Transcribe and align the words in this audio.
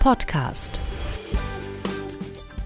Podcast. 0.00 0.80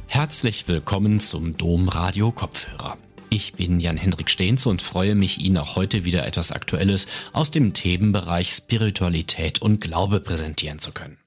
Herzlich 0.06 0.68
willkommen 0.68 1.18
zum 1.18 1.56
Domradio 1.56 2.30
Kopfhörer. 2.30 2.96
Ich 3.28 3.54
bin 3.54 3.80
Jan-Hendrik 3.80 4.30
Stehns 4.30 4.66
und 4.66 4.82
freue 4.82 5.16
mich, 5.16 5.40
Ihnen 5.40 5.56
auch 5.56 5.74
heute 5.74 6.04
wieder 6.04 6.24
etwas 6.28 6.52
Aktuelles 6.52 7.08
aus 7.32 7.50
dem 7.50 7.74
Themenbereich 7.74 8.50
Spiritualität 8.50 9.60
und 9.60 9.80
Glaube 9.80 10.20
präsentieren 10.20 10.78
zu 10.78 10.92
können. 10.92 11.18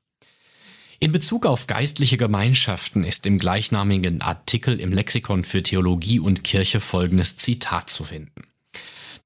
In 1.00 1.12
Bezug 1.12 1.46
auf 1.46 1.68
geistliche 1.68 2.16
Gemeinschaften 2.16 3.04
ist 3.04 3.28
im 3.28 3.38
gleichnamigen 3.38 4.22
Artikel 4.22 4.80
im 4.80 4.94
Lexikon 4.94 5.44
für 5.44 5.62
Theologie 5.62 6.22
und 6.22 6.46
Kirche 6.46 6.80
folgendes 6.80 7.36
Zitat 7.36 7.90
zu 7.90 8.06
finden. 8.06 8.48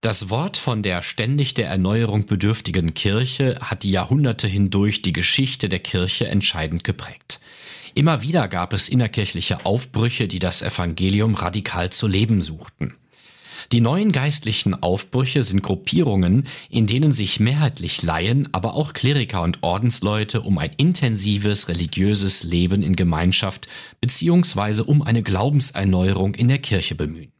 Das 0.01 0.31
Wort 0.31 0.57
von 0.57 0.81
der 0.81 1.03
ständig 1.03 1.53
der 1.53 1.67
Erneuerung 1.67 2.25
bedürftigen 2.25 2.95
Kirche 2.95 3.59
hat 3.61 3.83
die 3.83 3.91
Jahrhunderte 3.91 4.47
hindurch 4.47 5.03
die 5.03 5.13
Geschichte 5.13 5.69
der 5.69 5.77
Kirche 5.77 6.27
entscheidend 6.27 6.83
geprägt. 6.83 7.39
Immer 7.93 8.23
wieder 8.23 8.47
gab 8.47 8.73
es 8.73 8.89
innerkirchliche 8.89 9.63
Aufbrüche, 9.63 10.27
die 10.27 10.39
das 10.39 10.63
Evangelium 10.63 11.35
radikal 11.35 11.91
zu 11.91 12.07
leben 12.07 12.41
suchten. 12.41 12.95
Die 13.71 13.79
neuen 13.79 14.11
geistlichen 14.11 14.73
Aufbrüche 14.81 15.43
sind 15.43 15.61
Gruppierungen, 15.61 16.47
in 16.71 16.87
denen 16.87 17.11
sich 17.11 17.39
mehrheitlich 17.39 18.01
Laien, 18.01 18.49
aber 18.53 18.73
auch 18.73 18.93
Kleriker 18.93 19.43
und 19.43 19.61
Ordensleute 19.61 20.41
um 20.41 20.57
ein 20.57 20.71
intensives 20.77 21.67
religiöses 21.67 22.41
Leben 22.41 22.81
in 22.81 22.95
Gemeinschaft 22.95 23.67
beziehungsweise 23.99 24.83
um 24.83 25.03
eine 25.03 25.21
Glaubenserneuerung 25.21 26.33
in 26.33 26.47
der 26.47 26.57
Kirche 26.57 26.95
bemühen. 26.95 27.31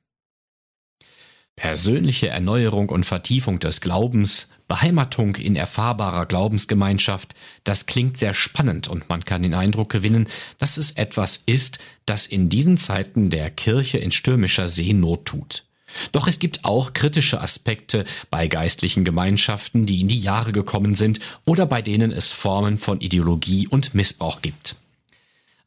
Persönliche 1.61 2.27
Erneuerung 2.27 2.89
und 2.89 3.05
Vertiefung 3.05 3.59
des 3.59 3.81
Glaubens, 3.81 4.49
Beheimatung 4.67 5.35
in 5.35 5.55
erfahrbarer 5.55 6.25
Glaubensgemeinschaft, 6.25 7.35
das 7.63 7.85
klingt 7.85 8.17
sehr 8.17 8.34
spannend 8.34 8.87
und 8.87 9.09
man 9.09 9.26
kann 9.26 9.43
den 9.43 9.54
Eindruck 9.54 9.91
gewinnen, 9.91 10.27
dass 10.57 10.77
es 10.77 10.89
etwas 10.89 11.43
ist, 11.45 11.77
das 12.07 12.26
in 12.26 12.49
diesen 12.49 12.77
Zeiten 12.77 13.29
der 13.29 13.51
Kirche 13.51 13.99
in 13.99 14.09
stürmischer 14.09 14.67
Seenot 14.67 15.26
tut. 15.26 15.65
Doch 16.13 16.27
es 16.27 16.39
gibt 16.39 16.65
auch 16.65 16.93
kritische 16.93 17.39
Aspekte 17.39 18.05
bei 18.32 18.48
geistlichen 18.48 19.05
Gemeinschaften, 19.05 19.85
die 19.85 20.01
in 20.01 20.07
die 20.07 20.20
Jahre 20.20 20.54
gekommen 20.54 20.95
sind 20.95 21.20
oder 21.45 21.67
bei 21.67 21.84
denen 21.84 22.12
es 22.12 22.32
Formen 22.32 22.79
von 22.79 23.01
Ideologie 23.01 23.67
und 23.67 23.93
Missbrauch 23.93 24.41
gibt. 24.41 24.77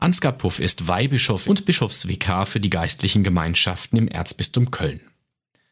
Ansgar 0.01 0.33
Puff 0.33 0.59
ist 0.59 0.89
Weihbischof 0.89 1.47
und 1.47 1.67
Bischofsvikar 1.67 2.47
für 2.47 2.59
die 2.59 2.71
geistlichen 2.71 3.23
Gemeinschaften 3.23 3.97
im 3.97 4.09
Erzbistum 4.09 4.73
Köln. 4.73 5.01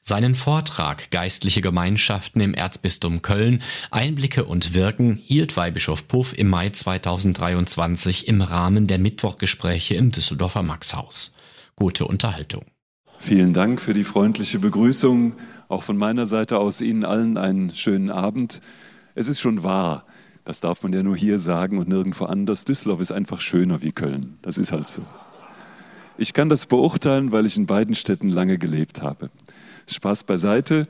Seinen 0.04 0.34
Vortrag 0.34 1.12
Geistliche 1.12 1.60
Gemeinschaften 1.60 2.40
im 2.40 2.54
Erzbistum 2.54 3.22
Köln, 3.22 3.62
Einblicke 3.92 4.44
und 4.44 4.74
Wirken 4.74 5.20
hielt 5.22 5.56
Weihbischof 5.56 6.08
Puff 6.08 6.36
im 6.36 6.50
Mai 6.50 6.70
2023 6.70 8.26
im 8.26 8.42
Rahmen 8.42 8.88
der 8.88 8.98
Mittwochgespräche 8.98 9.94
im 9.94 10.10
Düsseldorfer 10.10 10.64
Maxhaus. 10.64 11.36
Gute 11.76 12.04
Unterhaltung. 12.04 12.64
Vielen 13.20 13.52
Dank 13.52 13.80
für 13.80 13.94
die 13.94 14.02
freundliche 14.02 14.58
Begrüßung. 14.58 15.34
Auch 15.68 15.84
von 15.84 15.96
meiner 15.96 16.26
Seite 16.26 16.58
aus 16.58 16.80
Ihnen 16.80 17.04
allen 17.04 17.36
einen 17.36 17.70
schönen 17.70 18.10
Abend. 18.10 18.60
Es 19.14 19.28
ist 19.28 19.40
schon 19.40 19.62
wahr, 19.62 20.04
das 20.44 20.60
darf 20.60 20.82
man 20.82 20.92
ja 20.92 21.04
nur 21.04 21.16
hier 21.16 21.38
sagen 21.38 21.78
und 21.78 21.88
nirgendwo 21.88 22.24
anders. 22.24 22.64
Düsseldorf 22.64 23.00
ist 23.00 23.12
einfach 23.12 23.40
schöner 23.40 23.82
wie 23.82 23.92
Köln. 23.92 24.38
Das 24.42 24.58
ist 24.58 24.72
halt 24.72 24.88
so. 24.88 25.04
Ich 26.18 26.32
kann 26.32 26.48
das 26.48 26.66
beurteilen, 26.66 27.30
weil 27.30 27.46
ich 27.46 27.56
in 27.56 27.66
beiden 27.66 27.94
Städten 27.94 28.26
lange 28.26 28.58
gelebt 28.58 29.00
habe. 29.00 29.30
Spaß 29.86 30.24
beiseite. 30.24 30.88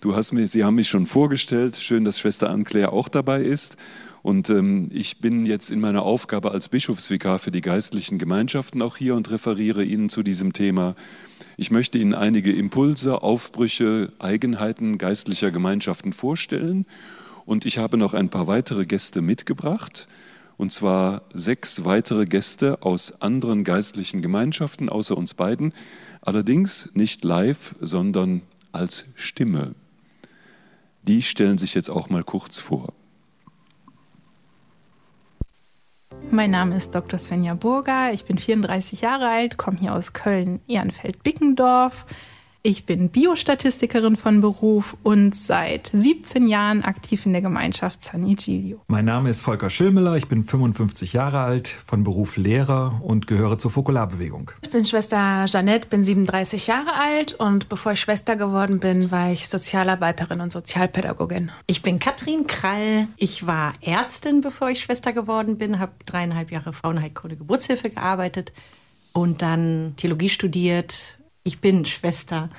Du 0.00 0.16
hast 0.16 0.32
mir, 0.32 0.46
Sie 0.48 0.64
haben 0.64 0.76
mich 0.76 0.88
schon 0.88 1.06
vorgestellt. 1.06 1.76
Schön, 1.76 2.04
dass 2.04 2.18
Schwester 2.18 2.48
Anne-Claire 2.50 2.92
auch 2.92 3.08
dabei 3.08 3.42
ist. 3.42 3.76
Und 4.22 4.50
ähm, 4.50 4.88
ich 4.92 5.18
bin 5.18 5.46
jetzt 5.46 5.70
in 5.70 5.80
meiner 5.80 6.02
Aufgabe 6.02 6.50
als 6.52 6.68
Bischofsvikar 6.68 7.38
für 7.38 7.50
die 7.50 7.60
geistlichen 7.60 8.18
Gemeinschaften 8.18 8.82
auch 8.82 8.96
hier 8.96 9.14
und 9.14 9.30
referiere 9.30 9.84
Ihnen 9.84 10.08
zu 10.08 10.22
diesem 10.22 10.52
Thema. 10.52 10.94
Ich 11.56 11.70
möchte 11.70 11.98
Ihnen 11.98 12.14
einige 12.14 12.52
Impulse, 12.52 13.22
Aufbrüche, 13.22 14.10
Eigenheiten 14.18 14.98
geistlicher 14.98 15.50
Gemeinschaften 15.50 16.12
vorstellen. 16.12 16.86
Und 17.44 17.66
ich 17.66 17.78
habe 17.78 17.96
noch 17.96 18.14
ein 18.14 18.28
paar 18.28 18.46
weitere 18.46 18.84
Gäste 18.84 19.20
mitgebracht. 19.22 20.08
Und 20.56 20.70
zwar 20.70 21.22
sechs 21.32 21.84
weitere 21.84 22.26
Gäste 22.26 22.82
aus 22.82 23.22
anderen 23.22 23.64
geistlichen 23.64 24.20
Gemeinschaften, 24.20 24.88
außer 24.90 25.16
uns 25.16 25.32
beiden. 25.34 25.72
Allerdings 26.22 26.90
nicht 26.94 27.24
live, 27.24 27.74
sondern 27.80 28.42
als 28.72 29.06
Stimme. 29.14 29.74
Die 31.02 31.22
stellen 31.22 31.58
sich 31.58 31.74
jetzt 31.74 31.88
auch 31.88 32.10
mal 32.10 32.22
kurz 32.22 32.58
vor. 32.58 32.92
Mein 36.30 36.52
Name 36.52 36.76
ist 36.76 36.94
Dr. 36.94 37.18
Svenja 37.18 37.54
Burger, 37.54 38.12
ich 38.12 38.24
bin 38.24 38.38
34 38.38 39.00
Jahre 39.00 39.28
alt, 39.28 39.56
komme 39.56 39.78
hier 39.78 39.94
aus 39.94 40.12
Köln-Ehrenfeld-Bickendorf, 40.12 42.06
ich 42.62 42.84
bin 42.84 43.08
Biostatistikerin 43.08 44.16
von 44.16 44.42
Beruf 44.42 44.96
und 45.02 45.34
seit 45.34 45.86
17 45.86 46.46
Jahren 46.46 46.82
aktiv 46.82 47.24
in 47.24 47.32
der 47.32 47.40
Gemeinschaft 47.40 48.02
San 48.02 48.26
Igilio. 48.26 48.82
Mein 48.86 49.06
Name 49.06 49.30
ist 49.30 49.42
Volker 49.42 49.70
Schillmüller, 49.70 50.16
ich 50.16 50.28
bin 50.28 50.42
55 50.42 51.14
Jahre 51.14 51.40
alt, 51.40 51.68
von 51.68 52.04
Beruf 52.04 52.36
Lehrer 52.36 53.00
und 53.02 53.26
gehöre 53.26 53.58
zur 53.58 53.70
Fokularbewegung. 53.70 54.50
Ich 54.62 54.70
bin 54.70 54.84
Schwester 54.84 55.46
Jeanette, 55.46 55.88
bin 55.88 56.04
37 56.04 56.66
Jahre 56.66 56.92
alt 56.92 57.32
und 57.32 57.70
bevor 57.70 57.92
ich 57.92 58.00
Schwester 58.00 58.36
geworden 58.36 58.78
bin, 58.78 59.10
war 59.10 59.32
ich 59.32 59.48
Sozialarbeiterin 59.48 60.40
und 60.40 60.52
Sozialpädagogin. 60.52 61.50
Ich 61.66 61.80
bin 61.80 61.98
Katrin 61.98 62.46
Krall, 62.46 63.08
ich 63.16 63.46
war 63.46 63.72
Ärztin, 63.80 64.42
bevor 64.42 64.68
ich 64.68 64.80
Schwester 64.80 65.14
geworden 65.14 65.56
bin, 65.56 65.78
habe 65.78 65.92
dreieinhalb 66.04 66.50
Jahre 66.50 66.74
Frauenheilkunde 66.74 67.36
Geburtshilfe 67.36 67.88
gearbeitet 67.88 68.52
und 69.12 69.40
dann 69.40 69.94
Theologie 69.96 70.28
studiert 70.28 71.19
ich 71.42 71.60
bin 71.60 71.84
Schwester 71.84 72.50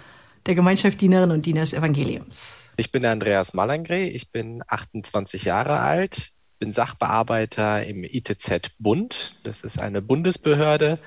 der 0.45 0.55
Gemeinschaft 0.55 0.99
Dienerinnen 1.01 1.31
und 1.31 1.45
Diener 1.45 1.61
des 1.61 1.73
Evangeliums. 1.73 2.69
Ich 2.77 2.91
bin 2.91 3.05
Andreas 3.05 3.53
Malangre, 3.53 4.01
ich 4.01 4.31
bin 4.31 4.63
28 4.67 5.43
Jahre 5.43 5.79
alt, 5.79 6.31
bin 6.57 6.73
Sachbearbeiter 6.73 7.83
im 7.83 8.03
ITZ 8.03 8.71
Bund. 8.79 9.35
Das 9.43 9.61
ist 9.61 9.81
eine 9.81 10.01
Bundesbehörde 10.01 10.99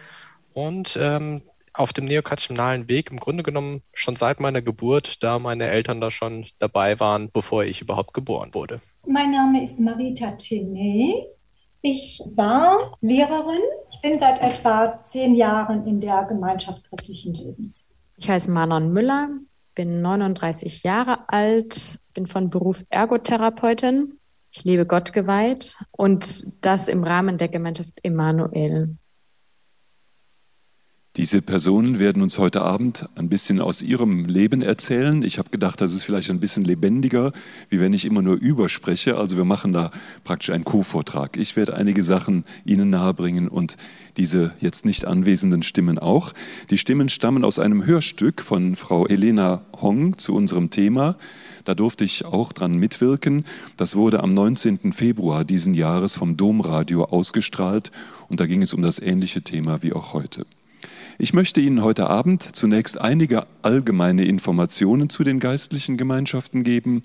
und 0.52 0.96
ähm, 1.00 1.42
auf 1.72 1.92
dem 1.92 2.04
neokatechinalen 2.04 2.88
Weg 2.88 3.10
im 3.10 3.18
Grunde 3.18 3.42
genommen 3.42 3.82
schon 3.92 4.14
seit 4.14 4.38
meiner 4.38 4.62
Geburt, 4.62 5.22
da 5.24 5.40
meine 5.40 5.68
Eltern 5.68 6.00
da 6.00 6.12
schon 6.12 6.46
dabei 6.60 7.00
waren, 7.00 7.30
bevor 7.32 7.64
ich 7.64 7.80
überhaupt 7.80 8.14
geboren 8.14 8.54
wurde. 8.54 8.80
Mein 9.06 9.32
Name 9.32 9.64
ist 9.64 9.80
Marita 9.80 10.36
Cheney. 10.36 11.26
Ich 11.86 12.22
war 12.34 12.96
Lehrerin. 13.02 13.60
Ich 13.92 14.00
bin 14.00 14.18
seit 14.18 14.40
etwa 14.40 14.98
zehn 15.00 15.34
Jahren 15.34 15.86
in 15.86 16.00
der 16.00 16.24
Gemeinschaft 16.24 16.82
christlichen 16.88 17.34
Lebens. 17.34 17.90
Ich 18.16 18.26
heiße 18.26 18.50
Manon 18.50 18.90
Müller, 18.90 19.28
bin 19.74 20.00
39 20.00 20.82
Jahre 20.82 21.28
alt, 21.28 22.00
bin 22.14 22.26
von 22.26 22.48
Beruf 22.48 22.82
Ergotherapeutin. 22.88 24.18
Ich 24.50 24.64
lebe 24.64 24.86
Gott 24.86 25.12
geweiht 25.12 25.76
und 25.90 26.64
das 26.64 26.88
im 26.88 27.04
Rahmen 27.04 27.36
der 27.36 27.48
Gemeinschaft 27.48 28.00
Emanuel. 28.02 28.96
Diese 31.16 31.42
Personen 31.42 32.00
werden 32.00 32.22
uns 32.22 32.41
heute 32.41 32.62
Abend 32.62 33.08
ein 33.14 33.28
bisschen 33.28 33.60
aus 33.60 33.82
ihrem 33.82 34.25
Leben 34.25 34.62
erzählen. 34.62 35.22
Ich 35.22 35.38
habe 35.38 35.48
gedacht, 35.48 35.80
das 35.80 35.92
ist 35.92 36.02
vielleicht 36.02 36.28
ein 36.28 36.41
bisschen 36.41 36.64
lebendiger, 36.64 37.32
wie 37.69 37.78
wenn 37.78 37.92
ich 37.92 38.04
immer 38.04 38.20
nur 38.20 38.34
überspreche. 38.34 39.16
Also 39.16 39.36
wir 39.36 39.44
machen 39.44 39.72
da 39.72 39.92
praktisch 40.25 40.50
einen 40.50 40.64
Co-Vortrag. 40.64 41.36
Ich 41.36 41.54
werde 41.54 41.76
einige 41.76 42.02
Sachen 42.02 42.42
Ihnen 42.64 42.91
nahebringen 42.91 43.47
und 43.47 43.76
diese 44.16 44.54
jetzt 44.58 44.84
nicht 44.84 45.04
anwesenden 45.04 45.62
Stimmen 45.62 46.00
auch. 46.00 46.32
Die 46.70 46.78
Stimmen 46.78 47.08
stammen 47.08 47.44
aus 47.44 47.60
einem 47.60 47.86
Hörstück 47.86 48.42
von 48.42 48.75
Frau 48.75 49.06
Elena 49.06 49.62
Hong 49.81 50.19
zu 50.19 50.34
unserem 50.34 50.70
Thema. 50.70 51.16
Da 51.64 51.76
durfte 51.76 52.02
ich 52.02 52.25
auch 52.25 52.52
dran 52.52 52.75
mitwirken. 52.75 53.44
Das 53.76 53.94
wurde 53.94 54.20
am 54.20 54.34
19. 54.34 54.93
Februar 54.93 55.44
diesen 55.44 55.75
Jahres 55.75 56.16
vom 56.16 56.37
Domradio 56.37 57.05
ausgestrahlt 57.05 57.93
und 58.28 58.40
da 58.40 58.46
ging 58.46 58.62
es 58.62 58.75
um 58.75 58.82
das 58.82 58.99
ähnliche 58.99 59.43
Thema 59.43 59.84
wie 59.84 59.93
auch 59.93 60.12
heute. 60.12 60.44
Ich 61.16 61.32
möchte 61.32 61.61
Ihnen 61.61 61.82
heute 61.82 62.08
Abend 62.11 62.43
zunächst 62.56 63.00
einige 63.00 63.46
allgemeine 63.62 64.25
Informationen 64.25 65.08
zu 65.08 65.22
den 65.22 65.38
geistlichen 65.38 65.96
Gemeinschaften 65.96 66.64
geben, 66.64 67.02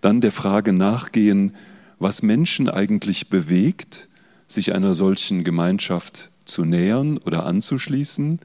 dann 0.00 0.20
der 0.20 0.30
Frage 0.30 0.72
nachgehen, 0.72 1.56
was 1.98 2.22
Menschen 2.22 2.68
eigentlich 2.68 3.28
bewegt, 3.28 4.08
sich 4.46 4.72
einer 4.72 4.94
solchen 4.94 5.42
Gemeinschaft 5.42 6.30
zu 6.44 6.64
nähern 6.64 7.18
oder 7.18 7.44
anzuschließen, 7.44 8.38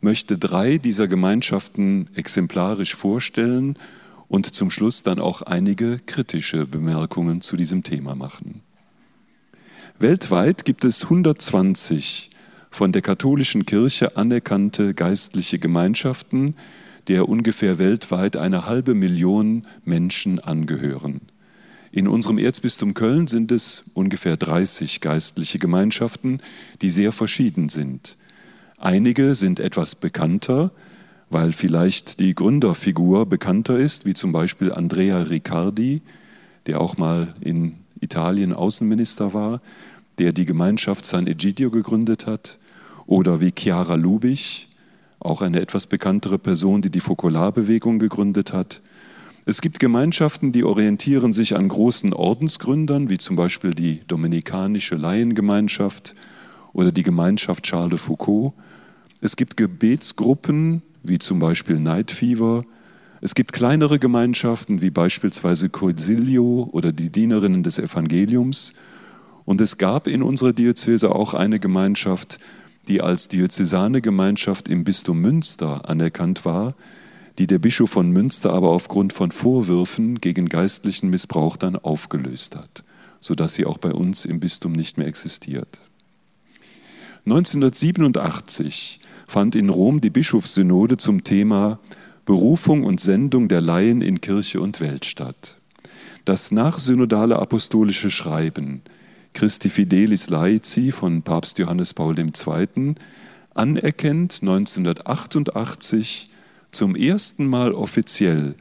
möchte 0.00 0.38
drei 0.38 0.78
dieser 0.78 1.06
Gemeinschaften 1.06 2.08
exemplarisch 2.14 2.96
vorstellen 2.96 3.78
und 4.26 4.52
zum 4.52 4.70
Schluss 4.72 5.04
dann 5.04 5.20
auch 5.20 5.42
einige 5.42 5.98
kritische 6.04 6.66
Bemerkungen 6.66 7.42
zu 7.42 7.56
diesem 7.56 7.84
Thema 7.84 8.16
machen. 8.16 8.62
Weltweit 10.00 10.64
gibt 10.64 10.84
es 10.84 11.04
120 11.04 12.31
von 12.72 12.90
der 12.90 13.02
katholischen 13.02 13.66
Kirche 13.66 14.16
anerkannte 14.16 14.94
geistliche 14.94 15.58
Gemeinschaften, 15.58 16.56
der 17.06 17.28
ungefähr 17.28 17.78
weltweit 17.78 18.36
eine 18.36 18.64
halbe 18.64 18.94
Million 18.94 19.66
Menschen 19.84 20.38
angehören. 20.38 21.20
In 21.92 22.08
unserem 22.08 22.38
Erzbistum 22.38 22.94
Köln 22.94 23.26
sind 23.26 23.52
es 23.52 23.90
ungefähr 23.92 24.38
30 24.38 25.02
geistliche 25.02 25.58
Gemeinschaften, 25.58 26.40
die 26.80 26.88
sehr 26.88 27.12
verschieden 27.12 27.68
sind. 27.68 28.16
Einige 28.78 29.34
sind 29.34 29.60
etwas 29.60 29.94
bekannter, 29.94 30.70
weil 31.28 31.52
vielleicht 31.52 32.20
die 32.20 32.34
Gründerfigur 32.34 33.26
bekannter 33.26 33.78
ist, 33.78 34.06
wie 34.06 34.14
zum 34.14 34.32
Beispiel 34.32 34.72
Andrea 34.72 35.18
Riccardi, 35.18 36.00
der 36.64 36.80
auch 36.80 36.96
mal 36.96 37.34
in 37.40 37.74
Italien 38.00 38.54
Außenminister 38.54 39.34
war, 39.34 39.60
der 40.18 40.32
die 40.32 40.46
Gemeinschaft 40.46 41.04
San 41.04 41.26
Egidio 41.26 41.70
gegründet 41.70 42.26
hat, 42.26 42.58
oder 43.06 43.40
wie 43.40 43.52
Chiara 43.56 43.94
Lubich, 43.94 44.68
auch 45.18 45.42
eine 45.42 45.60
etwas 45.60 45.86
bekanntere 45.86 46.38
Person, 46.38 46.82
die 46.82 46.90
die 46.90 47.00
Fokularbewegung 47.00 47.98
gegründet 47.98 48.52
hat. 48.52 48.80
Es 49.44 49.60
gibt 49.60 49.80
Gemeinschaften, 49.80 50.52
die 50.52 50.62
orientieren 50.62 51.32
sich 51.32 51.56
an 51.56 51.68
großen 51.68 52.12
Ordensgründern, 52.12 53.10
wie 53.10 53.18
zum 53.18 53.34
Beispiel 53.34 53.74
die 53.74 54.00
Dominikanische 54.06 54.94
Laiengemeinschaft 54.94 56.14
oder 56.72 56.92
die 56.92 57.02
Gemeinschaft 57.02 57.64
Charles 57.64 57.90
de 57.90 57.98
Foucault. 57.98 58.52
Es 59.20 59.36
gibt 59.36 59.56
Gebetsgruppen, 59.56 60.82
wie 61.02 61.18
zum 61.18 61.40
Beispiel 61.40 61.80
Night 61.80 62.12
Fever. 62.12 62.64
Es 63.20 63.34
gibt 63.34 63.52
kleinere 63.52 63.98
Gemeinschaften, 63.98 64.80
wie 64.80 64.90
beispielsweise 64.90 65.68
Coisilio 65.68 66.68
oder 66.72 66.92
die 66.92 67.10
Dienerinnen 67.10 67.64
des 67.64 67.78
Evangeliums. 67.78 68.74
Und 69.44 69.60
es 69.60 69.76
gab 69.76 70.06
in 70.06 70.22
unserer 70.22 70.52
Diözese 70.52 71.12
auch 71.12 71.34
eine 71.34 71.58
Gemeinschaft, 71.58 72.38
die 72.88 73.00
als 73.00 73.28
diözesane 73.28 74.00
Gemeinschaft 74.00 74.68
im 74.68 74.84
Bistum 74.84 75.20
Münster 75.20 75.88
anerkannt 75.88 76.44
war, 76.44 76.74
die 77.38 77.46
der 77.46 77.58
Bischof 77.58 77.90
von 77.90 78.10
Münster 78.10 78.52
aber 78.52 78.68
aufgrund 78.70 79.12
von 79.12 79.30
Vorwürfen 79.30 80.20
gegen 80.20 80.48
geistlichen 80.48 81.10
Missbrauch 81.10 81.56
dann 81.56 81.76
aufgelöst 81.76 82.56
hat, 82.56 82.84
sodass 83.20 83.54
sie 83.54 83.64
auch 83.64 83.78
bei 83.78 83.92
uns 83.92 84.24
im 84.24 84.40
Bistum 84.40 84.72
nicht 84.72 84.98
mehr 84.98 85.06
existiert. 85.06 85.80
1987 87.24 89.00
fand 89.26 89.54
in 89.54 89.70
Rom 89.70 90.00
die 90.00 90.10
Bischofssynode 90.10 90.96
zum 90.96 91.24
Thema 91.24 91.78
Berufung 92.24 92.84
und 92.84 93.00
Sendung 93.00 93.48
der 93.48 93.60
Laien 93.60 94.02
in 94.02 94.20
Kirche 94.20 94.60
und 94.60 94.80
Welt 94.80 95.04
statt. 95.04 95.56
Das 96.24 96.52
nachsynodale 96.52 97.36
apostolische 97.36 98.10
Schreiben 98.10 98.82
Christi 99.34 99.70
Fidelis 99.70 100.28
Laici 100.28 100.92
von 100.92 101.22
Papst 101.22 101.58
Johannes 101.58 101.94
Paul 101.94 102.18
II. 102.18 102.94
anerkennt 103.54 104.38
1988 104.42 106.30
zum 106.70 106.94
ersten 106.94 107.46
Mal 107.46 107.72
offiziell 107.72 108.54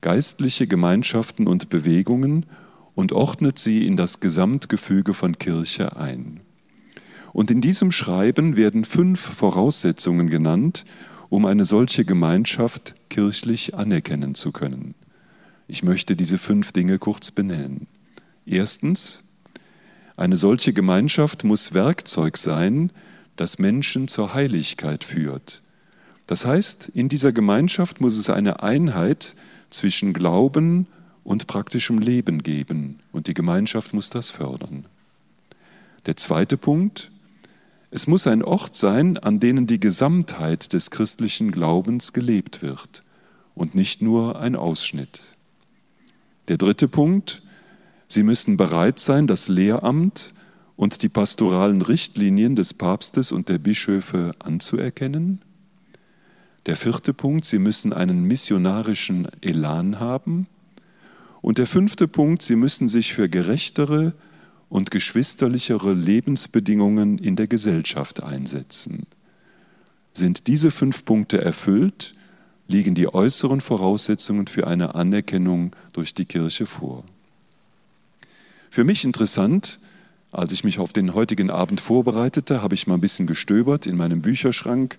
geistliche 0.00 0.66
Gemeinschaften 0.66 1.46
und 1.46 1.68
Bewegungen 1.68 2.46
und 2.94 3.12
ordnet 3.12 3.58
sie 3.58 3.86
in 3.86 3.96
das 3.96 4.20
Gesamtgefüge 4.20 5.14
von 5.14 5.38
Kirche 5.38 5.96
ein. 5.96 6.40
Und 7.32 7.50
in 7.50 7.60
diesem 7.60 7.90
Schreiben 7.90 8.56
werden 8.56 8.84
fünf 8.84 9.20
Voraussetzungen 9.20 10.30
genannt, 10.30 10.84
um 11.30 11.46
eine 11.46 11.64
solche 11.64 12.04
Gemeinschaft 12.04 12.94
kirchlich 13.08 13.74
anerkennen 13.74 14.34
zu 14.34 14.52
können. 14.52 14.94
Ich 15.66 15.82
möchte 15.82 16.16
diese 16.16 16.38
fünf 16.38 16.72
Dinge 16.72 16.98
kurz 16.98 17.30
benennen. 17.30 17.86
Erstens, 18.46 19.23
eine 20.16 20.36
solche 20.36 20.72
Gemeinschaft 20.72 21.44
muss 21.44 21.74
Werkzeug 21.74 22.36
sein, 22.36 22.90
das 23.36 23.58
Menschen 23.58 24.08
zur 24.08 24.34
Heiligkeit 24.34 25.04
führt. 25.04 25.62
Das 26.26 26.46
heißt, 26.46 26.90
in 26.94 27.08
dieser 27.08 27.32
Gemeinschaft 27.32 28.00
muss 28.00 28.16
es 28.16 28.30
eine 28.30 28.62
Einheit 28.62 29.34
zwischen 29.70 30.12
Glauben 30.12 30.86
und 31.24 31.46
praktischem 31.46 31.98
Leben 31.98 32.42
geben, 32.42 33.00
und 33.12 33.26
die 33.26 33.34
Gemeinschaft 33.34 33.92
muss 33.92 34.10
das 34.10 34.30
fördern. 34.30 34.86
Der 36.06 36.16
zweite 36.16 36.56
Punkt, 36.56 37.10
es 37.90 38.06
muss 38.06 38.26
ein 38.26 38.42
Ort 38.42 38.74
sein, 38.74 39.18
an 39.18 39.40
dem 39.40 39.66
die 39.66 39.80
Gesamtheit 39.80 40.72
des 40.72 40.90
christlichen 40.90 41.50
Glaubens 41.50 42.12
gelebt 42.12 42.62
wird 42.62 43.02
und 43.54 43.74
nicht 43.74 44.02
nur 44.02 44.38
ein 44.38 44.56
Ausschnitt. 44.56 45.20
Der 46.48 46.56
dritte 46.56 46.88
Punkt, 46.88 47.42
Sie 48.08 48.22
müssen 48.22 48.56
bereit 48.56 48.98
sein, 48.98 49.26
das 49.26 49.48
Lehramt 49.48 50.34
und 50.76 51.02
die 51.02 51.08
pastoralen 51.08 51.82
Richtlinien 51.82 52.56
des 52.56 52.74
Papstes 52.74 53.32
und 53.32 53.48
der 53.48 53.58
Bischöfe 53.58 54.32
anzuerkennen. 54.38 55.40
Der 56.66 56.76
vierte 56.76 57.12
Punkt, 57.12 57.44
Sie 57.44 57.58
müssen 57.58 57.92
einen 57.92 58.24
missionarischen 58.24 59.28
Elan 59.42 60.00
haben. 60.00 60.46
Und 61.42 61.58
der 61.58 61.66
fünfte 61.66 62.08
Punkt, 62.08 62.42
Sie 62.42 62.56
müssen 62.56 62.88
sich 62.88 63.12
für 63.12 63.28
gerechtere 63.28 64.14
und 64.70 64.90
geschwisterlichere 64.90 65.92
Lebensbedingungen 65.92 67.18
in 67.18 67.36
der 67.36 67.46
Gesellschaft 67.46 68.22
einsetzen. 68.22 69.06
Sind 70.14 70.46
diese 70.46 70.70
fünf 70.70 71.04
Punkte 71.04 71.40
erfüllt, 71.42 72.14
liegen 72.66 72.94
die 72.94 73.12
äußeren 73.12 73.60
Voraussetzungen 73.60 74.46
für 74.46 74.66
eine 74.66 74.94
Anerkennung 74.94 75.76
durch 75.92 76.14
die 76.14 76.24
Kirche 76.24 76.66
vor. 76.66 77.04
Für 78.74 78.82
mich 78.82 79.04
interessant, 79.04 79.78
als 80.32 80.50
ich 80.50 80.64
mich 80.64 80.80
auf 80.80 80.92
den 80.92 81.14
heutigen 81.14 81.48
Abend 81.48 81.80
vorbereitete, 81.80 82.60
habe 82.60 82.74
ich 82.74 82.88
mal 82.88 82.94
ein 82.94 83.00
bisschen 83.00 83.28
gestöbert 83.28 83.86
in 83.86 83.96
meinem 83.96 84.20
Bücherschrank 84.20 84.98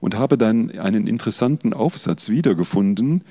und 0.00 0.16
habe 0.16 0.36
dann 0.36 0.76
einen 0.76 1.06
interessanten 1.06 1.72
Aufsatz 1.72 2.30
wiedergefunden, 2.30 3.22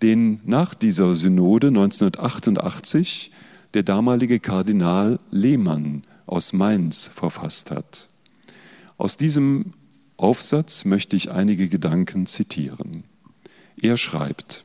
den 0.00 0.38
nach 0.44 0.74
dieser 0.74 1.16
Synode 1.16 1.66
1988 1.66 3.32
der 3.74 3.82
damalige 3.82 4.38
Kardinal 4.38 5.18
Lehmann 5.32 6.04
aus 6.26 6.52
Mainz 6.52 7.10
verfasst 7.12 7.72
hat. 7.72 8.08
Aus 8.96 9.16
diesem 9.16 9.72
Aufsatz 10.16 10.84
möchte 10.84 11.16
ich 11.16 11.32
einige 11.32 11.68
Gedanken 11.68 12.26
zitieren. 12.26 13.02
Er 13.76 13.96
schreibt, 13.96 14.64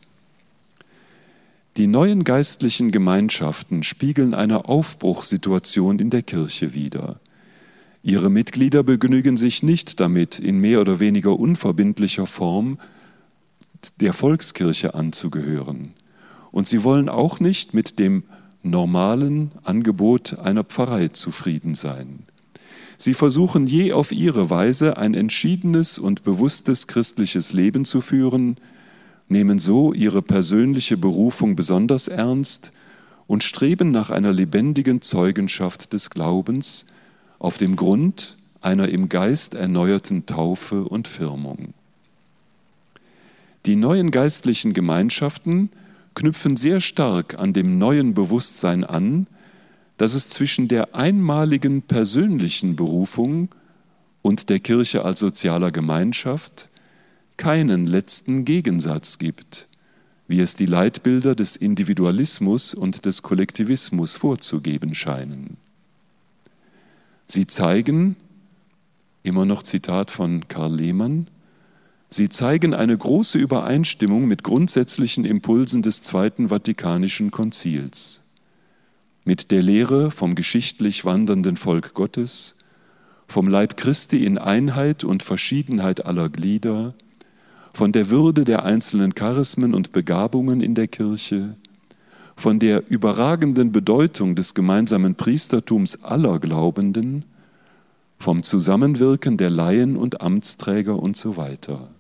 die 1.78 1.88
neuen 1.88 2.24
geistlichen 2.24 2.92
Gemeinschaften 2.92 3.84
spiegeln 3.84 4.34
eine 4.34 4.66
Aufbruchssituation 4.66 6.00
in 6.00 6.10
der 6.10 6.24
Kirche 6.24 6.74
wider. 6.74 7.20
Ihre 8.02 8.32
Mitglieder 8.32 8.82
begnügen 8.82 9.38
sich 9.38 9.62
nicht 9.62 10.00
damit, 10.00 10.40
in 10.40 10.60
mehr 10.60 10.82
oder 10.82 11.00
weniger 11.00 11.38
unverbindlicher 11.38 12.26
Form 12.26 12.80
der 14.00 14.14
Volkskirche 14.14 14.96
anzugehören. 14.96 15.94
Und 16.52 16.68
sie 16.68 16.84
wollen 16.84 17.10
auch 17.10 17.40
nicht 17.40 17.76
mit 17.76 18.00
dem 18.00 18.24
normalen 18.64 19.52
Angebot 19.64 20.40
einer 20.40 20.64
Pfarrei 20.64 21.10
zufrieden 21.10 21.76
sein. 21.76 22.24
Sie 22.98 23.14
versuchen 23.14 23.68
je 23.68 23.94
auf 23.94 24.12
ihre 24.12 24.50
Weise 24.50 24.98
ein 24.98 25.14
entschiedenes 25.14 26.00
und 26.00 26.24
bewusstes 26.24 26.88
christliches 26.88 27.54
Leben 27.54 27.86
zu 27.86 28.02
führen, 28.02 28.58
nehmen 29.30 29.60
so 29.60 29.94
ihre 29.94 30.22
persönliche 30.22 30.98
Berufung 30.98 31.56
besonders 31.56 32.08
ernst 32.08 32.72
und 33.28 33.44
streben 33.44 33.92
nach 33.92 34.10
einer 34.10 34.32
lebendigen 34.32 35.02
Zeugenschaft 35.02 35.94
des 35.94 36.10
Glaubens 36.10 36.86
auf 37.40 37.58
dem 37.58 37.76
Grund 37.76 38.38
einer 38.62 38.90
im 38.90 39.10
Geist 39.10 39.54
erneuerten 39.54 40.26
Taufe 40.26 40.84
und 40.84 41.08
Firmung. 41.08 41.74
Die 43.66 43.76
neuen 43.76 44.12
geistlichen 44.12 44.74
Gemeinschaften 44.74 45.70
knüpfen 46.16 46.56
sehr 46.56 46.80
stark 46.80 47.38
an 47.38 47.54
dem 47.54 47.78
neuen 47.78 48.14
Bewusstsein 48.14 48.84
an, 48.84 49.28
dass 49.98 50.14
es 50.14 50.30
zwischen 50.30 50.68
der 50.68 50.96
einmaligen 50.96 51.82
persönlichen 51.82 52.76
Berufung 52.76 53.50
und 54.22 54.50
der 54.50 54.60
Kirche 54.60 55.04
als 55.04 55.20
sozialer 55.20 55.72
Gemeinschaft 55.72 56.70
keinen 57.38 57.86
letzten 57.86 58.46
Gegensatz 58.46 59.20
gibt, 59.20 59.68
wie 60.28 60.40
es 60.40 60.56
die 60.56 60.66
Leitbilder 60.66 61.36
des 61.36 61.56
Individualismus 61.56 62.74
und 62.74 63.06
des 63.06 63.22
Kollektivismus 63.22 64.18
vorzugeben 64.18 64.94
scheinen. 64.94 65.58
Sie 67.28 67.48
zeigen, 67.48 68.16
immer 69.24 69.46
noch 69.46 69.64
Zitat 69.64 70.12
von 70.12 70.48
Karl 70.48 70.76
Lehmann, 70.76 71.28
Sie 72.10 72.30
zeigen 72.30 72.74
eine 72.74 72.98
große 72.98 73.38
Übereinstimmung 73.38 74.28
mit 74.28 74.42
grundsätzlichen 74.44 75.26
Impulsen 75.26 75.82
des 75.82 76.02
Zweiten 76.02 76.48
Vatikanischen 76.48 77.32
Konzils, 77.32 78.22
mit 79.26 79.52
der 79.52 79.62
Lehre 79.62 80.10
vom 80.10 80.34
geschichtlich 80.34 81.04
wandernden 81.04 81.58
Volk 81.58 81.94
Gottes, 81.94 82.56
vom 83.28 83.50
Leib 83.50 83.76
Christi 83.76 84.24
in 84.24 84.38
Einheit 84.38 85.04
und 85.04 85.22
Verschiedenheit 85.22 86.06
aller 86.06 86.30
Glieder, 86.30 86.94
von 87.78 87.92
der 87.92 88.10
Würde 88.10 88.44
der 88.44 88.64
einzelnen 88.66 89.14
Charismen 89.14 89.76
und 89.76 89.92
Begabungen 89.92 90.62
in 90.62 90.74
der 90.74 90.88
Kirche, 90.88 91.58
von 92.36 92.58
der 92.58 92.90
überragenden 92.90 93.72
Bedeutung 93.72 94.34
des 94.34 94.56
gemeinsamen 94.56 95.14
Priestertums 95.14 96.04
aller 96.04 96.40
Glaubenden, 96.40 97.24
vom 98.18 98.42
Zusammenwirken 98.42 99.38
der 99.38 99.52
Laien 99.52 99.96
und 99.96 100.22
Amtsträger 100.22 100.98
und 100.98 101.18
so 101.18 101.38
weiter. 101.38 101.92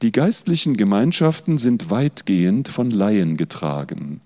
Die 0.00 0.10
geistlichen 0.10 0.78
Gemeinschaften 0.78 1.58
sind 1.58 1.90
weitgehend 1.90 2.68
von 2.68 2.90
Laien 2.90 3.36
getragen. 3.36 4.22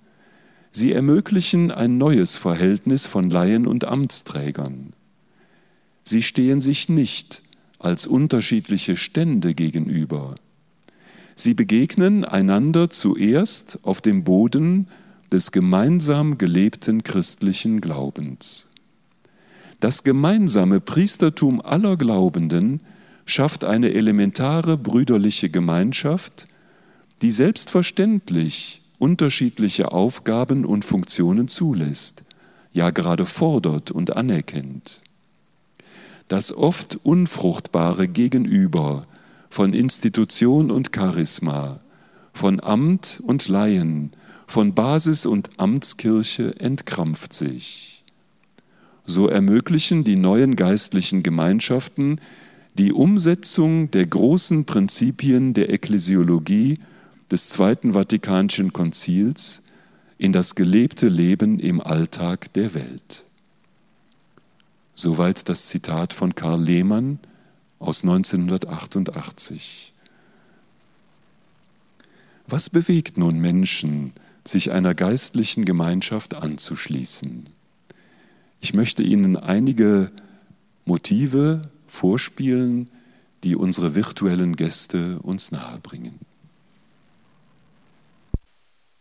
Sie 0.71 0.93
ermöglichen 0.93 1.73
ein 1.73 1.99
neues 1.99 2.37
Verhältnis 2.37 3.07
von 3.07 3.31
Laien 3.31 3.67
und 3.67 3.85
Amtsträgern. 3.85 4.93
Sie 6.05 6.23
stehen 6.23 6.61
sich 6.61 6.89
nicht 6.89 7.43
als 7.83 8.07
unterschiedliche 8.07 8.97
Stände 8.97 9.55
gegenüber. 9.55 10.37
Sie 11.35 11.55
begegnen 11.55 12.25
einander 12.25 12.91
zuerst 12.91 13.81
auf 13.83 14.01
dem 14.01 14.25
Boden 14.25 14.89
des 15.33 15.51
gemeinsam 15.51 16.39
gelebten 16.39 17.03
christlichen 17.03 17.81
Glaubens. 17.81 18.71
Das 19.81 20.05
gemeinsame 20.05 20.79
Priestertum 20.81 21.61
aller 21.61 21.97
Glaubenden 21.97 22.81
schafft 23.25 23.65
eine 23.65 23.93
elementare 23.93 24.77
brüderliche 24.77 25.49
Gemeinschaft, 25.49 26.47
die 27.23 27.31
selbstverständlich 27.31 28.83
unterschiedliche 28.99 29.91
Aufgaben 29.91 30.65
und 30.65 30.85
Funktionen 30.85 31.49
zulässt, 31.49 32.23
ja 32.73 32.91
gerade 32.91 33.27
fordert 33.27 33.91
und 33.91 34.17
anerkennt. 34.17 35.03
Das 36.29 36.57
oft 36.57 36.99
unfruchtbare 37.03 38.09
Gegenüber 38.09 39.07
von 39.51 39.75
Institution 39.75 40.71
und 40.71 40.91
Charisma, 40.95 41.81
von 42.33 42.61
Amt 42.61 43.23
und 43.25 43.49
Laien, 43.49 44.13
von 44.47 44.75
Basis 44.75 45.27
und 45.27 45.51
Amtskirche 45.59 46.59
entkrampft 46.59 47.33
sich. 47.33 48.03
So 49.05 49.29
ermöglichen 49.29 50.05
die 50.05 50.17
neuen 50.17 50.57
geistlichen 50.57 51.23
Gemeinschaften 51.23 52.21
die 52.79 52.93
Umsetzung 52.93 53.91
der 53.91 54.07
großen 54.07 54.65
Prinzipien 54.65 55.53
der 55.53 55.71
Ekklesiologie 55.71 56.79
des 57.31 57.49
Zweiten 57.49 57.93
Vatikanischen 57.93 58.73
Konzils 58.73 59.63
in 60.17 60.33
das 60.33 60.55
gelebte 60.55 61.09
Leben 61.09 61.59
im 61.59 61.81
Alltag 61.81 62.53
der 62.55 62.75
Welt. 62.75 63.25
Soweit 64.95 65.49
das 65.49 65.69
Zitat 65.69 66.13
von 66.13 66.35
Karl 66.35 66.63
Lehmann 66.63 67.19
aus 67.79 68.03
1988. 68.05 69.93
Was 72.47 72.69
bewegt 72.69 73.17
nun 73.17 73.39
Menschen, 73.39 74.13
sich 74.45 74.73
einer 74.73 74.95
geistlichen 74.95 75.65
Gemeinschaft 75.65 76.35
anzuschließen? 76.35 77.49
Ich 78.61 78.75
möchte 78.75 79.03
Ihnen 79.03 79.37
einige 79.37 80.11
Motive 80.85 81.63
vorspielen, 81.87 82.91
die 83.45 83.57
unsere 83.57 83.95
virtuellen 83.95 84.55
Gäste 84.55 85.19
uns 85.21 85.51
nahebringen. 85.51 86.19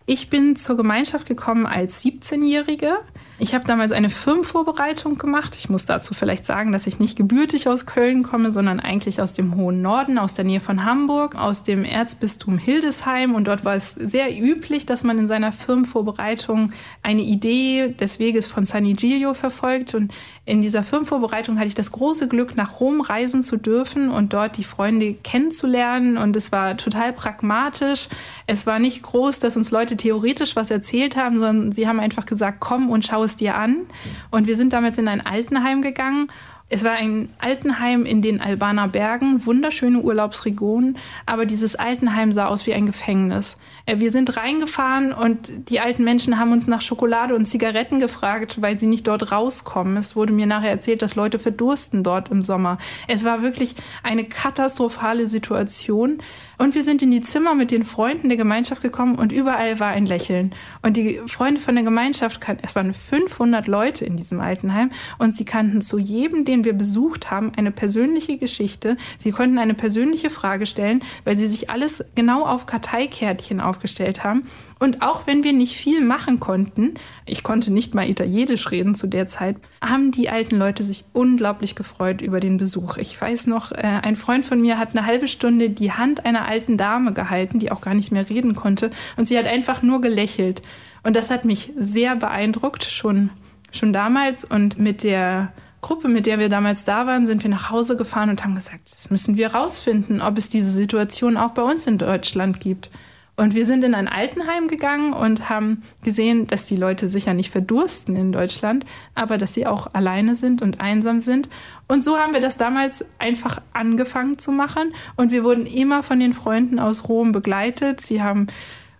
Ich 0.06 0.30
bin 0.30 0.56
zur 0.56 0.78
Gemeinschaft 0.78 1.28
gekommen 1.28 1.66
als 1.66 2.04
17-Jährige. 2.04 3.00
Ich 3.42 3.56
habe 3.56 3.66
damals 3.66 3.92
eine 3.92 4.12
Firmenvorbereitung 4.12 5.18
gemacht. 5.18 5.56
Ich 5.58 5.68
muss 5.68 5.88
dazu 5.88 6.14
vielleicht 6.14 6.46
sagen, 6.46 6.72
dass 6.72 6.86
ich 6.86 7.00
nicht 7.00 7.18
gebürtig 7.18 7.68
aus 7.68 7.88
Köln 7.88 8.22
komme, 8.22 8.52
sondern 8.52 8.80
eigentlich 8.80 9.20
aus 9.20 9.34
dem 9.34 9.56
hohen 9.56 9.82
Norden, 9.82 10.20
aus 10.20 10.36
der 10.36 10.46
Nähe 10.46 10.60
von 10.60 10.86
Hamburg, 10.86 11.34
aus 11.34 11.64
dem 11.64 11.84
Erzbistum 11.84 12.60
Hildesheim. 12.60 13.34
Und 13.34 13.46
dort 13.46 13.66
war 13.66 13.74
es 13.74 13.96
sehr 13.96 14.40
üblich, 14.40 14.86
dass 14.86 15.02
man 15.02 15.18
in 15.18 15.28
seiner 15.28 15.52
Firmenvorbereitung 15.52 16.72
eine 17.02 17.24
Idee 17.24 17.96
des 18.00 18.20
Weges 18.20 18.46
von 18.46 18.68
San 18.68 18.86
Igilio 18.86 19.34
verfolgt. 19.34 19.96
Und 19.96 20.14
in 20.46 20.62
dieser 20.62 20.84
Firmenvorbereitung 20.84 21.58
hatte 21.58 21.70
ich 21.70 21.74
das 21.74 21.92
große 21.92 22.28
Glück, 22.28 22.56
nach 22.56 22.80
Rom 22.80 23.02
reisen 23.02 23.44
zu 23.44 23.58
dürfen 23.58 24.12
und 24.12 24.34
dort 24.34 24.58
die 24.58 24.64
Freunde 24.64 25.16
kennenzulernen. 25.16 26.20
Und 26.20 26.36
es 26.36 26.52
war 26.52 26.78
total 26.78 27.12
pragmatisch. 27.12 28.08
Es 28.46 28.68
war 28.68 28.78
nicht 28.78 29.02
groß, 29.02 29.40
dass 29.40 29.58
uns 29.58 29.72
Leute 29.72 29.98
theoretisch 29.98 30.56
was 30.56 30.70
erzählt 30.70 31.16
haben, 31.16 31.40
sondern 31.40 31.72
sie 31.72 31.88
haben 31.88 32.00
einfach 32.00 32.28
gesagt, 32.28 32.60
komm 32.60 32.92
und 32.92 33.04
schau 33.04 33.24
es 33.24 33.31
es 33.32 33.38
dir 33.38 33.56
an. 33.56 33.88
Und 34.30 34.48
wir 34.48 34.56
sind 34.56 34.74
damals 34.74 34.98
in 34.98 35.08
ein 35.08 35.26
Altenheim 35.26 35.82
gegangen 35.82 36.30
es 36.74 36.86
war 36.86 36.94
ein 36.94 37.28
Altenheim 37.40 38.06
in 38.06 38.22
den 38.22 38.40
Albaner 38.40 38.88
Bergen, 38.88 39.46
wunderschöne 39.46 40.00
Urlaubsregionen, 40.00 40.98
aber 41.26 41.46
dieses 41.46 41.76
Altenheim 41.76 42.32
sah 42.32 42.46
aus 42.46 42.66
wie 42.66 42.74
ein 42.74 42.86
Gefängnis. 42.86 43.58
Äh, 43.86 44.00
wir 44.00 44.10
sind 44.14 44.38
reingefahren 44.38 45.12
und 45.12 45.52
die 45.70 45.82
alten 45.82 46.06
Menschen 46.06 46.40
haben 46.40 46.54
uns 46.54 46.68
nach 46.68 46.80
Schokolade 46.80 47.36
und 47.36 47.44
Zigaretten 47.44 48.00
gefragt, 48.00 48.62
weil 48.62 48.80
sie 48.80 48.88
nicht 48.88 49.06
dort 49.06 49.34
rauskommen. 49.34 49.98
Es 49.98 50.16
wurde 50.16 50.32
mir 50.32 50.46
nachher 50.46 50.70
erzählt, 50.70 51.02
dass 51.02 51.16
Leute 51.16 51.40
verdursten 51.40 52.06
dort 52.06 52.30
im 52.30 52.42
Sommer. 52.42 52.78
Es 53.10 53.26
war 53.26 53.42
wirklich 53.42 53.76
eine 54.02 54.24
katastrophale 54.24 55.28
Situation. 55.28 56.20
Und 56.62 56.76
wir 56.76 56.84
sind 56.84 57.02
in 57.02 57.10
die 57.10 57.24
Zimmer 57.24 57.56
mit 57.56 57.72
den 57.72 57.84
Freunden 57.84 58.30
der 58.30 58.38
Gemeinschaft 58.38 58.84
gekommen 58.84 59.16
und 59.16 59.32
überall 59.32 59.80
war 59.80 59.88
ein 59.88 60.06
Lächeln. 60.06 60.54
Und 60.84 60.96
die 60.96 61.20
Freunde 61.26 61.60
von 61.60 61.74
der 61.74 61.84
Gemeinschaft 61.84 62.40
es 62.62 62.76
waren 62.76 62.94
500 62.94 63.66
Leute 63.66 64.06
in 64.06 64.16
diesem 64.16 64.40
Altenheim 64.40 64.92
und 65.18 65.34
sie 65.34 65.44
kannten 65.44 65.82
zu 65.82 65.98
jedem, 65.98 66.46
den 66.46 66.64
wir 66.64 66.74
besucht 66.74 67.32
haben, 67.32 67.52
eine 67.58 67.72
persönliche 67.72 68.38
Geschichte. 68.38 68.96
Sie 69.18 69.32
konnten 69.32 69.58
eine 69.58 69.74
persönliche 69.74 70.30
Frage 70.30 70.68
stellen, 70.68 71.04
weil 71.24 71.36
sie 71.36 71.48
sich 71.48 71.72
alles 71.72 72.06
genau 72.14 72.46
auf 72.46 72.68
Karteikärtchen 72.68 73.60
aufgestellt 73.60 74.24
haben. 74.24 74.44
Und 74.82 75.04
auch 75.04 75.28
wenn 75.28 75.44
wir 75.44 75.54
nicht 75.54 75.78
viel 75.78 76.04
machen 76.04 76.40
konnten, 76.40 76.96
ich 77.28 77.44
konnte 77.44 77.72
nicht 77.72 77.94
mal 77.94 78.10
Italienisch 78.10 78.72
reden 78.72 78.96
zu 78.96 79.06
der 79.06 79.28
Zeit, 79.28 79.58
haben 79.80 80.10
die 80.10 80.28
alten 80.28 80.58
Leute 80.58 80.84
sich 80.84 81.06
unglaublich 81.14 81.76
gefreut 81.76 82.20
über 82.24 82.40
den 82.40 82.58
Besuch. 82.58 82.98
Ich 82.98 83.22
weiß 83.22 83.46
noch, 83.46 83.72
äh, 83.74 84.00
ein 84.02 84.16
Freund 84.16 84.44
von 84.44 84.60
mir 84.60 84.80
hat 84.80 84.98
eine 84.98 85.06
halbe 85.06 85.28
Stunde 85.28 85.70
die 85.70 85.92
Hand 85.92 86.26
einer 86.26 86.48
alten 86.48 86.78
Dame 86.78 87.14
gehalten, 87.14 87.60
die 87.60 87.72
auch 87.72 87.82
gar 87.82 87.94
nicht 87.94 88.12
mehr 88.12 88.28
reden 88.28 88.56
konnte. 88.56 88.90
Und 89.18 89.28
sie 89.28 89.38
hat 89.38 89.46
einfach 89.46 89.84
nur 89.84 90.02
gelächelt. 90.02 90.64
Und 91.04 91.16
das 91.16 91.30
hat 91.30 91.46
mich 91.46 91.72
sehr 91.78 92.16
beeindruckt, 92.16 92.84
schon, 92.84 93.30
schon 93.72 93.94
damals. 93.94 94.46
Und 94.46 94.80
mit 94.80 95.04
der 95.04 95.54
Gruppe, 95.82 96.08
mit 96.08 96.26
der 96.26 96.40
wir 96.40 96.50
damals 96.50 96.86
da 96.86 97.06
waren, 97.06 97.28
sind 97.28 97.44
wir 97.44 97.52
nach 97.52 97.70
Hause 97.70 97.96
gefahren 97.98 98.32
und 98.32 98.44
haben 98.44 98.56
gesagt, 98.56 98.92
das 98.92 99.12
müssen 99.12 99.38
wir 99.38 99.54
rausfinden, 99.54 100.24
ob 100.24 100.40
es 100.40 100.50
diese 100.50 100.72
Situation 100.72 101.38
auch 101.38 101.52
bei 101.52 101.62
uns 101.62 101.86
in 101.86 102.00
Deutschland 102.00 102.60
gibt. 102.60 102.90
Und 103.38 103.56
wir 103.56 103.66
sind 103.66 103.84
in 103.84 103.96
ein 103.96 104.08
Altenheim 104.08 104.68
gegangen 104.68 105.14
und 105.14 105.50
haben 105.50 105.84
gesehen, 106.04 106.48
dass 106.48 106.66
die 106.66 106.76
Leute 106.76 107.08
sicher 107.08 107.34
nicht 107.34 107.50
verdursten 107.50 108.16
in 108.16 108.32
Deutschland, 108.32 108.86
aber 109.16 109.38
dass 109.38 109.54
sie 109.54 109.66
auch 109.66 109.94
alleine 109.94 110.36
sind 110.36 110.62
und 110.62 110.80
einsam 110.80 111.22
sind. 111.22 111.50
Und 111.88 112.04
so 112.04 112.18
haben 112.18 112.34
wir 112.34 112.42
das 112.42 112.58
damals 112.58 113.06
einfach 113.20 113.62
angefangen 113.74 114.38
zu 114.38 114.52
machen. 114.52 114.94
Und 115.16 115.32
wir 115.32 115.44
wurden 115.44 115.66
immer 115.66 116.04
von 116.04 116.20
den 116.20 116.34
Freunden 116.34 116.78
aus 116.78 117.10
Rom 117.10 117.32
begleitet. 117.32 118.02
Sie 118.02 118.22
haben 118.22 118.48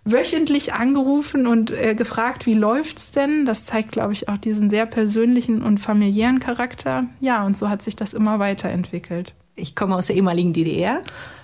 wöchentlich 0.04 0.74
angerufen 0.74 1.46
und 1.46 1.70
äh, 1.70 1.94
gefragt, 1.94 2.46
wie 2.46 2.54
läuft's 2.54 3.12
denn? 3.12 3.46
Das 3.46 3.64
zeigt, 3.66 3.92
glaube 3.92 4.12
ich, 4.12 4.28
auch 4.28 4.38
diesen 4.38 4.68
sehr 4.68 4.86
persönlichen 4.86 5.62
und 5.62 5.78
familiären 5.78 6.40
Charakter. 6.40 7.06
Ja, 7.20 7.46
und 7.46 7.56
so 7.56 7.68
hat 7.68 7.82
sich 7.82 7.94
das 7.94 8.12
immer 8.12 8.38
weiterentwickelt. 8.38 9.34
Ich 9.54 9.76
komme 9.76 9.94
aus 9.94 10.06
der 10.06 10.16
ehemaligen 10.16 10.52
DDR. 10.52 11.02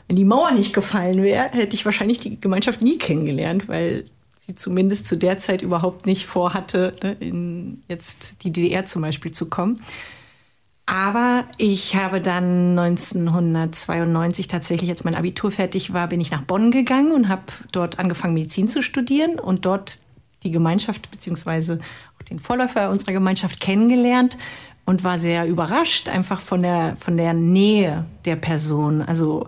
Wenn 0.09 0.17
die 0.17 0.25
Mauer 0.25 0.51
nicht 0.53 0.73
gefallen 0.73 1.23
wäre, 1.23 1.51
hätte 1.51 1.75
ich 1.75 1.85
wahrscheinlich 1.85 2.19
die 2.19 2.41
Gemeinschaft 2.41 2.83
nie 2.83 2.99
kennengelernt, 2.99 3.69
weil 3.69 4.05
sie 4.39 4.55
zumindest 4.55 5.07
zu 5.07 5.17
der 5.17 5.39
Zeit 5.39 5.61
überhaupt 5.61 6.07
nicht 6.07 6.27
vorhatte, 6.27 6.95
ne, 7.03 7.17
in 7.21 7.83
jetzt 7.89 8.43
die 8.43 8.51
DDR 8.51 8.85
zum 8.85 9.03
Beispiel 9.03 9.33
zu 9.33 9.51
kommen. 9.51 9.83
Aber 10.87 11.45
ich 11.59 11.97
habe 11.97 12.23
dann 12.23 12.79
1992 12.79 14.49
tatsächlich, 14.49 14.89
als 14.89 15.05
mein 15.05 15.15
Abitur 15.15 15.51
fertig 15.51 15.93
war, 15.93 16.09
bin 16.09 16.23
ich 16.23 16.31
nach 16.31 16.41
Bonn 16.41 16.71
gegangen 16.71 17.13
und 17.13 17.29
habe 17.29 17.43
dort 17.73 17.99
angefangen, 17.99 18.33
Medizin 18.33 18.69
zu 18.69 18.83
studieren 18.83 19.39
und 19.39 19.67
dort 19.67 19.99
die 20.45 20.51
Gemeinschaft 20.51 21.11
beziehungsweise 21.11 21.81
den 22.31 22.39
Vorläufer 22.39 22.89
unserer 22.89 23.13
Gemeinschaft 23.13 23.61
kennengelernt 23.61 24.39
und 24.87 25.05
war 25.05 25.19
sehr 25.19 25.47
überrascht 25.47 26.09
einfach 26.09 26.41
von 26.41 26.63
der, 26.63 26.97
von 26.97 27.19
der 27.19 27.35
Nähe 27.35 28.07
der 28.25 28.37
Person. 28.37 29.03
Also 29.03 29.47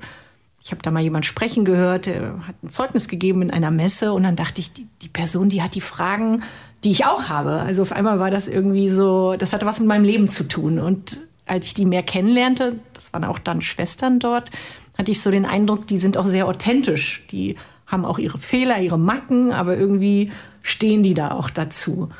ich 0.62 0.72
habe 0.72 0.82
da 0.82 0.90
mal 0.90 1.02
jemand 1.02 1.26
sprechen 1.26 1.64
gehört, 1.64 2.06
der 2.06 2.46
hat 2.46 2.62
ein 2.62 2.68
Zeugnis 2.68 3.08
gegeben 3.08 3.42
in 3.42 3.50
einer 3.50 3.70
Messe 3.70 4.12
und 4.12 4.22
dann 4.22 4.36
dachte 4.36 4.60
ich, 4.60 4.72
die, 4.72 4.86
die 5.02 5.08
Person, 5.08 5.48
die 5.48 5.62
hat 5.62 5.74
die 5.74 5.80
Fragen, 5.80 6.42
die 6.84 6.90
ich 6.90 7.06
auch 7.06 7.28
habe. 7.28 7.60
Also 7.60 7.82
auf 7.82 7.92
einmal 7.92 8.18
war 8.18 8.30
das 8.30 8.46
irgendwie 8.46 8.88
so, 8.88 9.36
das 9.36 9.52
hatte 9.52 9.66
was 9.66 9.80
mit 9.80 9.88
meinem 9.88 10.04
Leben 10.04 10.28
zu 10.28 10.46
tun 10.46 10.78
und 10.78 11.20
als 11.46 11.66
ich 11.66 11.74
die 11.74 11.86
mehr 11.86 12.02
kennenlernte, 12.02 12.78
das 12.92 13.12
waren 13.12 13.24
auch 13.24 13.38
dann 13.38 13.60
Schwestern 13.60 14.20
dort, 14.20 14.50
hatte 14.96 15.10
ich 15.10 15.20
so 15.20 15.30
den 15.30 15.46
Eindruck, 15.46 15.86
die 15.86 15.98
sind 15.98 16.16
auch 16.16 16.26
sehr 16.26 16.46
authentisch. 16.46 17.24
Die 17.32 17.56
haben 17.86 18.04
auch 18.04 18.18
ihre 18.18 18.38
Fehler, 18.38 18.80
ihre 18.80 18.98
Macken, 18.98 19.52
aber 19.52 19.76
irgendwie 19.76 20.30
stehen 20.62 21.02
die 21.02 21.14
da 21.14 21.32
auch 21.32 21.50
dazu. 21.50 22.10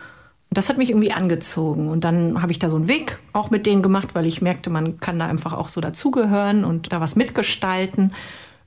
Und 0.50 0.58
das 0.58 0.68
hat 0.68 0.78
mich 0.78 0.90
irgendwie 0.90 1.12
angezogen. 1.12 1.88
Und 1.88 2.02
dann 2.02 2.42
habe 2.42 2.50
ich 2.50 2.58
da 2.58 2.68
so 2.68 2.76
einen 2.76 2.88
Weg 2.88 3.18
auch 3.32 3.50
mit 3.50 3.66
denen 3.66 3.82
gemacht, 3.82 4.16
weil 4.16 4.26
ich 4.26 4.42
merkte, 4.42 4.68
man 4.68 4.98
kann 4.98 5.18
da 5.18 5.26
einfach 5.26 5.52
auch 5.52 5.68
so 5.68 5.80
dazugehören 5.80 6.64
und 6.64 6.92
da 6.92 7.00
was 7.00 7.14
mitgestalten. 7.14 8.12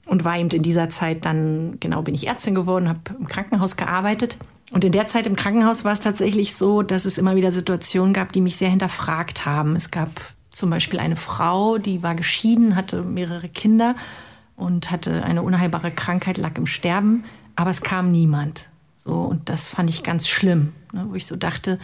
Und 0.06 0.26
war 0.26 0.38
eben 0.38 0.50
in 0.50 0.64
dieser 0.64 0.90
Zeit 0.90 1.26
dann, 1.26 1.78
genau, 1.80 2.02
bin 2.02 2.16
ich 2.16 2.28
Ärztin 2.28 2.56
geworden, 2.56 2.90
habe 2.90 3.00
im 3.20 3.28
Krankenhaus 3.28 3.78
gearbeitet. 3.78 4.38
Und 4.72 4.84
in 4.84 4.92
der 4.92 5.08
Zeit 5.08 5.28
im 5.28 5.36
Krankenhaus 5.36 5.86
war 5.86 5.94
es 5.94 6.00
tatsächlich 6.00 6.56
so, 6.56 6.82
dass 6.82 7.06
es 7.06 7.18
immer 7.18 7.36
wieder 7.36 7.52
Situationen 7.52 8.14
gab, 8.14 8.32
die 8.32 8.42
mich 8.42 8.56
sehr 8.56 8.70
hinterfragt 8.70 9.46
haben. 9.46 9.76
Es 9.76 9.92
gab 9.92 10.10
zum 10.52 10.70
Beispiel 10.70 11.00
eine 11.00 11.16
Frau, 11.16 11.78
die 11.78 12.02
war 12.02 12.16
geschieden, 12.16 12.76
hatte 12.76 13.02
mehrere 13.04 13.50
Kinder 13.50 13.96
und 14.56 14.90
hatte 14.90 15.24
eine 15.24 15.42
unheilbare 15.42 15.92
Krankheit, 15.92 16.38
lag 16.38 16.58
im 16.58 16.66
Sterben, 16.66 17.24
aber 17.56 17.72
es 17.72 17.82
kam 17.82 18.12
niemand. 18.12 18.70
So, 18.96 19.14
und 19.14 19.50
das 19.50 19.68
fand 19.68 19.90
ich 19.90 20.04
ganz 20.04 20.28
schlimm. 20.28 20.74
Ne, 20.94 21.06
wo 21.10 21.16
ich 21.16 21.26
so 21.26 21.36
dachte, 21.36 21.80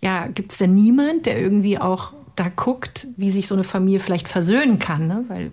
ja, 0.00 0.28
gibt 0.28 0.52
es 0.52 0.58
denn 0.58 0.74
niemand, 0.74 1.26
der 1.26 1.40
irgendwie 1.40 1.78
auch 1.78 2.12
da 2.36 2.48
guckt, 2.48 3.08
wie 3.16 3.30
sich 3.30 3.46
so 3.46 3.54
eine 3.54 3.64
Familie 3.64 4.00
vielleicht 4.00 4.28
versöhnen 4.28 4.78
kann, 4.78 5.06
ne? 5.06 5.24
weil 5.28 5.50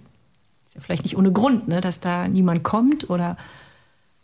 es 0.66 0.74
ja 0.74 0.82
vielleicht 0.82 1.04
nicht 1.04 1.18
ohne 1.18 1.32
Grund, 1.32 1.68
ne, 1.68 1.82
dass 1.82 2.00
da 2.00 2.28
niemand 2.28 2.64
kommt 2.64 3.10
oder 3.10 3.38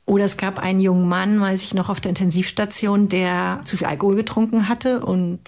oder 0.05 0.25
es 0.25 0.35
gab 0.35 0.59
einen 0.59 0.81
jungen 0.81 1.07
Mann, 1.07 1.39
weiß 1.39 1.63
ich 1.63 1.73
noch, 1.73 1.87
auf 1.87 2.01
der 2.01 2.09
Intensivstation, 2.09 3.07
der 3.07 3.61
zu 3.63 3.77
viel 3.77 3.87
Alkohol 3.87 4.15
getrunken 4.15 4.67
hatte 4.67 4.99
und 4.99 5.39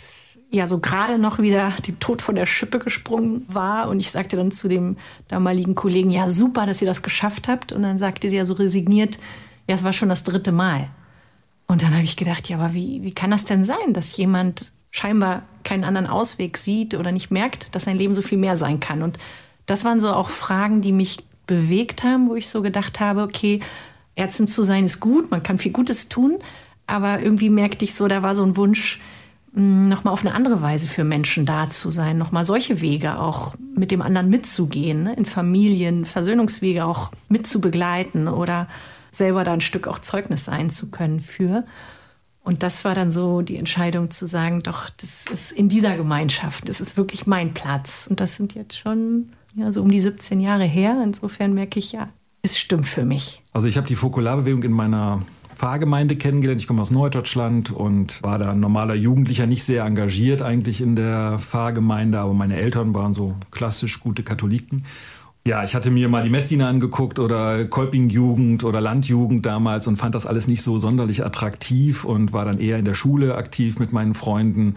ja 0.49 0.67
so 0.67 0.79
gerade 0.79 1.17
noch 1.17 1.39
wieder 1.39 1.73
dem 1.85 1.99
Tod 1.99 2.21
von 2.21 2.35
der 2.35 2.45
Schippe 2.45 2.79
gesprungen 2.79 3.45
war. 3.49 3.89
Und 3.89 3.99
ich 3.99 4.11
sagte 4.11 4.37
dann 4.37 4.51
zu 4.51 4.69
dem 4.69 4.95
damaligen 5.27 5.75
Kollegen, 5.75 6.09
ja 6.09 6.27
super, 6.27 6.65
dass 6.65 6.81
ihr 6.81 6.87
das 6.87 7.03
geschafft 7.03 7.49
habt. 7.49 7.73
Und 7.73 7.83
dann 7.83 7.99
sagte 7.99 8.29
der 8.29 8.45
so 8.45 8.53
resigniert, 8.53 9.17
ja, 9.67 9.75
es 9.75 9.83
war 9.83 9.91
schon 9.91 10.09
das 10.09 10.23
dritte 10.23 10.53
Mal. 10.53 10.89
Und 11.67 11.81
dann 11.81 11.93
habe 11.93 12.03
ich 12.03 12.17
gedacht, 12.17 12.47
ja, 12.49 12.57
aber 12.57 12.73
wie, 12.73 13.03
wie 13.03 13.13
kann 13.13 13.31
das 13.31 13.45
denn 13.45 13.65
sein, 13.65 13.93
dass 13.93 14.15
jemand 14.17 14.71
scheinbar 14.91 15.43
keinen 15.63 15.83
anderen 15.83 16.07
Ausweg 16.07 16.57
sieht 16.57 16.93
oder 16.93 17.11
nicht 17.11 17.31
merkt, 17.31 17.75
dass 17.75 17.85
sein 17.85 17.97
Leben 17.97 18.15
so 18.15 18.21
viel 18.21 18.37
mehr 18.37 18.57
sein 18.57 18.79
kann? 18.79 19.01
Und 19.01 19.17
das 19.65 19.83
waren 19.83 19.99
so 19.99 20.13
auch 20.13 20.29
Fragen, 20.29 20.81
die 20.81 20.91
mich 20.91 21.17
bewegt 21.47 22.03
haben, 22.03 22.29
wo 22.29 22.35
ich 22.35 22.49
so 22.49 22.61
gedacht 22.61 22.99
habe, 22.99 23.23
okay, 23.23 23.59
Ärztin 24.15 24.47
zu 24.47 24.63
sein 24.63 24.85
ist 24.85 24.99
gut, 24.99 25.31
man 25.31 25.43
kann 25.43 25.57
viel 25.57 25.71
Gutes 25.71 26.09
tun, 26.09 26.37
aber 26.87 27.21
irgendwie 27.21 27.49
merkte 27.49 27.85
ich 27.85 27.93
so, 27.93 28.07
da 28.07 28.23
war 28.23 28.35
so 28.35 28.43
ein 28.43 28.55
Wunsch, 28.57 28.99
mm, 29.53 29.89
nochmal 29.89 30.13
auf 30.13 30.21
eine 30.21 30.33
andere 30.33 30.61
Weise 30.61 30.87
für 30.87 31.03
Menschen 31.03 31.45
da 31.45 31.69
zu 31.69 31.89
sein, 31.89 32.17
nochmal 32.17 32.45
solche 32.45 32.81
Wege 32.81 33.19
auch 33.19 33.55
mit 33.75 33.91
dem 33.91 34.01
anderen 34.01 34.29
mitzugehen, 34.29 35.03
ne? 35.03 35.13
in 35.15 35.25
Familien, 35.25 36.05
Versöhnungswege 36.05 36.85
auch 36.85 37.11
mitzubegleiten 37.27 38.27
oder 38.27 38.67
selber 39.15 39.43
da 39.43 39.53
ein 39.53 39.61
Stück 39.61 39.87
auch 39.87 39.99
Zeugnis 39.99 40.45
sein 40.45 40.69
zu 40.69 40.91
können 40.91 41.19
für. 41.19 41.65
Und 42.43 42.61
das 42.61 42.85
war 42.85 42.93
dann 42.93 43.11
so 43.11 43.41
die 43.41 43.57
Entscheidung 43.57 44.11
zu 44.11 44.27
sagen, 44.27 44.61
doch, 44.61 44.89
das 44.89 45.25
ist 45.25 45.51
in 45.51 45.67
dieser 45.67 45.97
Gemeinschaft, 45.97 46.69
das 46.69 46.79
ist 46.79 46.95
wirklich 46.95 47.25
mein 47.25 47.53
Platz. 47.53 48.05
Und 48.07 48.19
das 48.19 48.35
sind 48.35 48.53
jetzt 48.53 48.77
schon 48.77 49.29
ja, 49.55 49.71
so 49.71 49.81
um 49.81 49.89
die 49.89 49.99
17 49.99 50.39
Jahre 50.39 50.65
her. 50.65 50.95
Insofern 51.03 51.53
merke 51.53 51.79
ich, 51.79 51.91
ja, 51.91 52.09
es 52.43 52.59
stimmt 52.59 52.87
für 52.87 53.03
mich. 53.03 53.41
Also 53.51 53.67
ich 53.67 53.77
habe 53.77 53.87
die 53.87 53.95
Fokularbewegung 53.95 54.61
in 54.61 54.73
meiner 54.73 55.21
Pfarrgemeinde 55.55 56.17
kennengelernt. 56.17 56.61
Ich 56.61 56.67
komme 56.67 56.81
aus 56.81 56.91
Norddeutschland 56.91 57.71
und 57.71 58.21
war 58.21 58.37
da 58.37 58.51
ein 58.51 58.59
normaler 58.59 58.93
Jugendlicher, 58.93 59.47
nicht 59.47 59.63
sehr 59.63 59.83
engagiert 59.83 60.41
eigentlich 60.41 60.81
in 60.81 60.95
der 60.95 61.39
Pfarrgemeinde, 61.39 62.19
aber 62.19 62.33
meine 62.33 62.57
Eltern 62.57 62.93
waren 62.93 63.13
so 63.13 63.35
klassisch 63.51 63.99
gute 64.01 64.21
Katholiken. 64.21 64.85
Ja, 65.47 65.63
ich 65.63 65.75
hatte 65.75 65.91
mir 65.91 66.09
mal 66.09 66.23
die 66.23 66.29
Messdiener 66.29 66.67
angeguckt 66.67 67.19
oder 67.19 67.65
Kolpingjugend 67.65 68.63
oder 68.63 68.81
Landjugend 68.81 69.45
damals 69.45 69.85
und 69.85 69.97
fand 69.97 70.15
das 70.15 70.25
alles 70.25 70.47
nicht 70.47 70.63
so 70.63 70.79
sonderlich 70.79 71.23
attraktiv 71.23 72.03
und 72.03 72.33
war 72.33 72.45
dann 72.45 72.59
eher 72.59 72.79
in 72.79 72.85
der 72.85 72.95
Schule 72.95 73.35
aktiv 73.35 73.77
mit 73.77 73.93
meinen 73.93 74.15
Freunden 74.15 74.75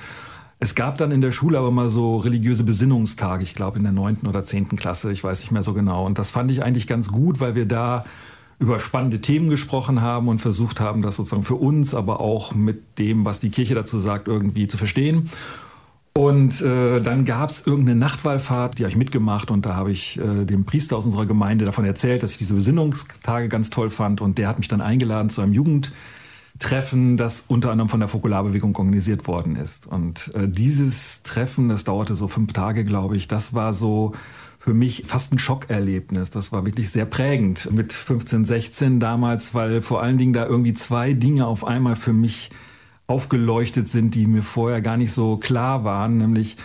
es 0.61 0.75
gab 0.75 0.99
dann 0.99 1.13
in 1.13 1.21
der 1.21 1.31
Schule 1.31 1.59
aber 1.59 1.71
mal 1.71 1.89
so 1.89 2.17
religiöse 2.17 2.65
Besinnungstage, 2.65 3.45
ich 3.45 3.55
glaube 3.55 3.79
in 3.79 3.85
der 3.85 3.93
neunten 3.93 4.27
oder 4.27 4.43
zehnten 4.43 4.77
Klasse, 4.77 5.13
ich 5.13 5.23
weiß 5.23 5.41
nicht 5.41 5.53
mehr 5.53 5.63
so 5.63 5.73
genau. 5.73 6.05
Und 6.05 6.19
das 6.19 6.33
fand 6.33 6.51
ich 6.51 6.65
eigentlich 6.65 6.89
ganz 6.89 7.13
gut, 7.13 7.39
weil 7.39 7.55
wir 7.55 7.67
da 7.67 8.05
über 8.59 8.81
spannende 8.81 9.21
Themen 9.21 9.51
gesprochen 9.51 10.03
haben 10.03 10.27
und 10.27 10.41
versucht 10.41 10.81
haben, 10.81 11.01
das 11.01 11.15
sozusagen 11.15 11.45
für 11.45 11.55
uns, 11.55 11.95
aber 11.95 12.19
auch 12.19 12.57
mit 12.57 12.99
dem, 12.99 13.25
was 13.25 13.39
die 13.39 13.51
Kirche 13.51 13.77
dazu 13.77 14.01
sagt, 14.01 14.27
irgendwie 14.27 14.67
zu 14.67 14.79
verstehen. 14.79 15.31
Und 16.19 16.61
äh, 16.63 17.01
dann 17.01 17.25
gab 17.25 17.49
es 17.49 17.65
irgendeine 17.65 17.97
Nachtwallfahrt, 17.97 18.77
die 18.77 18.83
habe 18.83 18.91
ich 18.91 18.97
mitgemacht 18.97 19.53
und 19.53 19.65
da 19.65 19.77
habe 19.77 19.93
ich 19.93 20.19
äh, 20.19 20.45
dem 20.45 20.65
Priester 20.65 20.97
aus 20.97 21.05
unserer 21.05 21.27
Gemeinde 21.27 21.65
davon 21.65 21.85
erzählt, 21.85 22.25
dass 22.25 22.33
ich 22.33 22.39
diese 22.39 22.55
Besinnungstage 22.55 23.49
ganz 23.49 23.71
toll 23.71 23.89
fand 23.89 24.21
und 24.21 24.37
der 24.37 24.49
hat 24.49 24.59
mich 24.59 24.67
dann 24.67 24.81
eingeladen 24.81 25.31
zu 25.31 25.43
einem 25.43 25.53
Jugend 25.53 25.93
Treffen, 26.59 27.19
das 27.19 27.45
unter 27.47 27.71
anderem 27.71 27.89
von 27.89 28.01
der 28.01 28.09
Fokularbewegung 28.09 28.75
organisiert 28.75 29.29
worden 29.29 29.55
ist. 29.55 29.87
Und 29.87 30.35
äh, 30.35 30.49
dieses 30.49 31.23
Treffen, 31.23 31.69
das 31.69 31.85
dauerte 31.85 32.17
so 32.17 32.27
fünf 32.27 32.53
Tage, 32.53 32.85
glaube 32.85 33.17
ich, 33.17 33.29
das 33.29 33.55
war 33.55 33.73
so 33.73 34.11
für 34.59 34.75
mich 34.75 35.05
fast 35.07 35.33
ein 35.33 35.39
Schockerlebnis. 35.39 36.31
Das 36.31 36.51
war 36.51 36.67
wirklich 36.67 36.91
sehr 36.91 37.07
prägend 37.07 37.71
mit 37.71 37.93
15, 37.93 38.45
16 38.45 38.99
damals, 38.99 39.55
weil 39.55 39.83
vor 39.83 40.03
allen 40.03 40.19
Dingen 40.19 40.33
da 40.33 40.47
irgendwie 40.47 40.75
zwei 40.75 41.13
Dinge 41.13 41.47
auf 41.47 41.65
einmal 41.65 41.95
für 41.95 42.13
mich 42.13 42.51
aufgeleuchtet 43.09 43.89
sind, 43.89 44.15
die 44.15 44.27
mir 44.27 44.43
vorher 44.43 44.83
gar 44.83 44.97
nicht 44.97 45.13
so 45.13 45.39
klar 45.39 45.83
waren, 45.83 46.19
nämlich 46.19 46.57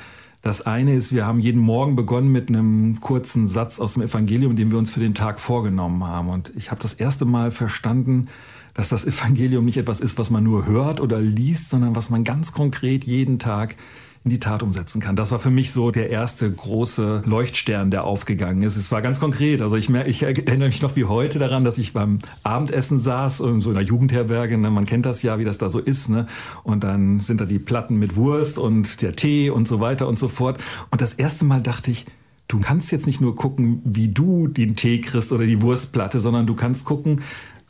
das 0.41 0.61
eine 0.61 0.93
ist, 0.93 1.13
wir 1.13 1.25
haben 1.25 1.39
jeden 1.39 1.61
Morgen 1.61 1.95
begonnen 1.95 2.29
mit 2.29 2.49
einem 2.49 2.99
kurzen 2.99 3.47
Satz 3.47 3.79
aus 3.79 3.93
dem 3.93 4.03
Evangelium, 4.03 4.57
den 4.57 4.71
wir 4.71 4.77
uns 4.77 4.91
für 4.91 4.99
den 4.99 5.15
Tag 5.15 5.39
vorgenommen 5.39 6.03
haben. 6.03 6.27
Und 6.27 6.51
ich 6.57 6.69
habe 6.69 6.81
das 6.81 6.93
erste 6.93 7.23
Mal 7.23 7.49
verstanden, 7.49 8.27
dass 8.73 8.89
das 8.89 9.05
Evangelium 9.05 9.63
nicht 9.63 9.77
etwas 9.77 10.01
ist, 10.01 10.17
was 10.17 10.31
man 10.31 10.43
nur 10.43 10.65
hört 10.65 10.99
oder 10.99 11.21
liest, 11.21 11.69
sondern 11.69 11.95
was 11.95 12.09
man 12.09 12.25
ganz 12.25 12.51
konkret 12.51 13.05
jeden 13.05 13.39
Tag 13.39 13.77
in 14.25 14.29
die 14.29 14.39
Tat 14.39 14.63
umsetzen 14.63 15.01
kann. 15.01 15.17
Das 15.17 15.31
war 15.31 15.39
für 15.39 15.49
mich 15.49 15.73
so 15.73 15.91
der 15.91 16.09
erste 16.09 16.49
große 16.49 17.23
Leuchtstern, 17.25 17.91
der 17.91 18.05
aufgegangen 18.05 18.61
ist. 18.63 18.77
Es 18.77 18.89
war 18.89 19.01
ganz 19.01 19.19
konkret. 19.19 19.61
Also 19.61 19.75
ich, 19.75 19.89
ich 19.89 20.23
erinnere 20.23 20.69
mich 20.69 20.81
noch 20.81 20.95
wie 20.95 21.03
heute 21.03 21.39
daran, 21.39 21.65
dass 21.65 21.77
ich 21.77 21.91
beim 21.91 22.19
Abendessen 22.43 22.99
saß, 22.99 23.39
so 23.39 23.49
in 23.49 23.61
einer 23.65 23.81
Jugendherberge. 23.81 24.57
Ne? 24.57 24.71
Man 24.71 24.85
kennt 24.85 25.05
das 25.05 25.23
ja, 25.23 25.39
wie 25.39 25.43
das 25.43 25.57
da 25.57 25.69
so 25.69 25.79
ist. 25.79 26.07
Ne? 26.07 26.25
Und 26.63 26.85
dann 26.85 27.19
sind 27.19 27.41
da 27.41 27.45
die 27.45 27.59
Platten 27.59 27.97
mit 27.97 28.15
Wurst 28.15 28.57
und 28.57 29.01
der 29.01 29.13
Tee 29.13 29.49
und 29.49 29.67
so 29.67 29.81
weiter 29.81 30.07
und 30.07 30.17
so 30.17 30.29
fort. 30.29 30.61
Und 30.89 31.01
das 31.01 31.13
erste 31.13 31.43
Mal 31.43 31.61
dachte 31.61 31.91
ich, 31.91 32.05
du 32.47 32.59
kannst 32.59 32.93
jetzt 32.93 33.07
nicht 33.07 33.19
nur 33.19 33.35
gucken, 33.35 33.81
wie 33.83 34.07
du 34.07 34.47
den 34.47 34.77
Tee 34.77 35.01
kriegst 35.01 35.33
oder 35.33 35.45
die 35.45 35.61
Wurstplatte, 35.61 36.21
sondern 36.21 36.45
du 36.45 36.55
kannst 36.55 36.85
gucken, 36.85 37.21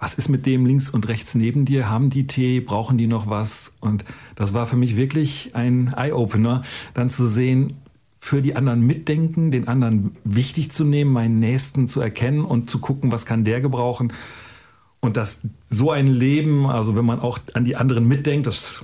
was 0.04 0.16
ist 0.16 0.28
mit 0.28 0.46
dem 0.46 0.66
links 0.66 0.90
und 0.90 1.08
rechts 1.08 1.34
neben 1.34 1.64
dir? 1.64 1.90
Haben 1.90 2.10
die 2.10 2.28
Tee? 2.28 2.60
Brauchen 2.60 2.98
die 2.98 3.08
noch 3.08 3.30
was? 3.30 3.72
Und 3.80 4.04
das 4.36 4.54
war 4.54 4.68
für 4.68 4.76
mich 4.76 4.98
wirklich 4.98 5.52
ein 5.54 5.94
Eye-Opener, 5.96 6.62
dann 6.94 7.10
zu 7.10 7.26
sehen, 7.26 7.72
für 8.20 8.42
die 8.42 8.58
anderen 8.58 8.82
mitdenken, 8.82 9.50
den 9.50 9.70
anderen 9.70 10.12
wichtig 10.26 10.72
zu 10.72 10.84
nehmen, 10.84 11.14
meinen 11.14 11.40
Nächsten 11.40 11.88
zu 11.88 12.02
erkennen 12.02 12.44
und 12.44 12.70
zu 12.70 12.80
gucken, 12.80 13.14
was 13.14 13.26
kann 13.26 13.46
der 13.46 13.62
gebrauchen. 13.62 14.12
Und 15.00 15.16
dass 15.16 15.40
so 15.66 15.92
ein 15.92 16.08
Leben, 16.08 16.66
also 16.66 16.98
wenn 16.98 17.06
man 17.06 17.22
auch 17.22 17.40
an 17.54 17.64
die 17.64 17.78
anderen 17.78 18.06
mitdenkt, 18.06 18.46
das 18.46 18.84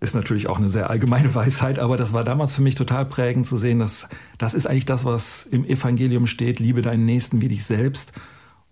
ist 0.00 0.16
natürlich 0.16 0.48
auch 0.48 0.58
eine 0.58 0.68
sehr 0.68 0.90
allgemeine 0.90 1.32
Weisheit, 1.36 1.78
aber 1.78 1.96
das 1.96 2.12
war 2.12 2.24
damals 2.24 2.56
für 2.56 2.62
mich 2.62 2.74
total 2.74 3.06
prägend 3.06 3.46
zu 3.46 3.56
sehen, 3.56 3.78
dass 3.78 4.08
das 4.36 4.52
ist 4.52 4.66
eigentlich 4.66 4.84
das, 4.84 5.04
was 5.04 5.44
im 5.44 5.64
Evangelium 5.64 6.26
steht, 6.26 6.58
liebe 6.58 6.82
deinen 6.82 7.04
Nächsten 7.04 7.40
wie 7.40 7.48
dich 7.48 7.64
selbst 7.64 8.12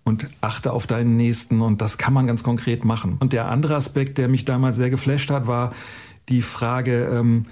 und 0.04 0.28
achte 0.40 0.72
auf 0.72 0.86
deinen 0.86 1.16
Nächsten 1.16 1.62
und 1.62 1.80
das 1.80 1.98
kann 1.98 2.12
man 2.12 2.26
ganz 2.26 2.42
konkret 2.42 2.84
machen. 2.84 3.16
Und 3.20 3.32
der 3.32 3.48
andere 3.48 3.74
Aspekt, 3.74 4.18
der 4.18 4.28
mich 4.28 4.44
damals 4.44 4.76
sehr 4.76 4.90
geflasht 4.90 5.30
hat, 5.30 5.46
war 5.46 5.72
die 6.28 6.42
Frage, 6.42 7.08
ähm, 7.12 7.46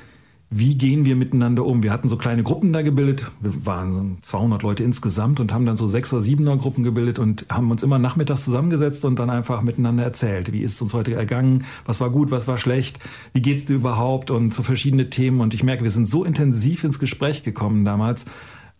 wie 0.54 0.76
gehen 0.76 1.06
wir 1.06 1.16
miteinander 1.16 1.64
um? 1.64 1.82
Wir 1.82 1.90
hatten 1.90 2.10
so 2.10 2.18
kleine 2.18 2.42
Gruppen 2.42 2.74
da 2.74 2.82
gebildet. 2.82 3.30
Wir 3.40 3.64
waren 3.64 4.18
200 4.20 4.62
Leute 4.62 4.84
insgesamt 4.84 5.40
und 5.40 5.50
haben 5.50 5.64
dann 5.64 5.76
so 5.76 5.88
sechs 5.88 6.12
oder 6.12 6.20
siebener 6.20 6.58
Gruppen 6.58 6.84
gebildet 6.84 7.18
und 7.18 7.46
haben 7.48 7.70
uns 7.70 7.82
immer 7.82 7.98
nachmittags 7.98 8.44
zusammengesetzt 8.44 9.06
und 9.06 9.18
dann 9.18 9.30
einfach 9.30 9.62
miteinander 9.62 10.04
erzählt. 10.04 10.52
Wie 10.52 10.60
ist 10.60 10.74
es 10.74 10.82
uns 10.82 10.92
heute 10.92 11.14
ergangen? 11.14 11.64
Was 11.86 12.02
war 12.02 12.10
gut? 12.10 12.30
Was 12.30 12.48
war 12.48 12.58
schlecht? 12.58 12.98
Wie 13.32 13.40
geht's 13.40 13.64
dir 13.64 13.76
überhaupt? 13.76 14.30
Und 14.30 14.52
so 14.52 14.62
verschiedene 14.62 15.08
Themen. 15.08 15.40
Und 15.40 15.54
ich 15.54 15.62
merke, 15.62 15.84
wir 15.84 15.90
sind 15.90 16.06
so 16.06 16.22
intensiv 16.22 16.84
ins 16.84 16.98
Gespräch 16.98 17.42
gekommen 17.42 17.86
damals, 17.86 18.26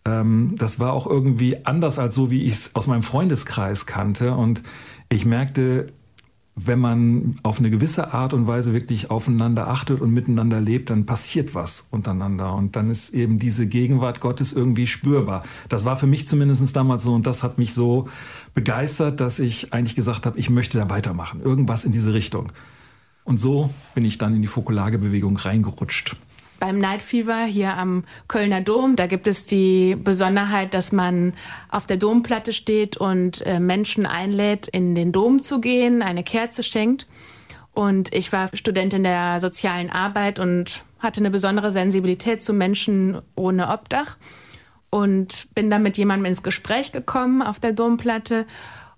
ähm, 0.05 0.55
das 0.59 0.81
war 0.81 0.93
auch 0.93 1.07
irgendwie 1.07 1.65
anders 1.65 1.99
als 1.99 2.15
so, 2.15 2.31
wie 2.31 2.43
ich 2.43 2.55
es 2.55 2.75
aus 2.75 2.87
meinem 2.87 3.03
Freundeskreis 3.03 3.87
kannte. 3.87 4.35
Und 4.35 4.63
ich 5.09 5.25
merkte, 5.25 5.93
wenn 6.55 6.81
man 6.81 7.37
auf 7.43 7.59
eine 7.59 7.71
gewisse 7.71 8.13
Art 8.13 8.35
und 8.35 8.47
Weise 8.47 8.75
wirklich 8.75 9.11
aufeinander 9.11 9.69
achtet 9.69 10.01
und 10.01 10.13
miteinander 10.13 10.61
lebt, 10.61 10.91
dann 10.91 11.07
passiert 11.07 11.55
was 11.55 11.87
untereinander. 11.91 12.55
Und 12.55 12.77
dann 12.77 12.91
ist 12.91 13.11
eben 13.11 13.39
diese 13.39 13.67
Gegenwart 13.67 14.21
Gottes 14.21 14.53
irgendwie 14.53 14.87
spürbar. 14.87 15.45
Das 15.69 15.85
war 15.85 15.97
für 15.97 16.07
mich 16.07 16.27
zumindest 16.27 16.77
damals 16.77 17.05
so 17.05 17.15
und 17.15 17.27
das 17.27 17.43
hat 17.43 17.59
mich 17.59 17.73
so 17.73 18.09
begeistert, 18.55 19.21
dass 19.21 19.39
ich 19.39 19.73
eigentlich 19.73 19.97
gesagt 19.97 20.27
habe, 20.27 20.39
ich 20.39 20.51
möchte 20.51 20.77
da 20.77 20.91
weitermachen. 20.91 21.41
Irgendwas 21.41 21.85
in 21.85 21.93
diese 21.93 22.13
Richtung. 22.13 22.53
Und 23.25 23.39
so 23.39 23.71
bin 23.95 24.05
ich 24.05 24.19
dann 24.19 24.35
in 24.35 24.43
die 24.43 24.49
Fokularbewegung 24.49 25.37
reingerutscht 25.37 26.17
beim 26.63 26.79
Night 26.79 27.03
Fever 27.03 27.43
hier 27.43 27.77
am 27.77 28.05
Kölner 28.29 28.61
Dom. 28.61 28.95
Da 28.95 29.09
gibt 29.09 29.27
es 29.27 29.47
die 29.47 29.97
Besonderheit, 29.97 30.75
dass 30.75 30.93
man 30.93 31.33
auf 31.69 31.87
der 31.87 31.97
Domplatte 31.97 32.53
steht 32.53 32.97
und 32.97 33.45
äh, 33.45 33.59
Menschen 33.59 34.07
einlädt, 34.07 34.69
in 34.69 34.95
den 34.95 35.11
Dom 35.11 35.43
zu 35.43 35.61
gehen, 35.61 36.03
eine 36.03 36.23
Kerze 36.23 36.63
schenkt. 36.63 37.09
Und 37.73 38.15
ich 38.15 38.33
war 38.33 38.49
Studentin 38.55 39.03
der 39.03 39.41
sozialen 39.41 39.91
Arbeit 39.91 40.39
und 40.39 40.85
hatte 41.01 41.19
eine 41.19 41.33
besondere 41.33 41.73
Sensibilität 41.73 42.45
zu 42.45 42.53
Menschen 42.53 43.21
ohne 43.35 43.69
Obdach 43.69 44.17
und 44.89 45.49
bin 45.57 45.69
dann 45.69 45.83
mit 45.83 45.99
jemandem 45.99 46.27
ins 46.27 46.45
Gespräch 46.45 46.93
gekommen 46.93 47.43
auf 47.43 47.59
der 47.59 47.73
Domplatte 47.73 48.47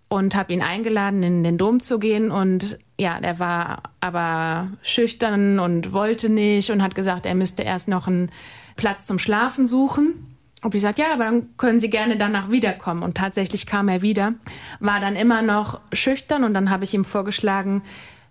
und 0.08 0.36
habe 0.36 0.52
ihn 0.52 0.60
eingeladen, 0.60 1.22
in 1.22 1.42
den 1.42 1.56
Dom 1.56 1.80
zu 1.80 1.98
gehen. 1.98 2.30
Und 2.30 2.78
ja, 2.98 3.20
der 3.20 3.38
war 3.38 3.82
aber 4.00 4.70
schüchtern 4.82 5.58
und 5.58 5.92
wollte 5.92 6.28
nicht 6.28 6.70
und 6.70 6.82
hat 6.82 6.94
gesagt, 6.94 7.26
er 7.26 7.34
müsste 7.34 7.62
erst 7.62 7.88
noch 7.88 8.06
einen 8.06 8.30
Platz 8.76 9.06
zum 9.06 9.18
Schlafen 9.18 9.66
suchen. 9.66 10.36
Und 10.62 10.74
ich 10.74 10.82
sagte, 10.82 11.02
ja, 11.02 11.12
aber 11.12 11.24
dann 11.24 11.56
können 11.56 11.80
Sie 11.80 11.90
gerne 11.90 12.16
danach 12.16 12.50
wiederkommen. 12.50 13.02
Und 13.02 13.16
tatsächlich 13.16 13.66
kam 13.66 13.88
er 13.88 14.00
wieder, 14.00 14.34
war 14.80 15.00
dann 15.00 15.16
immer 15.16 15.42
noch 15.42 15.80
schüchtern 15.92 16.44
und 16.44 16.54
dann 16.54 16.70
habe 16.70 16.84
ich 16.84 16.94
ihm 16.94 17.04
vorgeschlagen, 17.04 17.82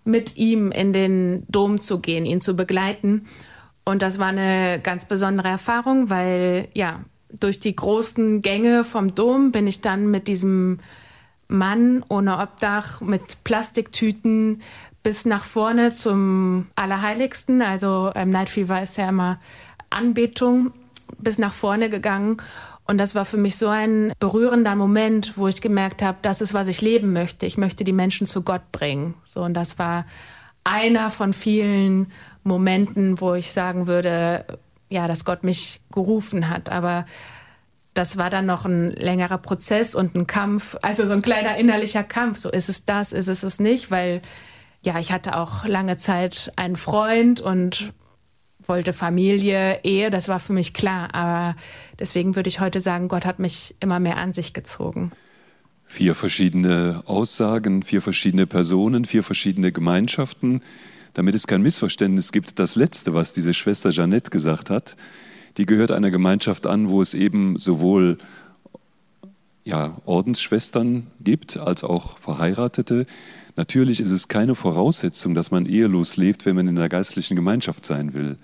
mit 0.04 0.36
ihm 0.36 0.72
in 0.72 0.94
den 0.94 1.46
Dom 1.50 1.80
zu 1.80 2.00
gehen, 2.00 2.26
ihn 2.26 2.42
zu 2.42 2.56
begleiten. 2.56 3.26
Und 3.86 4.02
das 4.02 4.18
war 4.18 4.28
eine 4.28 4.80
ganz 4.82 5.06
besondere 5.06 5.50
Erfahrung, 5.50 6.10
weil 6.10 6.70
ja, 6.74 7.04
durch 7.30 7.60
die 7.60 7.76
großen 7.76 8.42
Gänge 8.42 8.84
vom 8.84 9.14
Dom 9.14 9.52
bin 9.52 9.68
ich 9.68 9.82
dann 9.82 10.10
mit 10.10 10.28
diesem 10.28 10.80
Mann 11.54 12.04
ohne 12.10 12.40
Obdach, 12.40 13.00
mit 13.00 13.44
Plastiktüten 13.44 14.62
bis 15.04 15.26
nach 15.26 15.44
vorne 15.44 15.94
zum 15.94 16.68
Allerheiligsten. 16.76 17.62
Also 17.62 18.12
ähm, 18.16 18.32
Night 18.32 18.50
Fever 18.50 18.82
ist 18.82 18.98
ja 18.98 19.10
immer 19.10 19.38
Anbetung, 19.90 20.72
bis 21.18 21.38
nach 21.38 21.54
vorne 21.54 21.90
gegangen. 21.90 22.38
Und 22.86 22.98
das 22.98 23.16
war 23.16 23.26
für 23.26 23.38
mich 23.38 23.58
so 23.58 23.68
ein 23.68 24.14
berührender 24.20 24.76
Moment, 24.76 25.38
wo 25.38 25.48
ich 25.48 25.62
gemerkt 25.62 26.02
habe, 26.02 26.18
das 26.22 26.42
ist, 26.42 26.54
was 26.54 26.68
ich 26.68 26.82
leben 26.82 27.14
möchte. 27.14 27.46
Ich 27.46 27.58
möchte 27.58 27.84
die 27.84 27.94
Menschen 27.94 28.28
zu 28.28 28.42
Gott 28.42 28.72
bringen. 28.72 29.14
So, 29.24 29.42
und 29.42 29.54
das 29.54 29.80
war 29.80 30.06
einer 30.64 31.10
von 31.10 31.34
vielen 31.34 32.12
Momenten, 32.44 33.22
wo 33.22 33.36
ich 33.36 33.52
sagen 33.52 33.88
würde, 33.88 34.46
ja, 34.90 35.08
dass 35.08 35.26
Gott 35.26 35.44
mich 35.44 35.82
gerufen 35.92 36.50
hat. 36.50 36.70
Aber 36.70 37.06
das 37.94 38.18
war 38.18 38.30
dann 38.30 38.46
noch 38.46 38.66
ein 38.66 38.92
längerer 38.92 39.38
Prozess 39.38 39.96
und 39.96 40.16
ein 40.16 40.28
Kampf, 40.28 40.76
also 40.82 41.06
so 41.06 41.14
ein 41.14 41.22
kleiner 41.22 41.58
innerlicher 41.58 42.04
Kampf. 42.04 42.40
So 42.40 42.50
ist 42.50 42.70
es 42.70 42.86
das, 42.86 43.14
ist 43.14 43.28
es 43.28 43.44
es 43.44 43.60
nicht, 43.60 43.92
weil 43.92 44.22
ja, 44.82 45.00
ich 45.00 45.12
hatte 45.12 45.38
auch 45.38 45.66
lange 45.66 45.98
Zeit 45.98 46.52
einen 46.56 46.76
Freund 46.76 47.40
und 47.40 47.94
wollte 48.68 48.94
Familie, 48.94 49.80
Ehe, 49.84 50.10
das 50.10 50.28
war 50.28 50.40
für 50.40 50.54
mich 50.54 50.74
klar. 50.74 51.14
Aber 51.14 51.56
deswegen 52.00 52.36
würde 52.36 52.50
ich 52.50 52.60
heute 52.60 52.82
sagen, 52.82 53.08
Gott 53.08 53.26
hat 53.26 53.40
mich 53.40 53.76
immer 53.80 54.00
mehr 54.00 54.18
an 54.18 54.34
sich 54.34 54.54
gezogen. 54.54 55.12
Vier 55.86 56.16
verschiedene 56.16 57.04
Aussagen, 57.06 57.84
vier 57.84 58.02
verschiedene 58.02 58.48
Personen, 58.48 59.06
vier 59.06 59.24
verschiedene 59.24 59.72
Gemeinschaften. 59.72 60.62
Damit 61.14 61.36
es 61.36 61.46
kein 61.46 61.62
Missverständnis 61.62 62.32
gibt, 62.32 62.58
das 62.58 62.76
Letzte, 62.76 63.14
was 63.14 63.34
diese 63.34 63.54
Schwester 63.54 63.92
Jeannette 63.92 64.32
gesagt 64.32 64.70
hat, 64.70 64.96
die 65.58 65.66
gehört 65.66 65.92
einer 65.92 66.12
Gemeinschaft 66.12 66.68
an, 66.68 66.90
wo 66.90 67.02
es 67.02 67.14
eben 67.14 67.58
sowohl 67.58 68.18
ja, 69.66 69.98
Ordensschwestern 70.06 71.08
gibt 71.22 71.58
als 71.58 71.84
auch 71.84 72.18
Verheiratete. 72.18 73.06
Natürlich 73.56 74.00
ist 74.00 74.12
es 74.12 74.28
keine 74.28 74.56
Voraussetzung, 74.56 75.36
dass 75.36 75.52
man 75.52 75.66
ehelos 75.66 76.18
lebt, 76.18 76.46
wenn 76.46 76.56
man 76.56 76.68
in 76.68 76.76
der 76.76 76.90
geistlichen 76.90 77.36
Gemeinschaft 77.36 77.86
sein 77.86 78.14
will, 78.14 78.38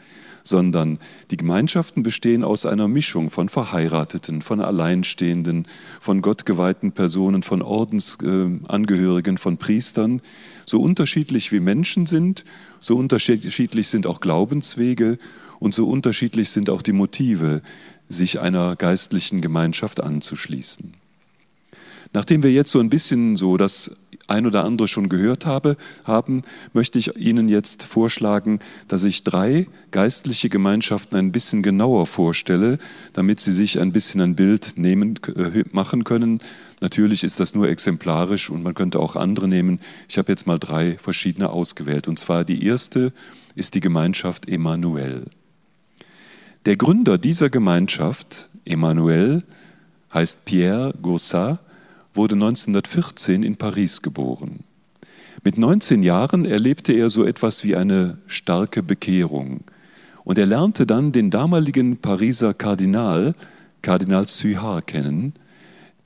sondern 0.43 0.99
die 1.31 1.37
Gemeinschaften 1.37 2.03
bestehen 2.03 2.43
aus 2.43 2.65
einer 2.65 2.87
Mischung 2.87 3.29
von 3.29 3.49
Verheirateten, 3.49 4.41
von 4.41 4.61
Alleinstehenden, 4.61 5.67
von 5.99 6.21
gottgeweihten 6.21 6.93
Personen, 6.93 7.43
von 7.43 7.61
Ordensangehörigen, 7.61 9.37
von 9.37 9.57
Priestern. 9.57 10.21
So 10.65 10.79
unterschiedlich 10.79 11.51
wie 11.51 11.59
Menschen 11.59 12.05
sind, 12.05 12.45
so 12.79 12.95
unterschiedlich 12.95 13.87
sind 13.87 14.07
auch 14.07 14.21
Glaubenswege 14.21 15.17
und 15.59 15.73
so 15.73 15.87
unterschiedlich 15.87 16.49
sind 16.49 16.69
auch 16.69 16.81
die 16.81 16.93
Motive, 16.93 17.61
sich 18.07 18.39
einer 18.39 18.75
geistlichen 18.75 19.41
Gemeinschaft 19.41 20.01
anzuschließen. 20.01 20.93
Nachdem 22.11 22.41
wir 22.41 22.51
jetzt 22.51 22.71
so 22.71 22.79
ein 22.79 22.89
bisschen 22.89 23.35
so 23.35 23.57
das 23.57 23.91
ein 24.27 24.45
oder 24.45 24.63
andere 24.63 24.87
schon 24.87 25.09
gehört 25.09 25.45
habe, 25.45 25.75
haben, 26.05 26.43
möchte 26.73 26.99
ich 26.99 27.15
Ihnen 27.17 27.49
jetzt 27.49 27.83
vorschlagen, 27.83 28.59
dass 28.87 29.03
ich 29.03 29.23
drei 29.23 29.67
geistliche 29.91 30.49
Gemeinschaften 30.49 31.15
ein 31.17 31.31
bisschen 31.31 31.61
genauer 31.63 32.07
vorstelle, 32.07 32.79
damit 33.13 33.39
Sie 33.39 33.51
sich 33.51 33.79
ein 33.79 33.91
bisschen 33.91 34.21
ein 34.21 34.35
Bild 34.35 34.73
nehmen, 34.75 35.19
äh, 35.35 35.63
machen 35.71 36.03
können. 36.03 36.41
Natürlich 36.79 37.23
ist 37.23 37.39
das 37.39 37.53
nur 37.53 37.67
exemplarisch 37.69 38.49
und 38.49 38.63
man 38.63 38.73
könnte 38.73 38.99
auch 38.99 39.15
andere 39.15 39.47
nehmen. 39.47 39.79
Ich 40.07 40.17
habe 40.17 40.31
jetzt 40.31 40.47
mal 40.47 40.57
drei 40.57 40.97
verschiedene 40.97 41.49
ausgewählt. 41.49 42.07
Und 42.07 42.17
zwar 42.17 42.45
die 42.45 42.65
erste 42.65 43.11
ist 43.55 43.75
die 43.75 43.81
Gemeinschaft 43.81 44.47
Emanuel. 44.47 45.25
Der 46.65 46.75
Gründer 46.75 47.17
dieser 47.17 47.49
Gemeinschaft, 47.49 48.49
Emmanuel, 48.65 49.43
heißt 50.13 50.43
Pierre 50.43 50.93
Gaussat, 51.01 51.59
wurde 52.13 52.35
1914 52.35 53.43
in 53.43 53.55
Paris 53.55 54.01
geboren. 54.01 54.65
Mit 55.41 55.57
19 55.57 56.03
Jahren 56.03 56.43
erlebte 56.43 56.91
er 56.91 57.09
so 57.09 57.23
etwas 57.23 57.63
wie 57.63 57.77
eine 57.77 58.17
starke 58.27 58.83
Bekehrung 58.83 59.61
und 60.25 60.37
er 60.37 60.45
lernte 60.45 60.85
dann 60.85 61.13
den 61.13 61.31
damaligen 61.31 61.95
Pariser 61.95 62.53
Kardinal, 62.53 63.35
Kardinal 63.81 64.27
Suhard, 64.27 64.85
kennen, 64.87 65.33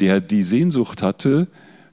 der 0.01 0.21
die 0.21 0.43
Sehnsucht 0.43 1.01
hatte, 1.01 1.47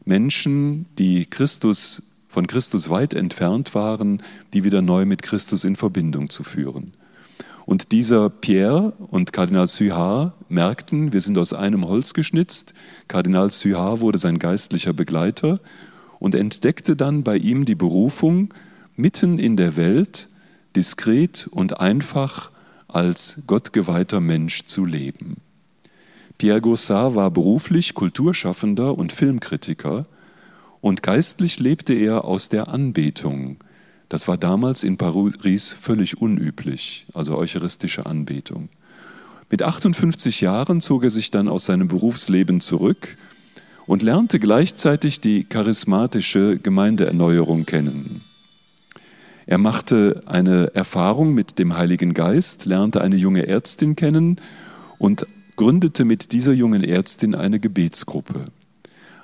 Menschen, 0.04 0.84
die 0.98 1.24
Christus 1.24 2.02
von 2.28 2.46
Christus 2.46 2.90
weit 2.90 3.14
entfernt 3.14 3.74
waren, 3.74 4.22
die 4.52 4.64
wieder 4.64 4.82
neu 4.82 5.06
mit 5.06 5.22
Christus 5.22 5.64
in 5.64 5.76
Verbindung 5.76 6.28
zu 6.28 6.44
führen. 6.44 6.92
Und 7.66 7.92
dieser 7.92 8.30
Pierre 8.30 8.92
und 9.10 9.32
Kardinal 9.32 9.68
Suhard 9.68 10.32
merkten, 10.50 11.12
wir 11.12 11.20
sind 11.20 11.38
aus 11.38 11.52
einem 11.52 11.86
Holz 11.86 12.14
geschnitzt. 12.14 12.74
Kardinal 13.08 13.50
Suhard 13.50 14.00
wurde 14.00 14.18
sein 14.18 14.38
geistlicher 14.38 14.92
Begleiter 14.92 15.60
und 16.18 16.34
entdeckte 16.34 16.96
dann 16.96 17.22
bei 17.22 17.36
ihm 17.36 17.64
die 17.64 17.74
Berufung, 17.74 18.52
mitten 18.96 19.38
in 19.38 19.56
der 19.56 19.76
Welt 19.76 20.28
diskret 20.76 21.48
und 21.50 21.80
einfach 21.80 22.50
als 22.88 23.42
gottgeweihter 23.46 24.20
Mensch 24.20 24.66
zu 24.66 24.84
leben. 24.84 25.36
Pierre 26.38 26.60
Gaussat 26.60 27.14
war 27.14 27.30
beruflich 27.30 27.94
Kulturschaffender 27.94 28.96
und 28.96 29.12
Filmkritiker 29.12 30.06
und 30.80 31.02
geistlich 31.02 31.58
lebte 31.58 31.92
er 31.92 32.24
aus 32.24 32.48
der 32.48 32.68
Anbetung, 32.68 33.58
das 34.10 34.26
war 34.26 34.36
damals 34.36 34.82
in 34.82 34.98
Paris 34.98 35.72
völlig 35.72 36.20
unüblich, 36.20 37.06
also 37.14 37.38
eucharistische 37.38 38.06
Anbetung. 38.06 38.68
Mit 39.48 39.62
58 39.62 40.40
Jahren 40.40 40.80
zog 40.80 41.04
er 41.04 41.10
sich 41.10 41.30
dann 41.30 41.48
aus 41.48 41.66
seinem 41.66 41.86
Berufsleben 41.86 42.60
zurück 42.60 43.16
und 43.86 44.02
lernte 44.02 44.40
gleichzeitig 44.40 45.20
die 45.20 45.44
charismatische 45.44 46.58
Gemeindeerneuerung 46.58 47.66
kennen. 47.66 48.22
Er 49.46 49.58
machte 49.58 50.22
eine 50.26 50.74
Erfahrung 50.74 51.32
mit 51.32 51.60
dem 51.60 51.76
Heiligen 51.76 52.12
Geist, 52.12 52.66
lernte 52.66 53.02
eine 53.02 53.16
junge 53.16 53.46
Ärztin 53.46 53.94
kennen 53.94 54.40
und 54.98 55.24
gründete 55.54 56.04
mit 56.04 56.32
dieser 56.32 56.52
jungen 56.52 56.82
Ärztin 56.82 57.36
eine 57.36 57.60
Gebetsgruppe. 57.60 58.46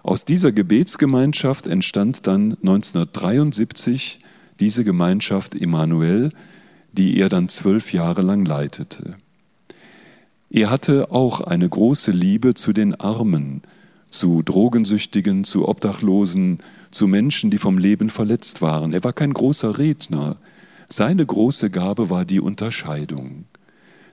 Aus 0.05 0.25
dieser 0.25 0.53
Gebetsgemeinschaft 0.53 1.67
entstand 1.67 2.29
dann 2.29 2.53
1973 2.63 4.21
diese 4.61 4.85
Gemeinschaft 4.85 5.55
Emanuel, 5.55 6.31
die 6.93 7.19
er 7.19 7.29
dann 7.29 7.49
zwölf 7.49 7.93
Jahre 7.93 8.23
lang 8.23 8.45
leitete. 8.45 9.17
Er 10.51 10.71
hatte 10.71 11.11
auch 11.11 11.41
eine 11.41 11.69
große 11.69 12.13
Liebe 12.13 12.55
zu 12.55 12.73
den 12.73 12.95
Armen, 12.95 13.63
zu 14.09 14.43
Drogensüchtigen, 14.43 15.45
zu 15.45 15.69
Obdachlosen, 15.69 16.59
zu 16.91 17.09
Menschen, 17.09 17.51
die 17.51 17.59
vom 17.59 17.79
Leben 17.79 18.11
verletzt 18.11 18.63
waren. 18.63 18.93
Er 18.93 19.05
war 19.05 19.13
kein 19.13 19.35
großer 19.35 19.79
Redner. 19.79 20.37
Seine 20.89 21.27
große 21.27 21.71
Gabe 21.71 22.11
war 22.11 22.25
die 22.25 22.41
Unterscheidung. 22.41 23.45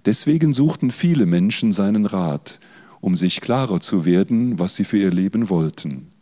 Deswegen 0.05 0.51
suchten 0.51 0.91
viele 0.91 1.25
Menschen 1.25 1.71
seinen 1.71 2.05
Rat, 2.05 2.59
um 2.99 3.15
sich 3.15 3.39
klarer 3.39 3.79
zu 3.79 4.05
werden, 4.05 4.59
was 4.59 4.75
sie 4.75 4.83
für 4.83 4.97
ihr 4.97 5.11
Leben 5.11 5.49
wollten. 5.49 6.12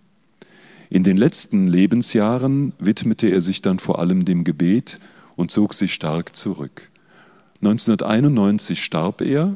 In 0.91 1.03
den 1.03 1.15
letzten 1.15 1.67
Lebensjahren 1.67 2.73
widmete 2.77 3.29
er 3.29 3.39
sich 3.39 3.61
dann 3.61 3.79
vor 3.79 3.99
allem 3.99 4.25
dem 4.25 4.43
Gebet 4.43 4.99
und 5.37 5.49
zog 5.49 5.73
sich 5.73 5.93
stark 5.93 6.35
zurück. 6.35 6.89
1991 7.61 8.83
starb 8.83 9.21
er. 9.21 9.55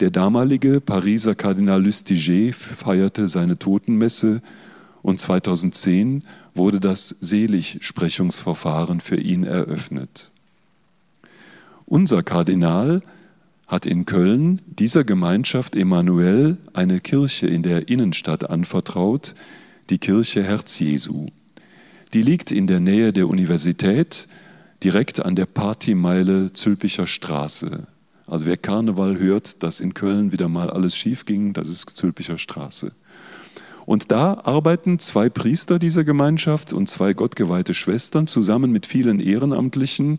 Der 0.00 0.10
damalige 0.10 0.80
Pariser 0.80 1.34
Kardinal 1.34 1.84
Lustiger 1.84 2.54
feierte 2.54 3.28
seine 3.28 3.58
Totenmesse 3.58 4.40
und 5.02 5.20
2010 5.20 6.22
wurde 6.54 6.80
das 6.80 7.10
Seligsprechungsverfahren 7.10 9.02
für 9.02 9.20
ihn 9.20 9.44
eröffnet. 9.44 10.30
Unser 11.84 12.22
Kardinal 12.22 13.02
hat 13.66 13.84
in 13.84 14.06
Köln 14.06 14.62
dieser 14.64 15.04
Gemeinschaft 15.04 15.76
Emanuel 15.76 16.56
eine 16.72 17.00
Kirche 17.00 17.48
in 17.48 17.62
der 17.62 17.90
Innenstadt 17.90 18.48
anvertraut, 18.48 19.34
die 19.90 19.98
Kirche 19.98 20.42
Herz 20.42 20.78
Jesu. 20.78 21.26
Die 22.14 22.22
liegt 22.22 22.50
in 22.50 22.66
der 22.66 22.80
Nähe 22.80 23.12
der 23.12 23.28
Universität, 23.28 24.28
direkt 24.82 25.24
an 25.24 25.34
der 25.34 25.46
Partymeile 25.46 26.52
Zülpicher 26.52 27.06
Straße. 27.06 27.86
Also 28.26 28.46
wer 28.46 28.56
Karneval 28.56 29.18
hört, 29.18 29.62
dass 29.62 29.80
in 29.80 29.92
Köln 29.92 30.32
wieder 30.32 30.48
mal 30.48 30.70
alles 30.70 30.96
schief 30.96 31.26
ging, 31.26 31.52
das 31.52 31.68
ist 31.68 31.90
Zülpicher 31.90 32.38
Straße. 32.38 32.92
Und 33.84 34.10
da 34.10 34.40
arbeiten 34.44 34.98
zwei 34.98 35.28
Priester 35.28 35.78
dieser 35.78 36.04
Gemeinschaft 36.04 36.72
und 36.72 36.88
zwei 36.88 37.12
gottgeweihte 37.12 37.74
Schwestern 37.74 38.26
zusammen 38.26 38.72
mit 38.72 38.86
vielen 38.86 39.20
Ehrenamtlichen, 39.20 40.18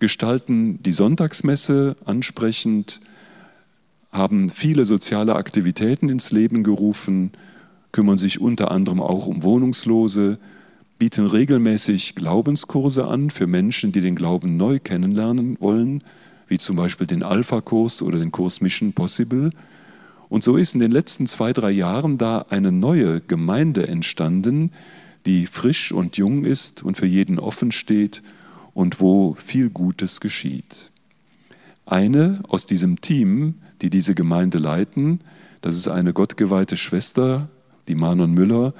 gestalten 0.00 0.82
die 0.82 0.90
Sonntagsmesse 0.90 1.94
ansprechend, 2.04 3.00
haben 4.10 4.50
viele 4.50 4.84
soziale 4.84 5.36
Aktivitäten 5.36 6.08
ins 6.08 6.32
Leben 6.32 6.64
gerufen, 6.64 7.30
kümmern 7.92 8.16
sich 8.16 8.40
unter 8.40 8.70
anderem 8.70 9.00
auch 9.00 9.26
um 9.26 9.42
Wohnungslose, 9.42 10.38
bieten 10.98 11.26
regelmäßig 11.26 12.14
Glaubenskurse 12.14 13.06
an 13.06 13.30
für 13.30 13.46
Menschen, 13.46 13.92
die 13.92 14.00
den 14.00 14.16
Glauben 14.16 14.56
neu 14.56 14.78
kennenlernen 14.78 15.58
wollen, 15.60 16.02
wie 16.48 16.58
zum 16.58 16.76
Beispiel 16.76 17.06
den 17.06 17.22
Alpha-Kurs 17.22 18.02
oder 18.02 18.18
den 18.18 18.32
Kurs 18.32 18.60
Mission 18.60 18.92
Possible. 18.92 19.50
Und 20.28 20.44
so 20.44 20.56
ist 20.56 20.74
in 20.74 20.80
den 20.80 20.92
letzten 20.92 21.26
zwei, 21.26 21.52
drei 21.52 21.70
Jahren 21.70 22.18
da 22.18 22.46
eine 22.48 22.72
neue 22.72 23.20
Gemeinde 23.20 23.86
entstanden, 23.86 24.70
die 25.26 25.46
frisch 25.46 25.92
und 25.92 26.16
jung 26.16 26.44
ist 26.44 26.82
und 26.82 26.96
für 26.96 27.06
jeden 27.06 27.38
offen 27.38 27.72
steht 27.72 28.22
und 28.74 29.00
wo 29.00 29.34
viel 29.34 29.70
Gutes 29.70 30.20
geschieht. 30.20 30.90
Eine 31.84 32.42
aus 32.48 32.66
diesem 32.66 33.00
Team, 33.00 33.56
die 33.82 33.90
diese 33.90 34.14
Gemeinde 34.14 34.58
leiten, 34.58 35.20
das 35.60 35.76
ist 35.76 35.88
eine 35.88 36.12
gottgeweihte 36.12 36.76
Schwester, 36.76 37.48
die 37.92 37.98
Manon 37.98 38.32
Müller, 38.32 38.72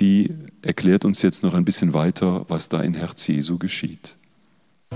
die 0.00 0.34
erklärt 0.62 1.04
uns 1.04 1.22
jetzt 1.22 1.44
noch 1.44 1.54
ein 1.54 1.64
bisschen 1.64 1.94
weiter, 1.94 2.46
was 2.48 2.68
da 2.68 2.82
in 2.82 2.94
Herz 2.94 3.28
Jesu 3.28 3.58
geschieht. 3.58 4.16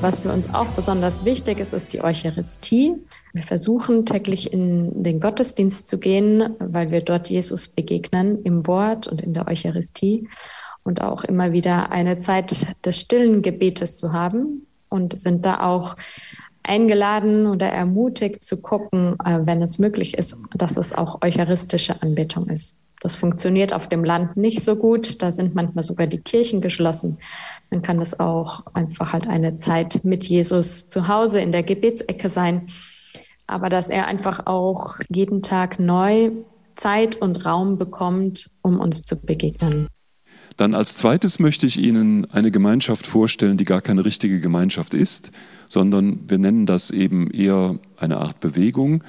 Was 0.01 0.19
für 0.19 0.33
uns 0.33 0.53
auch 0.53 0.67
besonders 0.67 1.25
wichtig 1.25 1.61
ist, 1.61 1.73
ist 1.73 1.93
die 1.93 2.03
Eucharistie. 2.03 2.95
Wir 3.33 3.45
versuchen 3.45 4.07
täglich 4.07 4.53
in 4.53 5.05
den 5.05 5.21
Gottesdienst 5.21 5.87
zu 5.87 5.99
gehen, 5.99 6.57
weil 6.59 6.91
wir 6.91 7.01
dort 7.01 7.31
Jesus 7.31 7.69
begegnen 7.69 8.43
im 8.43 8.67
Wort 8.67 9.07
und 9.07 9.21
in 9.21 9.35
der 9.35 9.47
Eucharistie 9.47 10.29
und 10.83 11.01
auch 11.01 11.23
immer 11.23 11.53
wieder 11.53 11.93
eine 11.93 12.19
Zeit 12.19 12.75
des 12.85 12.99
stillen 12.99 13.41
Gebetes 13.41 13.95
zu 13.95 14.13
haben 14.13 14.67
und 14.89 15.17
sind 15.17 15.47
da 15.47 15.61
auch 15.61 15.95
eingeladen 16.65 17.47
oder 17.47 17.69
ermutigt 17.69 18.43
zu 18.43 18.57
gucken, 18.57 19.15
äh, 19.25 19.43
wenn 19.45 19.63
es 19.63 19.79
möglich 19.79 20.19
ist, 20.19 20.37
dass 20.57 20.77
es 20.77 20.93
auch 20.93 21.23
eucharistische 21.23 22.03
Anbetung 22.03 22.49
ist. 22.49 22.75
Das 23.05 23.17
funktioniert 23.17 23.75
auf 23.75 23.87
dem 23.87 24.03
Land 24.03 24.39
nicht 24.39 24.65
so 24.65 24.77
gut. 24.77 25.21
Da 25.21 25.31
sind 25.31 25.55
manchmal 25.55 25.85
sogar 25.85 26.07
die 26.07 26.23
Kirchen 26.23 26.63
geschlossen. 26.63 27.19
Dann 27.69 27.83
kann 27.83 28.01
es 28.01 28.19
auch 28.19 28.65
einfach 28.73 29.13
halt 29.13 29.27
eine 29.27 29.59
Zeit 29.59 30.07
mit 30.07 30.25
Jesus 30.25 30.89
zu 30.89 31.07
Hause 31.07 31.41
in 31.41 31.53
der 31.53 31.63
Gebetsecke 31.63 32.31
sein. 32.31 32.69
Aber 33.47 33.69
dass 33.69 33.91
er 33.91 34.07
einfach 34.07 34.47
auch 34.47 34.97
jeden 35.11 35.43
Tag 35.43 35.79
neu 35.79 36.31
Zeit 36.77 37.17
und 37.17 37.45
Raum 37.45 37.77
bekommt, 37.77 38.51
um 38.63 38.81
uns 38.81 39.03
zu 39.03 39.17
begegnen. 39.17 39.89
Dann 40.57 40.75
als 40.75 40.97
zweites 40.97 41.39
möchte 41.39 41.67
ich 41.67 41.79
Ihnen 41.79 42.31
eine 42.31 42.51
Gemeinschaft 42.51 43.07
vorstellen, 43.07 43.59
die 43.59 43.65
gar 43.65 43.83
keine 43.83 44.07
richtige 44.07 44.41
Gemeinschaft 44.41 44.95
ist, 44.95 45.31
sondern 45.67 46.21
wir 46.27 46.39
nennen 46.39 46.65
das 46.65 46.91
eben 46.91 47.31
eher 47.31 47.79
eine 47.99 48.17
Art 48.17 48.41
Bewegung 48.41 49.05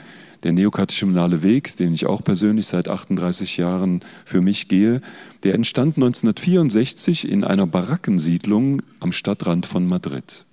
der 0.45 0.53
neokatechumenale 0.53 1.41
Weg, 1.41 1.75
den 1.77 1.91
ich 1.91 2.05
auch 2.05 2.23
persönlich 2.23 2.67
seit 2.67 2.88
38 2.88 3.58
Jahren 3.58 4.01
für 4.25 4.41
mich 4.41 4.67
gehe, 4.67 5.01
der 5.41 5.55
entstand 5.55 5.97
1964 5.97 7.27
in 7.27 7.43
einer 7.43 7.65
Barackensiedlung 7.65 8.84
am 8.99 9.12
Stadtrand 9.12 9.65
von 9.65 9.88
Madrid. 9.88 10.45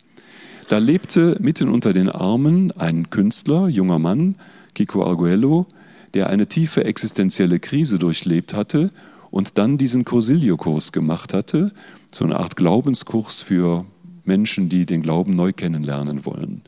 Da 0.71 0.79
lebte 0.79 1.37
mitten 1.41 1.69
unter 1.69 1.93
den 1.93 2.09
Armen 2.09 2.73
ein 2.73 3.11
Künstler, 3.11 3.69
junger 3.69 3.99
Mann, 3.99 4.37
Kiko 4.75 5.05
Arguello, 5.05 5.67
der 6.15 6.31
eine 6.31 6.47
tiefe 6.47 6.85
existenzielle 6.87 7.61
Krise 7.61 7.99
durchlebt 7.99 8.55
hatte 8.55 8.89
und 9.31 9.59
dann 9.59 9.77
diesen 9.77 10.07
Cursilio-Kurs 10.07 10.93
gemacht 10.93 11.35
hatte, 11.35 11.71
so 12.11 12.25
eine 12.25 12.41
Art 12.41 12.57
Glaubenskurs 12.57 13.43
für 13.43 13.85
Menschen, 14.25 14.71
die 14.71 14.87
den 14.87 15.03
Glauben 15.03 15.35
neu 15.35 15.53
kennenlernen 15.53 16.25
wollen. 16.25 16.63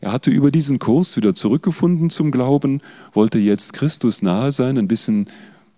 Er 0.00 0.12
hatte 0.12 0.30
über 0.30 0.50
diesen 0.50 0.78
Kurs 0.78 1.16
wieder 1.16 1.34
zurückgefunden 1.34 2.10
zum 2.10 2.30
Glauben, 2.30 2.80
wollte 3.12 3.38
jetzt 3.38 3.72
Christus 3.72 4.22
nahe 4.22 4.52
sein, 4.52 4.78
ein 4.78 4.88
bisschen 4.88 5.28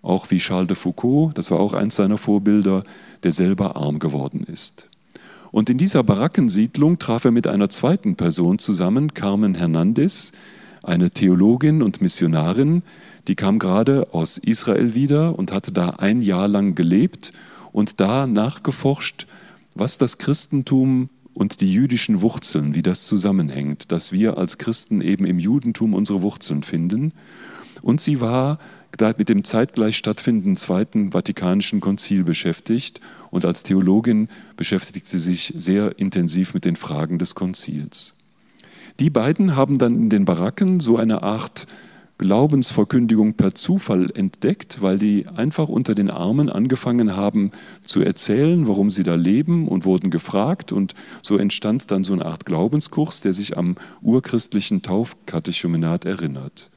auch 0.03 0.31
wie 0.31 0.39
Charles 0.39 0.69
de 0.69 0.77
Foucault, 0.77 1.37
das 1.37 1.51
war 1.51 1.61
auch 1.61 1.73
eins 1.73 1.97
seiner 1.97 2.19
Vorbilder, 2.19 2.85
der 3.23 3.33
selber 3.33 3.77
arm 3.77 3.99
geworden 3.99 4.45
ist. 4.45 4.89
Und 5.53 5.69
in 5.69 5.79
dieser 5.79 6.03
Barackensiedlung 6.03 6.99
traf 6.99 7.25
er 7.25 7.33
mit 7.33 7.47
einer 7.47 7.69
zweiten 7.69 8.17
Person 8.17 8.59
zusammen, 8.59 9.15
Carmen 9.15 9.55
Hernandez, 9.55 10.33
eine 10.83 11.11
Theologin 11.11 11.83
und 11.83 12.01
Missionarin, 12.01 12.83
die 13.29 13.35
kam 13.35 13.59
gerade 13.59 14.09
aus 14.13 14.39
Israel 14.39 14.95
wieder 14.95 15.39
und 15.39 15.53
hatte 15.53 15.73
da 15.73 15.91
ein 15.91 16.23
Jahr 16.23 16.49
lang 16.49 16.75
gelebt 16.75 17.33
und 17.73 18.01
da 18.01 18.27
nachgeforscht, 18.27 19.27
was 19.75 19.99
das 19.99 20.19
Christentum 20.19 21.11
und 21.35 21.61
die 21.61 21.73
jüdischen 21.73 22.21
Wurzeln, 22.21 22.75
wie 22.75 22.83
das 22.83 23.07
zusammenhängt, 23.07 23.93
dass 23.93 24.13
wir 24.13 24.39
als 24.39 24.59
Christen 24.59 25.01
eben 25.01 25.25
im 25.25 25.39
Judentum 25.39 25.95
unsere 25.95 26.23
Wurzeln 26.23 26.63
finden. 26.63 27.13
Und 27.83 28.01
sie 28.01 28.21
war 28.21 28.59
mit 29.17 29.29
dem 29.29 29.45
zeitgleich 29.45 29.97
stattfindenden 29.97 30.57
Zweiten 30.57 31.13
Vatikanischen 31.13 31.81
Konzil 31.81 32.25
beschäftigt 32.25 33.01
und 33.31 33.45
als 33.45 33.63
Theologin 33.63 34.29
beschäftigte 34.57 35.19
sich 35.19 35.55
sehr 35.57 35.99
intensiv 35.99 36.53
mit 36.53 36.65
den 36.65 36.77
Fragen 36.77 37.19
des 37.19 37.35
Konzils. 37.35 38.17
Die 38.99 39.09
beiden 39.09 39.57
haben 39.57 39.79
dann 39.79 39.95
in 39.95 40.11
den 40.11 40.25
Baracken 40.27 40.81
so 40.81 40.99
eine 40.99 41.23
Art 41.23 41.67
Glaubensverkündigung 42.21 43.33
per 43.33 43.55
Zufall 43.55 44.11
entdeckt, 44.15 44.83
weil 44.83 44.99
die 44.99 45.27
einfach 45.27 45.71
unter 45.71 45.95
den 45.95 46.11
Armen 46.11 46.51
angefangen 46.51 47.17
haben 47.17 47.51
zu 47.83 48.03
erzählen, 48.03 48.69
warum 48.69 48.91
sie 48.91 49.05
da 49.05 49.15
leben 49.15 49.67
und 49.67 49.87
wurden 49.87 50.11
gefragt. 50.11 50.71
Und 50.71 50.95
so 51.23 51.39
entstand 51.39 51.91
dann 51.91 52.05
so 52.05 52.13
eine 52.13 52.27
Art 52.27 52.45
Glaubenskurs, 52.45 53.23
der 53.23 53.33
sich 53.33 53.57
am 53.57 53.77
urchristlichen 54.03 54.83
Taufkatechumenat 54.83 56.05
erinnert. 56.05 56.69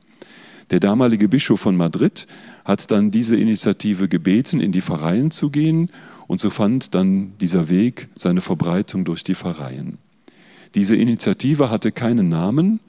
Der 0.71 0.79
damalige 0.79 1.27
Bischof 1.27 1.60
von 1.60 1.75
Madrid 1.75 2.25
hat 2.63 2.89
dann 2.89 3.12
diese 3.12 3.36
Initiative 3.36 4.08
gebeten, 4.08 4.62
in 4.62 4.71
die 4.71 4.82
Pfarreien 4.82 5.29
zu 5.29 5.49
gehen. 5.49 5.89
Und 6.27 6.39
so 6.39 6.51
fand 6.51 6.95
dann 6.95 7.34
dieser 7.41 7.67
Weg 7.67 8.08
seine 8.15 8.39
Verbreitung 8.39 9.03
durch 9.03 9.25
die 9.25 9.36
Pfarreien. 9.36 9.97
Diese 10.73 10.95
Initiative 10.95 11.69
hatte 11.69 11.91
keinen 11.91 12.29
Namen, 12.29 12.79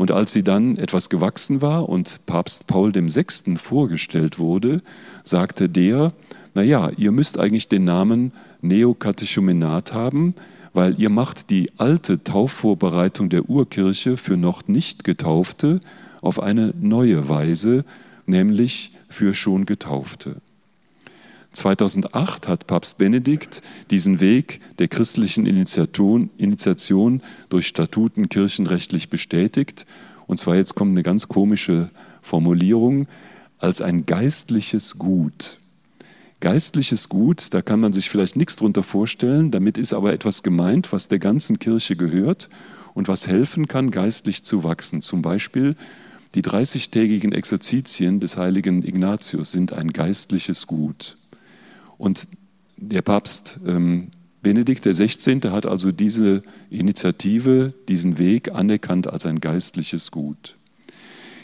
und 0.00 0.12
als 0.12 0.32
sie 0.32 0.42
dann 0.42 0.78
etwas 0.78 1.10
gewachsen 1.10 1.60
war 1.60 1.86
und 1.86 2.24
Papst 2.24 2.66
Paul 2.66 2.94
VI. 2.94 3.58
vorgestellt 3.58 4.38
wurde, 4.38 4.80
sagte 5.24 5.68
der, 5.68 6.14
naja, 6.54 6.90
ihr 6.96 7.12
müsst 7.12 7.38
eigentlich 7.38 7.68
den 7.68 7.84
Namen 7.84 8.32
Neokatechumenat 8.62 9.92
haben, 9.92 10.34
weil 10.72 10.98
ihr 10.98 11.10
macht 11.10 11.50
die 11.50 11.70
alte 11.76 12.24
Taufvorbereitung 12.24 13.28
der 13.28 13.50
Urkirche 13.50 14.16
für 14.16 14.38
noch 14.38 14.68
nicht 14.68 15.04
Getaufte 15.04 15.80
auf 16.22 16.40
eine 16.40 16.72
neue 16.80 17.28
Weise, 17.28 17.84
nämlich 18.24 18.92
für 19.10 19.34
schon 19.34 19.66
Getaufte. 19.66 20.36
2008 21.52 22.48
hat 22.48 22.66
Papst 22.66 22.98
Benedikt 22.98 23.62
diesen 23.90 24.20
Weg 24.20 24.60
der 24.78 24.88
christlichen 24.88 25.46
Initiation 25.46 27.22
durch 27.48 27.66
Statuten 27.66 28.28
kirchenrechtlich 28.28 29.10
bestätigt. 29.10 29.84
Und 30.26 30.38
zwar 30.38 30.56
jetzt 30.56 30.74
kommt 30.74 30.92
eine 30.92 31.02
ganz 31.02 31.28
komische 31.28 31.90
Formulierung, 32.22 33.08
als 33.58 33.82
ein 33.82 34.06
geistliches 34.06 34.98
Gut. 34.98 35.58
Geistliches 36.40 37.10
Gut, 37.10 37.52
da 37.52 37.60
kann 37.60 37.80
man 37.80 37.92
sich 37.92 38.08
vielleicht 38.08 38.36
nichts 38.36 38.56
drunter 38.56 38.82
vorstellen, 38.82 39.50
damit 39.50 39.76
ist 39.76 39.92
aber 39.92 40.12
etwas 40.12 40.42
gemeint, 40.42 40.92
was 40.92 41.08
der 41.08 41.18
ganzen 41.18 41.58
Kirche 41.58 41.96
gehört 41.96 42.48
und 42.94 43.08
was 43.08 43.26
helfen 43.26 43.68
kann, 43.68 43.90
geistlich 43.90 44.42
zu 44.42 44.64
wachsen. 44.64 45.02
Zum 45.02 45.20
Beispiel 45.20 45.76
die 46.34 46.42
30-tägigen 46.42 47.32
Exerzitien 47.32 48.20
des 48.20 48.36
heiligen 48.36 48.82
Ignatius 48.82 49.52
sind 49.52 49.72
ein 49.72 49.92
geistliches 49.92 50.66
Gut. 50.66 51.18
Und 52.00 52.28
der 52.78 53.02
Papst 53.02 53.60
ähm, 53.66 54.08
Benedikt 54.40 54.84
XVI. 54.84 55.38
hat 55.50 55.66
also 55.66 55.92
diese 55.92 56.42
Initiative, 56.70 57.74
diesen 57.88 58.16
Weg 58.16 58.52
anerkannt 58.52 59.06
als 59.06 59.26
ein 59.26 59.38
geistliches 59.38 60.10
Gut. 60.10 60.56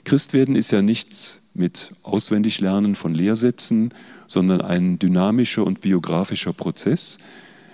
Christwerden 0.05 0.57
ist 0.57 0.71
ja 0.71 0.81
nichts 0.81 1.43
mit 1.53 1.93
Auswendiglernen 2.03 2.95
von 2.95 3.15
Lehrsätzen, 3.15 3.93
sondern 4.29 4.63
ein 4.63 4.99
dynamischer 4.99 5.63
und 5.67 5.83
biografischer 5.83 6.55
Prozess. 6.55 7.19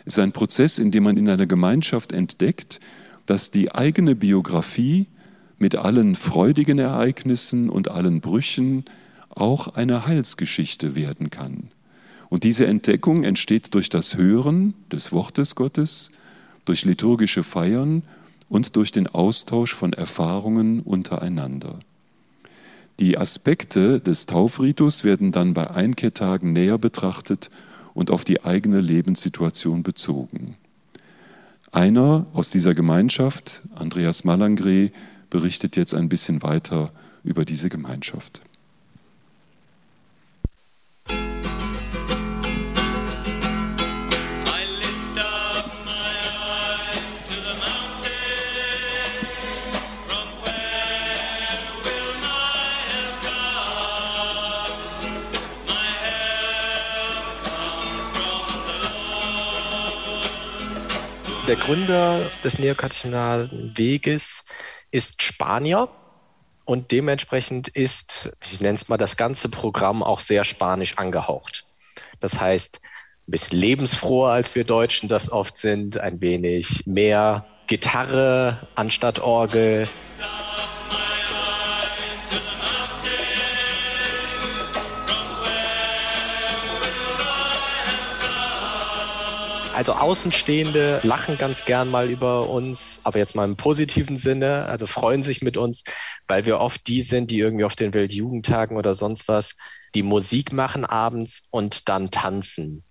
Es 0.04 0.14
ist 0.14 0.18
ein 0.18 0.32
Prozess, 0.32 0.80
in 0.80 0.90
dem 0.90 1.04
man 1.04 1.16
in 1.16 1.28
einer 1.28 1.46
Gemeinschaft 1.46 2.10
entdeckt, 2.10 2.80
dass 3.26 3.52
die 3.52 3.72
eigene 3.72 4.16
Biografie 4.16 5.06
mit 5.56 5.76
allen 5.76 6.16
freudigen 6.16 6.80
Ereignissen 6.80 7.70
und 7.70 7.92
allen 7.92 8.20
Brüchen 8.20 8.86
auch 9.30 9.68
eine 9.76 10.04
Heilsgeschichte 10.04 10.96
werden 10.96 11.30
kann. 11.30 11.70
Und 12.32 12.44
diese 12.44 12.66
Entdeckung 12.66 13.24
entsteht 13.24 13.74
durch 13.74 13.90
das 13.90 14.16
Hören 14.16 14.72
des 14.90 15.12
Wortes 15.12 15.54
Gottes, 15.54 16.12
durch 16.64 16.86
liturgische 16.86 17.44
Feiern 17.44 18.04
und 18.48 18.76
durch 18.76 18.90
den 18.90 19.06
Austausch 19.06 19.74
von 19.74 19.92
Erfahrungen 19.92 20.80
untereinander. 20.80 21.78
Die 23.00 23.18
Aspekte 23.18 24.00
des 24.00 24.24
Taufritus 24.24 25.04
werden 25.04 25.30
dann 25.30 25.52
bei 25.52 25.70
Einkehrt-Tagen 25.70 26.54
näher 26.54 26.78
betrachtet 26.78 27.50
und 27.92 28.10
auf 28.10 28.24
die 28.24 28.42
eigene 28.42 28.80
Lebenssituation 28.80 29.82
bezogen. 29.82 30.56
Einer 31.70 32.24
aus 32.32 32.50
dieser 32.50 32.72
Gemeinschaft, 32.72 33.60
Andreas 33.74 34.24
Malangre, 34.24 34.90
berichtet 35.28 35.76
jetzt 35.76 35.94
ein 35.94 36.08
bisschen 36.08 36.42
weiter 36.42 36.92
über 37.24 37.44
diese 37.44 37.68
Gemeinschaft. 37.68 38.40
Der 61.52 61.58
Gründer 61.58 62.30
des 62.42 62.58
neokatechinalen 62.58 63.76
Weges 63.76 64.46
ist 64.90 65.22
Spanier 65.22 65.90
und 66.64 66.92
dementsprechend 66.92 67.68
ist, 67.68 68.32
ich 68.42 68.62
nenne 68.62 68.76
es 68.76 68.88
mal, 68.88 68.96
das 68.96 69.18
ganze 69.18 69.50
Programm 69.50 70.02
auch 70.02 70.20
sehr 70.20 70.44
spanisch 70.44 70.96
angehaucht. 70.96 71.66
Das 72.20 72.40
heißt, 72.40 72.80
ein 72.82 73.30
bisschen 73.30 73.58
lebensfroher 73.58 74.30
als 74.30 74.54
wir 74.54 74.64
Deutschen 74.64 75.10
das 75.10 75.30
oft 75.30 75.58
sind, 75.58 75.98
ein 75.98 76.22
wenig 76.22 76.86
mehr 76.86 77.44
Gitarre 77.66 78.66
anstatt 78.74 79.18
Orgel, 79.18 79.90
Also 89.82 89.94
Außenstehende 89.94 91.00
lachen 91.02 91.38
ganz 91.38 91.64
gern 91.64 91.88
mal 91.88 92.08
über 92.08 92.48
uns, 92.48 93.00
aber 93.02 93.18
jetzt 93.18 93.34
mal 93.34 93.44
im 93.44 93.56
positiven 93.56 94.16
Sinne, 94.16 94.66
also 94.66 94.86
freuen 94.86 95.24
sich 95.24 95.42
mit 95.42 95.56
uns, 95.56 95.82
weil 96.28 96.46
wir 96.46 96.60
oft 96.60 96.86
die 96.86 97.02
sind, 97.02 97.32
die 97.32 97.40
irgendwie 97.40 97.64
auf 97.64 97.74
den 97.74 97.92
Weltjugendtagen 97.92 98.76
oder 98.76 98.94
sonst 98.94 99.26
was 99.26 99.56
die 99.96 100.04
Musik 100.04 100.52
machen 100.52 100.84
abends 100.84 101.48
und 101.50 101.88
dann 101.88 102.12
tanzen. 102.12 102.84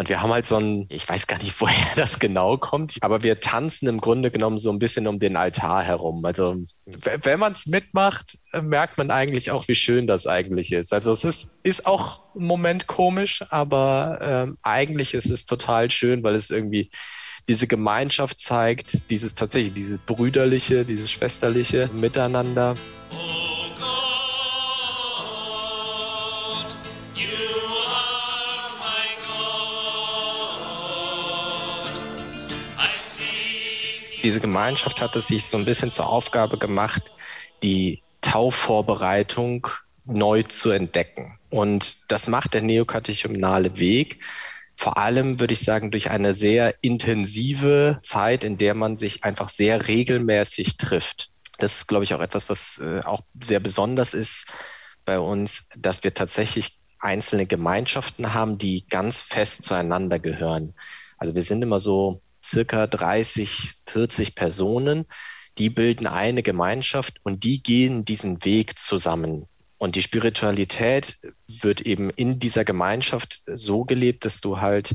Und 0.00 0.08
wir 0.08 0.22
haben 0.22 0.32
halt 0.32 0.46
so 0.46 0.56
ein, 0.56 0.86
ich 0.88 1.06
weiß 1.06 1.26
gar 1.26 1.36
nicht, 1.42 1.54
woher 1.60 1.94
das 1.94 2.18
genau 2.18 2.56
kommt, 2.56 2.96
aber 3.02 3.22
wir 3.22 3.38
tanzen 3.38 3.86
im 3.86 4.00
Grunde 4.00 4.30
genommen 4.30 4.58
so 4.58 4.70
ein 4.70 4.78
bisschen 4.78 5.06
um 5.06 5.18
den 5.18 5.36
Altar 5.36 5.82
herum. 5.82 6.24
Also 6.24 6.56
wenn 6.86 7.38
man 7.38 7.52
es 7.52 7.66
mitmacht, 7.66 8.38
merkt 8.62 8.96
man 8.96 9.10
eigentlich 9.10 9.50
auch, 9.50 9.68
wie 9.68 9.74
schön 9.74 10.06
das 10.06 10.26
eigentlich 10.26 10.72
ist. 10.72 10.94
Also 10.94 11.12
es 11.12 11.24
ist, 11.24 11.60
ist 11.64 11.84
auch 11.84 12.22
im 12.34 12.46
Moment 12.46 12.86
komisch, 12.86 13.44
aber 13.50 14.18
ähm, 14.22 14.56
eigentlich 14.62 15.12
ist 15.12 15.28
es 15.28 15.44
total 15.44 15.90
schön, 15.90 16.22
weil 16.22 16.34
es 16.34 16.48
irgendwie 16.48 16.88
diese 17.46 17.66
Gemeinschaft 17.66 18.38
zeigt, 18.38 19.10
dieses 19.10 19.34
tatsächlich, 19.34 19.74
dieses 19.74 19.98
brüderliche, 19.98 20.86
dieses 20.86 21.10
schwesterliche 21.10 21.90
Miteinander. 21.92 22.74
Diese 34.24 34.40
Gemeinschaft 34.40 35.00
hat 35.00 35.16
es 35.16 35.28
sich 35.28 35.46
so 35.46 35.56
ein 35.56 35.64
bisschen 35.64 35.90
zur 35.90 36.08
Aufgabe 36.08 36.58
gemacht, 36.58 37.12
die 37.62 38.02
Taufvorbereitung 38.20 39.66
neu 40.04 40.42
zu 40.42 40.70
entdecken. 40.70 41.38
Und 41.50 42.10
das 42.10 42.28
macht 42.28 42.54
der 42.54 42.62
neokatechumnale 42.62 43.78
Weg. 43.78 44.20
Vor 44.76 44.96
allem 44.96 45.40
würde 45.40 45.52
ich 45.52 45.60
sagen, 45.60 45.90
durch 45.90 46.10
eine 46.10 46.32
sehr 46.32 46.74
intensive 46.80 47.98
Zeit, 48.02 48.44
in 48.44 48.56
der 48.56 48.74
man 48.74 48.96
sich 48.96 49.24
einfach 49.24 49.48
sehr 49.48 49.88
regelmäßig 49.88 50.78
trifft. 50.78 51.30
Das 51.58 51.76
ist, 51.76 51.86
glaube 51.86 52.04
ich, 52.04 52.14
auch 52.14 52.20
etwas, 52.20 52.48
was 52.48 52.78
äh, 52.78 53.00
auch 53.04 53.22
sehr 53.38 53.60
besonders 53.60 54.14
ist 54.14 54.46
bei 55.04 55.18
uns, 55.18 55.68
dass 55.76 56.02
wir 56.02 56.14
tatsächlich 56.14 56.78
einzelne 56.98 57.46
Gemeinschaften 57.46 58.32
haben, 58.34 58.58
die 58.58 58.86
ganz 58.88 59.20
fest 59.20 59.64
zueinander 59.64 60.18
gehören. 60.18 60.74
Also 61.18 61.34
wir 61.34 61.42
sind 61.42 61.62
immer 61.62 61.78
so 61.78 62.22
circa 62.42 62.86
30, 62.86 63.74
40 63.86 64.34
Personen, 64.34 65.06
die 65.58 65.70
bilden 65.70 66.06
eine 66.06 66.42
Gemeinschaft 66.42 67.20
und 67.22 67.44
die 67.44 67.62
gehen 67.62 68.04
diesen 68.04 68.44
Weg 68.44 68.78
zusammen. 68.78 69.46
Und 69.78 69.96
die 69.96 70.02
Spiritualität 70.02 71.18
wird 71.48 71.80
eben 71.80 72.10
in 72.10 72.38
dieser 72.38 72.64
Gemeinschaft 72.64 73.42
so 73.46 73.84
gelebt, 73.84 74.24
dass 74.24 74.40
du 74.40 74.60
halt 74.60 74.94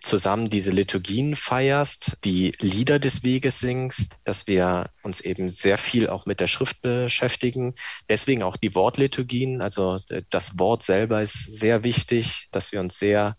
zusammen 0.00 0.50
diese 0.50 0.70
Liturgien 0.70 1.36
feierst, 1.36 2.18
die 2.24 2.52
Lieder 2.58 2.98
des 2.98 3.22
Weges 3.22 3.60
singst, 3.60 4.16
dass 4.24 4.46
wir 4.46 4.90
uns 5.02 5.20
eben 5.20 5.50
sehr 5.50 5.78
viel 5.78 6.08
auch 6.08 6.26
mit 6.26 6.40
der 6.40 6.46
Schrift 6.46 6.80
beschäftigen. 6.80 7.74
Deswegen 8.08 8.42
auch 8.42 8.56
die 8.56 8.74
Wortliturgien, 8.74 9.60
also 9.60 10.00
das 10.30 10.58
Wort 10.58 10.82
selber 10.82 11.20
ist 11.20 11.34
sehr 11.34 11.84
wichtig, 11.84 12.48
dass 12.50 12.72
wir 12.72 12.80
uns 12.80 12.98
sehr 12.98 13.36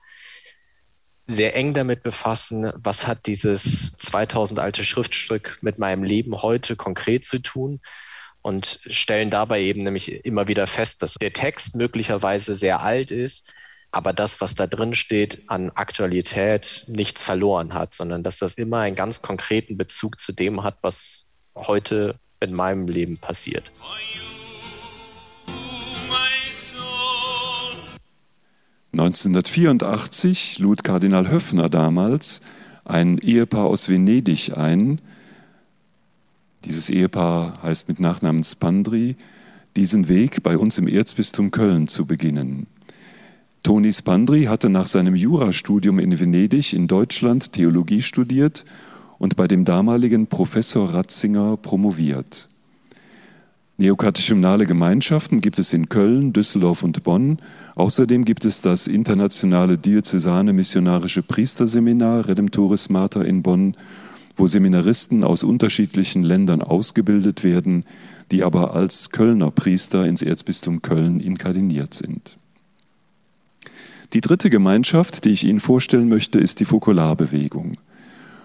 sehr 1.31 1.55
eng 1.55 1.73
damit 1.73 2.03
befassen, 2.03 2.71
was 2.75 3.07
hat 3.07 3.25
dieses 3.25 3.93
2000 3.97 4.59
alte 4.59 4.83
Schriftstück 4.83 5.59
mit 5.61 5.79
meinem 5.79 6.03
Leben 6.03 6.41
heute 6.41 6.75
konkret 6.75 7.25
zu 7.25 7.39
tun 7.39 7.79
und 8.41 8.79
stellen 8.87 9.29
dabei 9.29 9.61
eben 9.61 9.83
nämlich 9.83 10.25
immer 10.25 10.47
wieder 10.47 10.67
fest, 10.67 11.01
dass 11.01 11.15
der 11.15 11.33
Text 11.33 11.75
möglicherweise 11.75 12.55
sehr 12.55 12.81
alt 12.81 13.11
ist, 13.11 13.53
aber 13.91 14.13
das, 14.13 14.41
was 14.41 14.55
da 14.55 14.67
drin 14.67 14.95
steht, 14.95 15.43
an 15.47 15.69
Aktualität 15.71 16.85
nichts 16.87 17.23
verloren 17.23 17.73
hat, 17.73 17.93
sondern 17.93 18.23
dass 18.23 18.39
das 18.39 18.55
immer 18.55 18.79
einen 18.79 18.95
ganz 18.95 19.21
konkreten 19.21 19.77
Bezug 19.77 20.19
zu 20.19 20.31
dem 20.31 20.63
hat, 20.63 20.77
was 20.81 21.29
heute 21.55 22.15
in 22.39 22.53
meinem 22.53 22.87
Leben 22.87 23.17
passiert. 23.17 23.71
1984 29.01 30.59
lud 30.59 30.83
Kardinal 30.83 31.31
Höffner 31.31 31.69
damals 31.69 32.41
ein 32.85 33.17
Ehepaar 33.17 33.65
aus 33.65 33.89
Venedig 33.89 34.55
ein. 34.55 35.01
Dieses 36.65 36.87
Ehepaar 36.91 37.63
heißt 37.63 37.89
mit 37.89 37.99
Nachnamen 37.99 38.43
Spandri, 38.43 39.15
diesen 39.75 40.07
Weg 40.07 40.43
bei 40.43 40.55
uns 40.55 40.77
im 40.77 40.87
Erzbistum 40.87 41.49
Köln 41.49 41.87
zu 41.87 42.05
beginnen. 42.05 42.67
Toni 43.63 43.91
Spandri 43.91 44.43
hatte 44.43 44.69
nach 44.69 44.85
seinem 44.85 45.15
Jurastudium 45.15 45.97
in 45.97 46.19
Venedig 46.19 46.73
in 46.73 46.87
Deutschland 46.87 47.53
Theologie 47.53 48.03
studiert 48.03 48.65
und 49.17 49.35
bei 49.35 49.47
dem 49.47 49.65
damaligen 49.65 50.27
Professor 50.27 50.93
Ratzinger 50.93 51.57
promoviert. 51.57 52.50
Neokatechumnale 53.81 54.67
Gemeinschaften 54.67 55.41
gibt 55.41 55.57
es 55.57 55.73
in 55.73 55.89
Köln, 55.89 56.33
Düsseldorf 56.33 56.83
und 56.83 57.01
Bonn. 57.03 57.39
Außerdem 57.73 58.25
gibt 58.25 58.45
es 58.45 58.61
das 58.61 58.85
internationale 58.85 59.79
diözesane 59.79 60.53
missionarische 60.53 61.23
Priesterseminar 61.23 62.27
Redemptoris 62.27 62.89
Mater 62.89 63.25
in 63.25 63.41
Bonn, 63.41 63.75
wo 64.35 64.45
Seminaristen 64.45 65.23
aus 65.23 65.43
unterschiedlichen 65.43 66.21
Ländern 66.21 66.61
ausgebildet 66.61 67.43
werden, 67.43 67.83
die 68.29 68.43
aber 68.43 68.75
als 68.75 69.09
Kölner 69.09 69.49
Priester 69.49 70.05
ins 70.05 70.21
Erzbistum 70.21 70.83
Köln 70.83 71.19
inkardiniert 71.19 71.95
sind. 71.95 72.37
Die 74.13 74.21
dritte 74.21 74.51
Gemeinschaft, 74.51 75.25
die 75.25 75.31
ich 75.31 75.43
Ihnen 75.43 75.59
vorstellen 75.59 76.07
möchte, 76.07 76.37
ist 76.37 76.59
die 76.59 76.65
Fokularbewegung. 76.65 77.77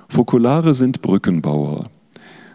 Fokulare 0.08 0.72
sind 0.72 1.02
Brückenbauer. 1.02 1.90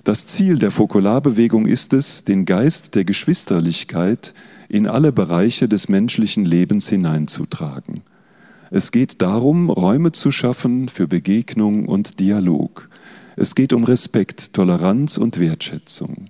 Das 0.04 0.26
Ziel 0.26 0.58
der 0.58 0.72
Fokularbewegung 0.72 1.68
ist 1.68 1.94
es, 1.94 2.24
den 2.24 2.46
Geist 2.46 2.96
der 2.96 3.06
Geschwisterlichkeit 3.06 4.34
in 4.68 4.88
alle 4.88 5.12
Bereiche 5.12 5.70
des 5.70 5.90
menschlichen 5.90 6.44
Lebens 6.44 6.90
hineinzutragen. 6.90 8.02
Es 8.72 8.92
geht 8.92 9.22
darum, 9.22 9.70
Räume 9.70 10.12
zu 10.12 10.32
schaffen 10.32 10.90
für 10.90 11.08
Begegnung 11.08 11.88
und 11.88 12.20
Dialog. 12.20 12.90
Es 13.36 13.54
geht 13.54 13.74
um 13.74 13.84
Respekt, 13.84 14.54
Toleranz 14.54 15.18
und 15.18 15.40
Wertschätzung. 15.40 16.30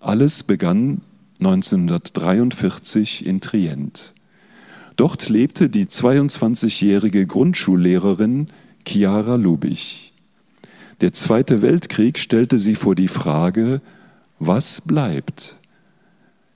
Alles 0.00 0.42
begann 0.42 1.02
1943 1.40 3.26
in 3.26 3.40
Trient. 3.40 4.14
Dort 4.96 5.28
lebte 5.28 5.68
die 5.68 5.86
22-jährige 5.86 7.26
Grundschullehrerin 7.26 8.46
Chiara 8.86 9.34
Lubich. 9.34 10.03
Der 11.00 11.12
Zweite 11.12 11.62
Weltkrieg 11.62 12.18
stellte 12.18 12.58
sie 12.58 12.74
vor 12.74 12.94
die 12.94 13.08
Frage, 13.08 13.80
was 14.38 14.80
bleibt? 14.80 15.56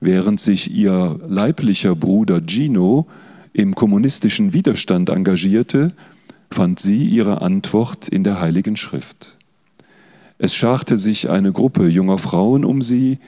Während 0.01 0.39
sich 0.39 0.71
ihr 0.71 1.19
leiblicher 1.27 1.97
Bruder 1.97 2.41
Gino 2.47 3.07
im 3.53 3.75
kommunistischen 3.75 4.53
Widerstand 4.53 5.11
engagierte, 5.11 5.93
fand 6.51 6.79
sie 6.79 7.05
ihre 7.05 7.43
Antwort 7.43 8.09
in 8.09 8.23
der 8.23 8.41
Heiligen 8.41 8.77
Schrift. 8.77 9.37
Es 10.39 10.55
scharte 10.55 10.97
sich 10.97 11.29
eine 11.29 11.53
Gruppe 11.53 11.89
junger 11.89 12.19
Frauen 12.19 12.65
um 12.65 12.81
sie, 12.81 13.19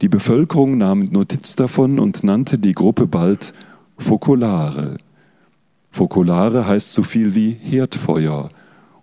die 0.00 0.08
Bevölkerung 0.08 0.78
nahm 0.78 1.06
Notiz 1.06 1.56
davon 1.56 1.98
und 1.98 2.22
nannte 2.22 2.58
die 2.58 2.72
Gruppe 2.72 3.06
bald 3.06 3.52
Fokolare. 3.98 4.96
Fokolare 5.90 6.66
heißt 6.66 6.92
so 6.92 7.02
viel 7.02 7.34
wie 7.34 7.50
Herdfeuer, 7.50 8.50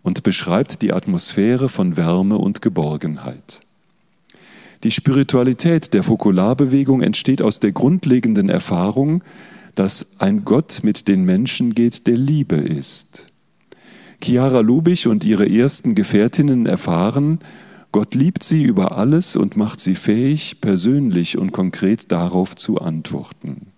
und 0.03 0.23
beschreibt 0.23 0.81
die 0.81 0.93
Atmosphäre 0.93 1.69
von 1.69 1.97
Wärme 1.97 2.37
und 2.37 2.61
Geborgenheit. 2.61 3.61
Die 4.83 4.91
Spiritualität 4.91 5.93
der 5.93 6.03
Fokularbewegung 6.03 7.01
entsteht 7.01 7.41
aus 7.41 7.59
der 7.59 7.73
grundlegenden 7.73 8.47
Erfahrung, 8.47 9.23
dass 9.75 10.19
ein 10.19 10.45
Gott 10.45 10.81
mit 10.83 11.07
den 11.07 11.23
Menschen 11.23 11.75
geht, 11.75 12.07
der 12.07 12.15
Liebe 12.15 12.55
ist. 12.55 13.27
Chiara 14.21 14.59
Lubich 14.61 15.07
und 15.07 15.23
ihre 15.25 15.49
ersten 15.49 15.95
Gefährtinnen 15.95 16.65
erfahren, 16.65 17.39
Gott 17.91 18.13
liebt 18.13 18.43
sie 18.43 18.63
über 18.63 18.97
alles 18.97 19.35
und 19.35 19.57
macht 19.57 19.79
sie 19.79 19.95
fähig, 19.95 20.61
persönlich 20.61 21.37
und 21.37 21.51
konkret 21.51 22.11
darauf 22.11 22.55
zu 22.55 22.79
antworten. 22.79 23.68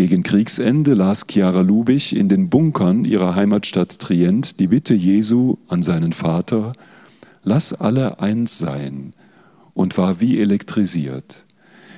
Gegen 0.00 0.22
Kriegsende 0.22 0.94
las 0.94 1.26
Chiara 1.26 1.60
Lubich 1.60 2.16
in 2.16 2.30
den 2.30 2.48
Bunkern 2.48 3.04
ihrer 3.04 3.34
Heimatstadt 3.34 3.98
Trient 3.98 4.58
die 4.58 4.68
Bitte 4.68 4.94
Jesu 4.94 5.58
an 5.68 5.82
seinen 5.82 6.14
Vater, 6.14 6.72
lass 7.42 7.74
alle 7.74 8.18
eins 8.18 8.56
sein, 8.56 9.12
und 9.74 9.98
war 9.98 10.18
wie 10.18 10.40
elektrisiert. 10.40 11.44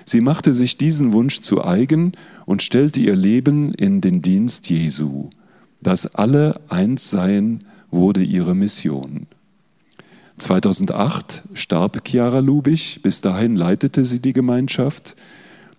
Sie 0.04 0.20
machte 0.20 0.52
sich 0.52 0.76
diesen 0.76 1.12
Wunsch 1.12 1.38
zu 1.42 1.64
eigen 1.64 2.10
und 2.44 2.60
stellte 2.60 2.98
ihr 2.98 3.14
Leben 3.14 3.72
in 3.72 4.00
den 4.00 4.20
Dienst 4.20 4.68
Jesu. 4.68 5.30
Das 5.80 6.12
alle 6.12 6.60
eins 6.68 7.08
seien 7.08 7.62
wurde 7.92 8.24
ihre 8.24 8.56
Mission. 8.56 9.28
2008 10.38 11.44
starb 11.54 12.02
Chiara 12.04 12.40
Lubich, 12.40 12.98
bis 13.00 13.20
dahin 13.20 13.54
leitete 13.54 14.02
sie 14.02 14.20
die 14.20 14.32
Gemeinschaft. 14.32 15.14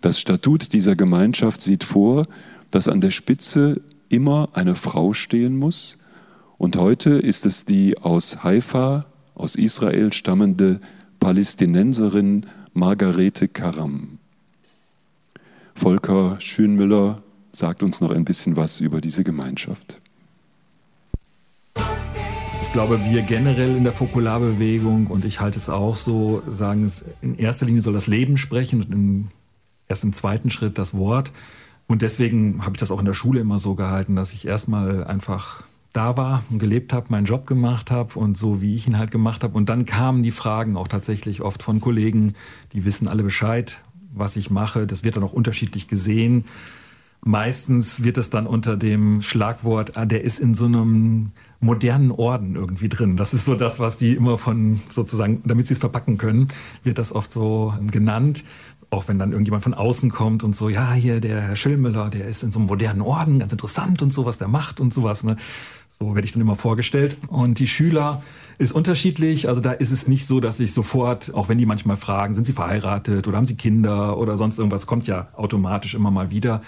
Das 0.04 0.20
Statut 0.20 0.74
dieser 0.74 0.98
Gemeinschaft 0.98 1.62
sieht 1.62 1.86
vor, 1.86 2.28
dass 2.72 2.90
an 2.90 3.00
der 3.00 3.12
Spitze 3.12 3.80
immer 4.10 4.50
eine 4.52 4.76
Frau 4.76 5.14
stehen 5.14 5.56
muss. 5.56 6.00
Und 6.58 6.76
heute 6.76 7.12
ist 7.12 7.46
es 7.46 7.64
die 7.64 7.98
aus 7.98 8.44
Haifa, 8.44 9.06
aus 9.34 9.56
Israel 9.56 10.12
stammende 10.12 10.82
Palästinenserin 11.22 12.48
Margarete 12.74 13.48
Karam. 13.48 14.20
Volker 15.74 16.36
Schönmüller 16.42 17.24
sagt 17.54 17.82
uns 17.82 18.02
noch 18.02 18.12
ein 18.12 18.26
bisschen 18.26 18.58
was 18.58 18.82
über 18.82 19.00
diese 19.00 19.24
Gemeinschaft. 19.24 20.02
Ich 22.62 22.74
glaube, 22.74 23.00
wir 23.06 23.22
generell 23.22 23.78
in 23.78 23.86
der 23.86 23.94
Fokularbewegung 23.94 25.08
und 25.08 25.24
ich 25.24 25.40
halte 25.40 25.60
es 25.60 25.70
auch 25.70 25.96
so, 25.96 26.44
sagen 26.52 26.84
es, 26.84 27.06
in 27.22 27.36
erster 27.36 27.66
Linie 27.66 27.82
soll 27.82 27.94
das 27.94 28.08
Leben 28.08 28.38
sprechen 28.38 28.82
und 28.82 28.92
in 28.92 29.28
erst 29.94 30.04
im 30.04 30.14
zweiten 30.14 30.50
Schritt 30.50 30.80
das 30.80 30.96
Wort. 30.96 31.32
Und 31.86 32.02
deswegen 32.02 32.64
habe 32.64 32.72
ich 32.74 32.80
das 32.80 32.90
auch 32.90 33.00
in 33.00 33.06
der 33.06 33.14
Schule 33.14 33.40
immer 33.40 33.60
so 33.60 33.76
gehalten, 33.76 34.16
dass 34.16 34.34
ich 34.34 34.48
erstmal 34.48 35.04
einfach 35.04 35.64
da 35.92 36.18
war 36.18 36.44
und 36.50 36.58
gelebt 36.58 36.92
habe, 36.92 37.08
meinen 37.10 37.26
Job 37.26 37.46
gemacht 37.46 37.92
habe 37.92 38.18
und 38.18 38.36
so 38.36 38.62
wie 38.62 38.76
ich 38.76 38.88
ihn 38.88 38.98
halt 38.98 39.12
gemacht 39.12 39.44
habe. 39.44 39.56
Und 39.56 39.70
dann 39.70 39.86
kamen 39.86 40.24
die 40.24 40.32
Fragen 40.32 40.76
auch 40.76 40.88
tatsächlich 40.88 41.42
oft 41.42 41.62
von 41.62 41.80
Kollegen, 41.80 42.34
die 42.74 42.84
wissen 42.86 43.08
alle 43.08 43.22
Bescheid, 43.22 43.82
was 44.12 44.36
ich 44.36 44.50
mache. 44.50 44.88
Das 44.88 45.04
wird 45.04 45.18
dann 45.18 45.24
auch 45.24 45.34
unterschiedlich 45.34 45.88
gesehen. 45.88 46.46
Meistens 47.26 48.04
wird 48.04 48.18
es 48.18 48.32
dann 48.32 48.48
unter 48.48 48.76
dem 48.76 49.22
Schlagwort, 49.22 49.96
ah, 49.96 50.06
der 50.06 50.24
ist 50.24 50.40
in 50.40 50.56
so 50.56 50.66
einem 50.66 51.32
modernen 51.60 52.12
Orden 52.12 52.56
irgendwie 52.56 52.90
drin. 52.90 53.16
Das 53.16 53.34
ist 53.34 53.46
so 53.46 53.56
das, 53.56 53.80
was 53.80 53.98
die 53.98 54.14
immer 54.14 54.38
von 54.38 54.82
sozusagen, 54.90 55.42
damit 55.46 55.68
sie 55.68 55.76
es 55.76 55.80
verpacken 55.80 56.18
können, 56.18 56.48
wird 56.84 56.98
das 56.98 57.14
oft 57.14 57.32
so 57.32 57.74
genannt 57.90 58.44
auch 58.94 59.08
wenn 59.08 59.20
dann 59.20 59.32
irgendjemand 59.32 59.64
von 59.64 59.74
außen 59.74 60.12
kommt 60.12 60.44
und 60.44 60.56
so, 60.56 60.70
ja, 60.70 60.94
hier 60.94 61.20
der 61.20 61.42
Herr 61.42 61.56
Schillmüller, 61.56 62.10
der 62.10 62.26
ist 62.26 62.44
in 62.44 62.52
so 62.52 62.60
einem 62.60 62.68
modernen 62.68 63.02
Orden, 63.02 63.40
ganz 63.40 63.52
interessant 63.52 64.02
und 64.02 64.14
so, 64.14 64.26
was 64.26 64.38
der 64.38 64.48
macht 64.48 64.80
und 64.80 64.94
sowas. 64.94 65.24
Ne? 65.24 65.36
So 65.90 66.16
werde 66.16 66.26
ich 66.26 66.32
dann 66.32 66.42
immer 66.42 66.56
vorgestellt. 66.56 67.18
Und 67.28 67.60
die 67.60 67.68
Schüler 67.68 68.22
ist 68.58 68.72
unterschiedlich. 68.72 69.50
Also 69.50 69.62
da 69.62 69.72
ist 69.72 69.92
es 69.92 70.08
nicht 70.08 70.26
so, 70.26 70.40
dass 70.40 70.60
ich 70.60 70.74
sofort, 70.74 71.34
auch 71.34 71.50
wenn 71.50 71.58
die 71.58 71.66
manchmal 71.66 71.98
fragen, 71.98 72.36
sind 72.36 72.46
sie 72.46 72.54
verheiratet 72.54 73.28
oder 73.28 73.38
haben 73.38 73.46
sie 73.46 73.56
Kinder 73.56 74.18
oder 74.18 74.38
sonst 74.38 74.60
irgendwas, 74.60 74.86
kommt 74.86 75.08
ja 75.08 75.28
automatisch 75.36 75.96
immer 75.96 76.12
mal 76.12 76.30
wieder. 76.30 76.62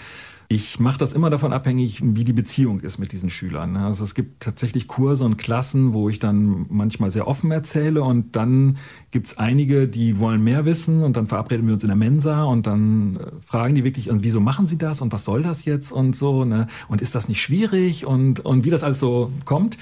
Ich 0.48 0.78
mache 0.78 0.98
das 0.98 1.12
immer 1.12 1.28
davon 1.28 1.52
abhängig, 1.52 2.00
wie 2.04 2.24
die 2.24 2.32
Beziehung 2.32 2.80
ist 2.80 2.98
mit 2.98 3.10
diesen 3.10 3.30
Schülern. 3.30 3.72
Ne? 3.72 3.84
Also 3.84 4.04
es 4.04 4.14
gibt 4.14 4.40
tatsächlich 4.40 4.86
Kurse 4.86 5.24
und 5.24 5.38
Klassen, 5.38 5.92
wo 5.92 6.08
ich 6.08 6.20
dann 6.20 6.66
manchmal 6.68 7.10
sehr 7.10 7.26
offen 7.26 7.50
erzähle 7.50 8.02
und 8.04 8.36
dann 8.36 8.76
gibt 9.10 9.26
es 9.26 9.38
einige, 9.38 9.88
die 9.88 10.20
wollen 10.20 10.44
mehr 10.44 10.64
wissen 10.64 11.02
und 11.02 11.16
dann 11.16 11.26
verabreden 11.26 11.66
wir 11.66 11.74
uns 11.74 11.82
in 11.82 11.88
der 11.88 11.96
Mensa 11.96 12.44
und 12.44 12.68
dann 12.68 13.16
äh, 13.16 13.40
fragen 13.44 13.74
die 13.74 13.82
wirklich, 13.82 14.08
und 14.08 14.22
wieso 14.22 14.40
machen 14.40 14.68
sie 14.68 14.78
das 14.78 15.00
und 15.00 15.12
was 15.12 15.24
soll 15.24 15.42
das 15.42 15.64
jetzt 15.64 15.90
und 15.90 16.14
so, 16.14 16.44
ne? 16.44 16.68
Und 16.86 17.00
ist 17.00 17.16
das 17.16 17.28
nicht 17.28 17.42
schwierig 17.42 18.06
und, 18.06 18.40
und 18.40 18.64
wie 18.64 18.70
das 18.70 18.84
alles 18.84 19.00
so 19.00 19.32
kommt. 19.44 19.78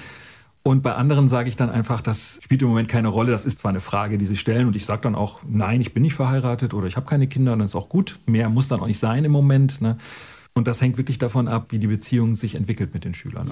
Und 0.67 0.83
bei 0.83 0.95
anderen 0.95 1.29
sage 1.29 1.51
ich 1.51 1.57
dann 1.57 1.69
einfach, 1.69 2.01
das 2.01 2.39
spielt 2.43 2.63
im 2.63 2.69
Moment 2.69 2.89
keine 2.89 3.09
Rolle. 3.09 3.33
Das 3.33 3.45
ist 3.45 3.59
zwar 3.59 3.69
eine 3.69 3.81
Frage, 3.81 4.17
die 4.17 4.25
sie 4.25 4.39
stellen. 4.39 4.67
Und 4.67 4.77
ich 4.77 4.87
sage 4.87 5.03
dann 5.03 5.15
auch, 5.15 5.41
nein, 5.47 5.83
ich 5.83 5.93
bin 5.93 6.03
nicht 6.03 6.15
verheiratet 6.15 6.73
oder 6.73 6.87
ich 6.87 6.97
habe 6.97 7.05
keine 7.05 7.27
Kinder. 7.27 7.53
Und 7.53 7.59
das 7.59 7.73
ist 7.73 7.77
auch 7.77 7.91
gut. 7.91 8.19
Mehr 8.25 8.49
muss 8.49 8.69
dann 8.69 8.81
auch 8.81 8.87
nicht 8.87 8.99
sein 8.99 9.27
im 9.27 9.33
Moment. 9.33 9.83
Ne? 9.83 9.99
Und 10.57 10.69
das 10.69 10.81
hängt 10.81 10.97
wirklich 10.97 11.19
davon 11.19 11.49
ab, 11.49 11.67
wie 11.71 11.81
die 11.81 11.89
Beziehung 11.89 12.37
sich 12.37 12.55
entwickelt 12.55 12.95
mit 12.95 13.05
den 13.05 13.13
Schülern. 13.13 13.51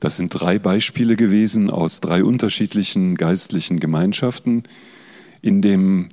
Das 0.00 0.16
sind 0.16 0.28
drei 0.30 0.58
Beispiele 0.58 1.16
gewesen 1.16 1.68
aus 1.68 2.00
drei 2.00 2.24
unterschiedlichen 2.24 3.16
geistlichen 3.16 3.78
Gemeinschaften. 3.78 4.62
In 5.42 5.60
dem 5.60 6.08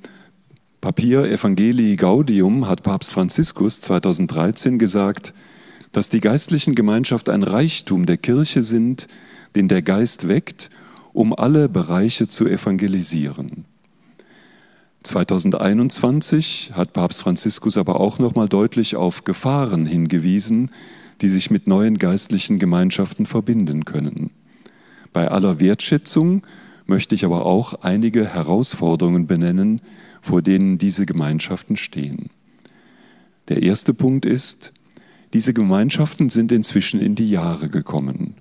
Papier 0.82 1.24
Evangelii 1.24 1.96
Gaudium 1.96 2.68
hat 2.68 2.84
Papst 2.84 3.12
Franziskus 3.14 3.80
2013 3.80 4.80
gesagt, 4.80 5.34
dass 5.94 6.10
die 6.10 6.20
geistlichen 6.20 6.76
Gemeinschaft 6.76 7.30
ein 7.30 7.44
Reichtum 7.44 8.06
der 8.06 8.18
Kirche 8.18 8.64
sind, 8.64 9.08
den 9.56 9.70
der 9.70 9.82
Geist 9.82 10.28
weckt, 10.28 10.70
um 11.14 11.34
alle 11.34 11.70
Bereiche 11.70 12.28
zu 12.28 12.46
evangelisieren. 12.46 13.66
2021 15.04 16.72
hat 16.74 16.94
Papst 16.94 17.22
Franziskus 17.22 17.78
aber 17.78 18.00
auch 18.00 18.20
noch 18.20 18.36
mal 18.36 18.50
deutlich 18.50 18.96
auf 18.96 19.24
Gefahren 19.24 19.86
hingewiesen, 19.86 20.72
die 21.22 21.30
sich 21.30 21.50
mit 21.50 21.68
neuen 21.68 21.98
geistlichen 21.98 22.60
Gemeinschaften 22.60 23.26
verbinden 23.26 23.86
können. 23.86 24.32
Bei 25.14 25.30
aller 25.30 25.60
Wertschätzung 25.60 26.46
möchte 26.86 27.16
ich 27.16 27.26
aber 27.26 27.46
auch 27.46 27.82
einige 27.82 28.26
Herausforderungen 28.26 29.28
benennen, 29.28 29.82
vor 30.22 30.42
denen 30.42 30.78
diese 30.78 31.06
Gemeinschaften 31.06 31.78
stehen. 31.78 32.30
Der 33.48 33.64
erste 33.64 33.94
Punkt 33.94 34.26
ist, 34.26 34.74
diese 35.34 35.54
Gemeinschaften 35.54 36.30
sind 36.30 36.52
inzwischen 36.52 37.00
in 37.00 37.16
die 37.16 37.30
Jahre 37.30 37.70
gekommen. 37.70 38.36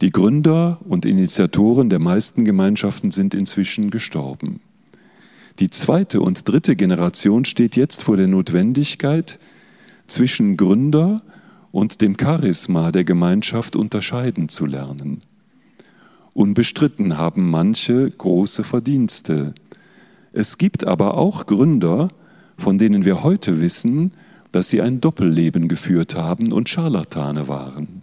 Die 0.00 0.10
Gründer 0.10 0.80
und 0.88 1.04
Initiatoren 1.04 1.90
der 1.90 1.98
meisten 1.98 2.44
Gemeinschaften 2.44 3.10
sind 3.10 3.34
inzwischen 3.34 3.90
gestorben. 3.90 4.60
Die 5.58 5.70
zweite 5.70 6.20
und 6.20 6.48
dritte 6.48 6.76
Generation 6.76 7.44
steht 7.44 7.76
jetzt 7.76 8.02
vor 8.02 8.16
der 8.16 8.28
Notwendigkeit, 8.28 9.38
zwischen 10.06 10.56
Gründer 10.56 11.22
und 11.70 12.00
dem 12.00 12.16
Charisma 12.18 12.92
der 12.92 13.04
Gemeinschaft 13.04 13.76
unterscheiden 13.76 14.48
zu 14.48 14.66
lernen. 14.66 15.20
Unbestritten 16.32 17.16
haben 17.16 17.50
manche 17.50 18.10
große 18.10 18.64
Verdienste. 18.64 19.54
Es 20.32 20.58
gibt 20.58 20.86
aber 20.86 21.16
auch 21.16 21.46
Gründer, 21.46 22.08
von 22.56 22.78
denen 22.78 23.04
wir 23.04 23.22
heute 23.22 23.60
wissen, 23.60 24.12
dass 24.52 24.68
sie 24.68 24.80
ein 24.80 25.00
Doppelleben 25.00 25.68
geführt 25.68 26.14
haben 26.14 26.52
und 26.52 26.68
Scharlatane 26.68 27.48
waren. 27.48 28.02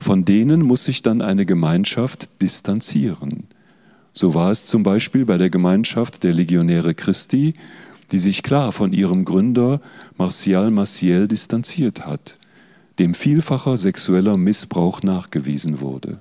Von 0.00 0.24
denen 0.24 0.62
muss 0.62 0.84
sich 0.84 1.02
dann 1.02 1.22
eine 1.22 1.46
Gemeinschaft 1.46 2.42
distanzieren. 2.42 3.44
So 4.18 4.32
war 4.32 4.50
es 4.50 4.66
zum 4.66 4.82
Beispiel 4.82 5.26
bei 5.26 5.36
der 5.36 5.50
Gemeinschaft 5.50 6.24
der 6.24 6.32
Legionäre 6.32 6.94
Christi, 6.94 7.52
die 8.10 8.18
sich 8.18 8.42
klar 8.42 8.72
von 8.72 8.94
ihrem 8.94 9.26
Gründer 9.26 9.82
Martial 10.16 10.70
Maciel 10.70 11.28
distanziert 11.28 12.06
hat, 12.06 12.38
dem 12.98 13.12
vielfacher 13.12 13.76
sexueller 13.76 14.38
Missbrauch 14.38 15.02
nachgewiesen 15.02 15.82
wurde. 15.82 16.18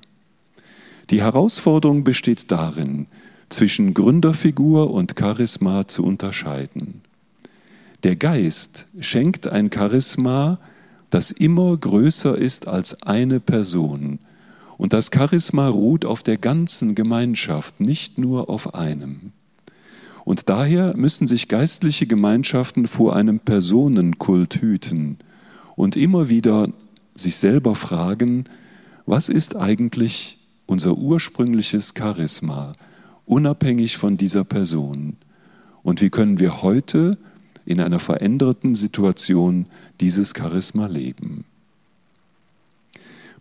Die 1.09 1.21
Herausforderung 1.21 2.03
besteht 2.03 2.51
darin, 2.51 3.07
zwischen 3.47 3.93
Gründerfigur 3.93 4.91
und 4.91 5.15
Charisma 5.17 5.87
zu 5.87 6.03
unterscheiden. 6.03 6.99
Der 8.03 8.17
Geist 8.17 8.87
schenkt 8.99 9.47
ein 9.47 9.71
Charisma, 9.73 10.59
das 11.11 11.31
immer 11.31 11.77
größer 11.77 12.37
ist 12.37 12.67
als 12.67 13.03
eine 13.03 13.39
Person 13.39 14.19
und 14.77 14.93
das 14.93 15.09
Charisma 15.13 15.67
ruht 15.67 16.05
auf 16.05 16.23
der 16.23 16.37
ganzen 16.37 16.95
Gemeinschaft, 16.95 17.79
nicht 17.79 18.17
nur 18.17 18.49
auf 18.49 18.75
einem. 18.75 19.31
Und 20.25 20.49
daher 20.49 20.97
müssen 20.97 21.27
sich 21.27 21.47
geistliche 21.47 22.07
Gemeinschaften 22.07 22.87
vor 22.87 23.15
einem 23.15 23.39
Personenkult 23.39 24.55
hüten 24.55 25.17
und 25.75 25.95
immer 25.95 26.29
wieder 26.29 26.69
sich 27.13 27.37
selber 27.37 27.75
fragen, 27.75 28.45
was 29.05 29.29
ist 29.29 29.55
eigentlich 29.55 30.39
unser 30.65 30.97
ursprüngliches 30.97 31.93
Charisma, 31.95 32.73
unabhängig 33.25 33.97
von 33.97 34.17
dieser 34.17 34.43
Person? 34.43 35.17
Und 35.83 36.01
wie 36.01 36.09
können 36.09 36.39
wir 36.39 36.63
heute 36.63 37.19
in 37.65 37.79
einer 37.79 37.99
veränderten 37.99 38.73
Situation 38.73 39.67
dieses 40.01 40.33
Charisma 40.35 40.87
leben? 40.87 41.45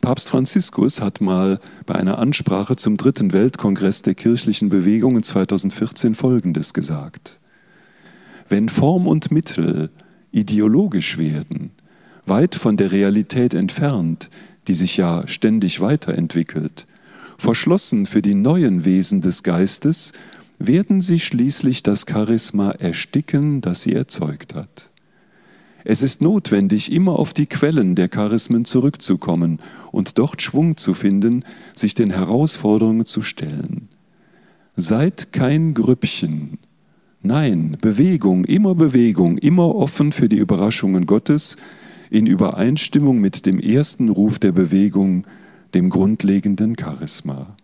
Papst 0.04 0.28
Franziskus 0.28 1.00
hat 1.00 1.22
mal 1.22 1.58
bei 1.86 1.94
einer 1.94 2.18
Ansprache 2.18 2.76
zum 2.76 2.98
dritten 2.98 3.32
Weltkongress 3.32 4.02
der 4.02 4.14
kirchlichen 4.14 4.68
Bewegungen 4.68 5.22
2014 5.22 6.14
Folgendes 6.14 6.74
gesagt. 6.74 7.40
Wenn 8.46 8.68
Form 8.68 9.06
und 9.06 9.30
Mittel 9.30 9.88
ideologisch 10.30 11.16
werden, 11.16 11.70
weit 12.26 12.54
von 12.54 12.76
der 12.76 12.92
Realität 12.92 13.54
entfernt, 13.54 14.28
die 14.68 14.74
sich 14.74 14.98
ja 14.98 15.26
ständig 15.26 15.80
weiterentwickelt, 15.80 16.84
verschlossen 17.38 18.04
für 18.04 18.20
die 18.20 18.34
neuen 18.34 18.84
Wesen 18.84 19.22
des 19.22 19.42
Geistes, 19.42 20.12
werden 20.58 21.00
sie 21.00 21.18
schließlich 21.18 21.82
das 21.82 22.04
Charisma 22.06 22.72
ersticken, 22.72 23.62
das 23.62 23.80
sie 23.80 23.94
erzeugt 23.94 24.54
hat. 24.54 24.90
Es 25.84 26.02
ist 26.02 26.22
notwendig, 26.22 26.90
immer 26.90 27.18
auf 27.18 27.34
die 27.34 27.46
Quellen 27.46 27.94
der 27.94 28.08
Charismen 28.08 28.64
zurückzukommen 28.64 29.58
und 29.92 30.18
dort 30.18 30.40
Schwung 30.40 30.78
zu 30.78 30.94
finden, 30.94 31.44
sich 31.74 31.94
den 31.94 32.10
Herausforderungen 32.10 33.04
zu 33.04 33.20
stellen. 33.20 33.88
Seid 34.76 35.32
kein 35.32 35.74
Grüppchen. 35.74 36.58
Nein, 37.22 37.76
Bewegung, 37.80 38.44
immer 38.46 38.74
Bewegung, 38.74 39.36
immer 39.38 39.74
offen 39.74 40.12
für 40.12 40.28
die 40.28 40.38
Überraschungen 40.38 41.04
Gottes, 41.06 41.56
in 42.10 42.26
Übereinstimmung 42.26 43.18
mit 43.18 43.44
dem 43.44 43.60
ersten 43.60 44.08
Ruf 44.08 44.38
der 44.38 44.52
Bewegung, 44.52 45.26
dem 45.74 45.90
grundlegenden 45.90 46.76
Charisma. 46.78 47.56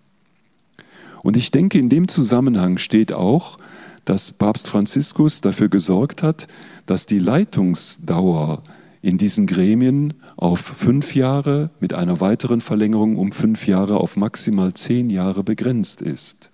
Und 1.22 1.36
ich 1.36 1.50
denke, 1.50 1.78
in 1.78 1.88
dem 1.88 2.08
Zusammenhang 2.08 2.78
steht 2.78 3.12
auch, 3.12 3.58
dass 4.04 4.32
Papst 4.32 4.66
Franziskus 4.66 5.40
dafür 5.40 5.68
gesorgt 5.68 6.22
hat, 6.22 6.48
dass 6.86 7.06
die 7.06 7.18
Leitungsdauer 7.18 8.62
in 9.02 9.16
diesen 9.16 9.46
Gremien 9.46 10.14
auf 10.36 10.60
fünf 10.60 11.14
Jahre 11.14 11.70
mit 11.80 11.94
einer 11.94 12.20
weiteren 12.20 12.60
Verlängerung 12.60 13.16
um 13.16 13.32
fünf 13.32 13.66
Jahre 13.66 13.96
auf 13.96 14.16
maximal 14.16 14.74
zehn 14.74 15.08
Jahre 15.08 15.42
begrenzt 15.42 16.02
ist. 16.02 16.50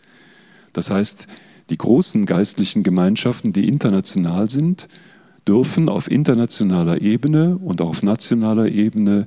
Das 0.73 0.91
heißt, 0.91 1.27
die 1.71 1.79
großen 1.79 2.27
geistlichen 2.27 2.83
Gemeinschaften, 2.83 3.53
die 3.53 3.67
international 3.67 4.49
sind, 4.49 4.89
dürfen 5.49 5.89
auf 5.89 6.11
internationaler 6.11 7.01
Ebene 7.01 7.57
und 7.57 7.81
auf 7.81 8.03
nationaler 8.03 8.69
Ebene 8.69 9.27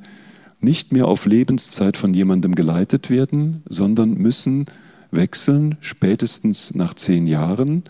nicht 0.61 0.91
mehr 0.91 1.07
auf 1.07 1.25
Lebenszeit 1.25 1.97
von 1.97 2.13
jemandem 2.13 2.55
geleitet 2.55 3.09
werden, 3.09 3.63
sondern 3.67 4.13
müssen 4.13 4.65
wechseln, 5.11 5.77
spätestens 5.79 6.75
nach 6.75 6.93
zehn 6.93 7.27
Jahren. 7.27 7.83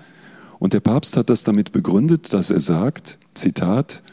Und 0.59 0.73
der 0.73 0.81
Papst 0.81 1.15
hat 1.17 1.29
das 1.29 1.43
damit 1.43 1.71
begründet, 1.71 2.33
dass 2.33 2.51
er 2.51 2.59
sagt, 2.59 3.17
Zitat, 3.33 4.03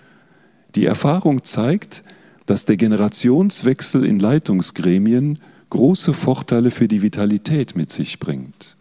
die 0.76 0.86
Erfahrung 0.86 1.42
zeigt, 1.44 2.03
dass 2.47 2.64
der 2.64 2.76
Generationswechsel 2.76 4.05
in 4.05 4.20
Leitungsgremien 4.20 5.40
große 5.70 6.14
Vorteile 6.14 6.70
für 6.70 6.86
die 6.86 7.03
Vitalität 7.03 7.76
mit 7.76 7.90
sich 7.90 8.20
bringt. 8.20 8.76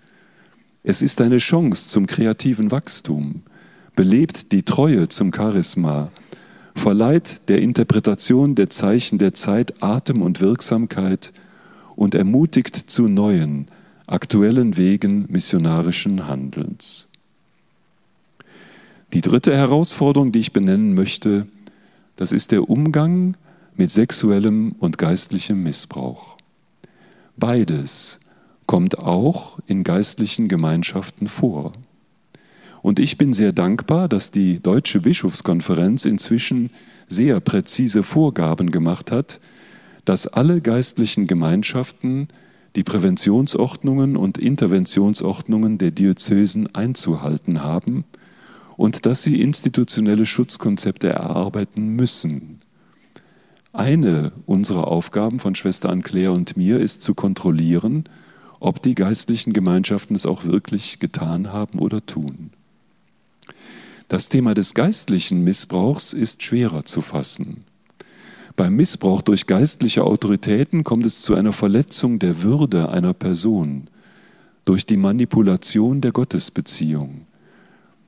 Es 0.84 1.02
ist 1.02 1.20
eine 1.20 1.40
Chance 1.40 1.90
zum 1.90 2.06
kreativen 2.06 2.70
Wachstum, 2.70 3.42
belebt 3.96 4.52
die 4.52 4.62
Treue 4.62 5.08
zum 5.08 5.34
Charisma, 5.34 6.12
verleiht 6.76 7.40
der 7.48 7.62
Interpretation 7.62 8.54
der 8.54 8.70
Zeichen 8.70 9.18
der 9.18 9.34
Zeit 9.34 9.82
Atem 9.82 10.22
und 10.22 10.42
Wirksamkeit 10.42 11.34
und 11.96 12.14
ermutigt 12.14 12.76
zu 12.76 13.08
neuen, 13.08 13.68
aktuellen 14.06 14.78
Wegen 14.78 15.26
missionarischen 15.30 16.28
Handelns. 16.28 17.08
Die 19.16 19.22
dritte 19.22 19.56
Herausforderung, 19.56 20.34
die 20.34 20.40
ich 20.40 20.52
benennen 20.52 20.94
möchte, 20.94 21.48
das 22.18 22.34
ist 22.34 22.52
der 22.52 22.70
Umgang 22.70 23.38
mit 23.78 23.90
sexuellem 23.90 24.76
und 24.78 24.98
geistlichem 24.98 25.64
Missbrauch. 25.64 26.36
Beides 27.38 28.20
kommt 28.66 29.00
auch 29.00 29.58
in 29.68 29.86
geistlichen 29.86 30.50
Gemeinschaften 30.50 31.30
vor. 31.30 31.72
Und 32.82 33.00
ich 33.00 33.18
bin 33.18 33.32
sehr 33.32 33.54
dankbar, 33.54 34.10
dass 34.10 34.32
die 34.32 34.60
Deutsche 34.60 35.00
Bischofskonferenz 35.00 36.04
inzwischen 36.04 36.70
sehr 37.08 37.40
präzise 37.40 38.04
Vorgaben 38.04 38.70
gemacht 38.70 39.12
hat, 39.12 39.40
dass 40.04 40.28
alle 40.28 40.60
geistlichen 40.60 41.26
Gemeinschaften 41.26 42.28
die 42.76 42.84
Präventionsordnungen 42.84 44.18
und 44.18 44.38
Interventionsordnungen 44.38 45.78
der 45.78 45.92
Diözesen 45.92 46.76
einzuhalten 46.76 47.64
haben 47.64 48.04
und 48.78 49.06
dass 49.06 49.24
sie 49.24 49.42
institutionelle 49.42 50.26
Schutzkonzepte 50.26 51.10
erarbeiten 51.10 51.90
müssen. 51.90 52.60
Eine 53.74 54.32
unserer 54.46 54.88
Aufgaben 54.88 55.40
von 55.40 55.56
Schwester 55.56 55.90
Anne-Claire 55.90 56.32
und 56.32 56.56
mir 56.56 56.80
ist 56.80 57.02
zu 57.02 57.14
kontrollieren, 57.14 58.06
ob 58.60 58.82
die 58.82 58.96
geistlichen 58.96 59.54
Gemeinschaften 59.54 60.16
es 60.16 60.26
auch 60.26 60.46
wirklich 60.46 61.00
getan 61.00 61.52
haben 61.52 61.80
oder 61.80 62.06
tun. 62.06 62.52
Das 64.08 64.30
Thema 64.30 64.54
des 64.54 64.74
geistlichen 64.76 65.44
Missbrauchs 65.44 66.14
ist 66.14 66.44
schwerer 66.44 66.86
zu 66.86 67.02
fassen. 67.02 67.66
Beim 68.56 68.76
Missbrauch 68.76 69.22
durch 69.22 69.48
geistliche 69.48 70.04
Autoritäten 70.04 70.84
kommt 70.84 71.06
es 71.06 71.22
zu 71.22 71.36
einer 71.36 71.52
Verletzung 71.52 72.20
der 72.20 72.44
Würde 72.44 72.90
einer 72.90 73.14
Person 73.14 73.90
durch 74.64 74.86
die 74.86 74.98
Manipulation 74.98 76.02
der 76.02 76.12
Gottesbeziehung, 76.12 77.28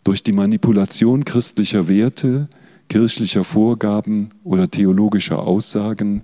durch 0.07 0.23
die 0.23 0.31
Manipulation 0.31 1.25
christlicher 1.25 1.89
Werte, 1.89 2.47
kirchlicher 2.87 3.43
Vorgaben 3.43 4.29
oder 4.45 4.71
theologischer 4.71 5.39
Aussagen, 5.39 6.23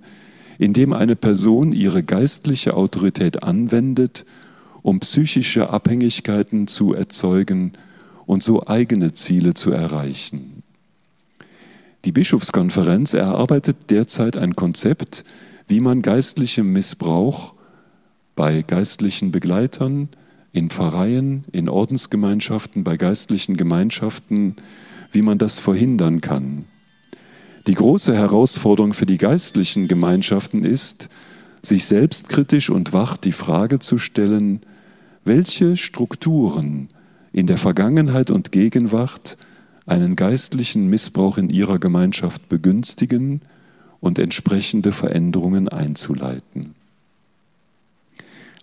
indem 0.58 0.94
eine 0.94 1.16
Person 1.16 1.72
ihre 1.72 2.02
geistliche 2.02 2.78
Autorität 2.78 3.42
anwendet, 3.42 4.24
um 4.80 5.00
psychische 5.00 5.68
Abhängigkeiten 5.68 6.66
zu 6.66 6.94
erzeugen 6.94 7.72
und 8.24 8.42
so 8.42 8.66
eigene 8.66 9.12
Ziele 9.12 9.52
zu 9.52 9.70
erreichen. 9.70 10.62
Die 12.06 12.12
Bischofskonferenz 12.12 13.12
erarbeitet 13.12 13.90
derzeit 13.90 14.38
ein 14.38 14.56
Konzept, 14.56 15.26
wie 15.68 15.80
man 15.80 16.00
geistlichem 16.00 16.72
Missbrauch 16.72 17.52
bei 18.34 18.62
geistlichen 18.62 19.30
Begleitern, 19.30 20.08
in 20.54 20.70
Pfarreien, 20.70 21.44
in 21.50 21.68
Ordensgemeinschaften, 21.68 22.84
bei 22.84 22.96
geistlichen 22.96 23.56
Gemeinschaften, 23.56 24.54
wie 25.10 25.20
man 25.20 25.36
das 25.36 25.58
verhindern 25.58 26.20
kann. 26.20 26.64
Die 27.66 27.74
große 27.74 28.14
Herausforderung 28.14 28.94
für 28.94 29.04
die 29.04 29.18
geistlichen 29.18 29.88
Gemeinschaften 29.88 30.64
ist, 30.64 31.08
sich 31.60 31.86
selbstkritisch 31.86 32.70
und 32.70 32.92
wach 32.92 33.16
die 33.16 33.32
Frage 33.32 33.80
zu 33.80 33.98
stellen, 33.98 34.60
welche 35.24 35.76
Strukturen 35.76 36.88
in 37.32 37.48
der 37.48 37.58
Vergangenheit 37.58 38.30
und 38.30 38.52
Gegenwart 38.52 39.36
einen 39.86 40.14
geistlichen 40.14 40.88
Missbrauch 40.88 41.36
in 41.36 41.50
ihrer 41.50 41.80
Gemeinschaft 41.80 42.48
begünstigen 42.48 43.40
und 43.98 44.20
entsprechende 44.20 44.92
Veränderungen 44.92 45.68
einzuleiten. 45.68 46.76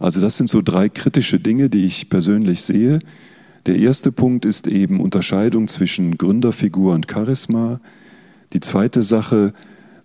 Also 0.02 0.20
das 0.20 0.36
sind 0.36 0.48
so 0.48 0.64
drei 0.64 0.90
kritische 0.90 1.40
Dinge, 1.40 1.70
die 1.70 1.86
ich 1.86 2.10
persönlich 2.10 2.64
sehe. 2.64 3.00
Der 3.68 3.78
erste 3.78 4.12
Punkt 4.12 4.46
ist 4.46 4.66
eben 4.66 5.00
Unterscheidung 5.00 5.68
zwischen 5.68 6.18
Gründerfigur 6.18 6.96
und 6.96 7.06
Charisma. 7.10 7.80
Die 8.54 8.62
zweite 8.62 9.04
Sache, 9.04 9.54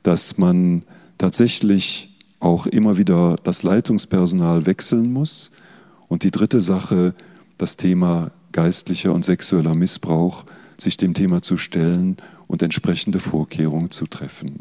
dass 0.03 0.36
man 0.36 0.82
tatsächlich 1.16 2.14
auch 2.40 2.66
immer 2.66 2.99
wieder 2.99 3.36
das 3.42 3.62
Leitungspersonal 3.62 4.66
wechseln 4.66 5.14
muss. 5.14 5.53
Und 6.09 6.24
die 6.24 6.30
dritte 6.30 6.61
Sache, 6.61 7.14
das 7.57 7.78
Thema 7.78 8.32
geistlicher 8.53 9.14
und 9.14 9.24
sexueller 9.24 9.74
Missbrauch, 9.74 10.44
sich 10.76 10.99
dem 10.99 11.14
Thema 11.14 11.40
zu 11.40 11.57
stellen 11.57 12.18
und 12.49 12.62
entsprechende 12.62 13.18
Vorkehrungen 13.18 13.90
zu 13.90 14.07
treffen. 14.07 14.59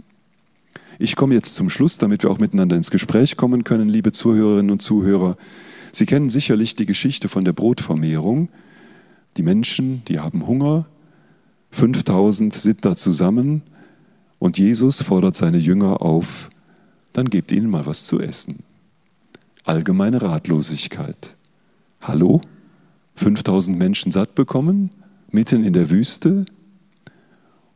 Ich 1.00 1.16
komme 1.16 1.34
jetzt 1.34 1.56
zum 1.56 1.70
Schluss, 1.70 1.98
damit 1.98 2.24
wir 2.24 2.32
auch 2.32 2.40
miteinander 2.40 2.76
ins 2.76 2.92
Gespräch 2.92 3.38
kommen 3.38 3.64
können, 3.64 3.90
liebe 3.90 4.12
Zuhörerinnen 4.12 4.72
und 4.72 4.82
Zuhörer. 4.82 5.38
Sie 5.92 6.06
kennen 6.06 6.30
sicherlich 6.30 6.76
die 6.76 6.86
Geschichte 6.86 7.30
von 7.30 7.46
der 7.46 7.54
Brotvermehrung. 7.54 8.50
Die 9.38 9.44
Menschen, 9.44 10.04
die 10.08 10.20
haben 10.20 10.48
Hunger, 10.48 10.86
5000 11.72 12.54
sind 12.54 12.86
da 12.86 12.96
zusammen 12.96 13.62
und 14.40 14.58
Jesus 14.58 15.02
fordert 15.02 15.36
seine 15.36 15.58
Jünger 15.58 16.02
auf, 16.02 16.50
dann 17.14 17.30
gebt 17.30 17.52
ihnen 17.52 17.70
mal 17.70 17.86
was 17.86 18.06
zu 18.06 18.22
essen. 18.22 18.64
Allgemeine 19.66 20.22
Ratlosigkeit. 20.22 21.36
Hallo? 22.02 22.42
5000 23.16 23.78
Menschen 23.78 24.12
satt 24.12 24.36
bekommen? 24.36 24.92
mitten 25.36 25.64
in 25.64 25.74
der 25.74 25.92
Wüste. 25.92 26.46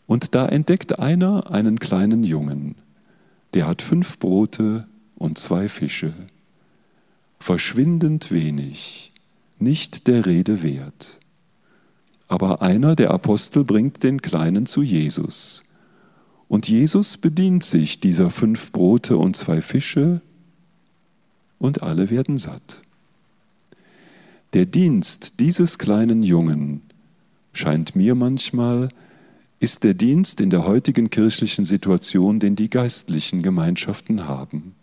Und 0.07 0.33
da 0.33 0.47
entdeckt 0.47 0.97
einer 0.97 1.51
einen 1.51 1.77
kleinen 1.77 2.23
Jungen, 2.23 2.75
der 3.53 3.67
hat 3.67 3.81
fünf 3.81 4.19
Brote 4.19 4.87
und 5.15 5.37
zwei 5.37 5.69
Fische. 5.69 6.13
Verschwindend 7.39 8.31
wenig, 8.31 9.11
nicht 9.59 10.07
der 10.07 10.25
Rede 10.25 10.61
wert. 10.63 11.19
Aber 12.27 12.61
einer 12.61 12.95
der 12.95 13.11
Apostel 13.11 13.63
bringt 13.63 14.03
den 14.03 14.21
Kleinen 14.21 14.65
zu 14.65 14.81
Jesus. 14.81 15.63
Und 16.47 16.67
Jesus 16.67 17.17
bedient 17.17 17.63
sich 17.63 17.99
dieser 17.99 18.29
fünf 18.29 18.71
Brote 18.71 19.17
und 19.17 19.35
zwei 19.35 19.61
Fische 19.61 20.21
und 21.59 21.83
alle 21.83 22.09
werden 22.09 22.37
satt. 22.37 22.81
Der 24.53 24.65
Dienst 24.65 25.39
dieses 25.39 25.77
kleinen 25.77 26.23
Jungen 26.23 26.81
scheint 27.53 27.95
mir 27.95 28.15
manchmal, 28.15 28.89
ist 29.59 29.83
der 29.83 29.93
Dienst 29.93 30.39
in 30.39 30.49
der 30.49 30.65
heutigen 30.65 31.09
kirchlichen 31.09 31.65
Situation, 31.65 32.39
den 32.39 32.55
die 32.55 32.69
geistlichen 32.69 33.43
Gemeinschaften 33.43 34.25
haben. 34.27 34.75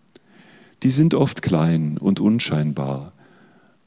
Die 0.82 0.90
sind 0.90 1.14
oft 1.14 1.40
klein 1.40 1.96
und 1.96 2.20
unscheinbar, 2.20 3.12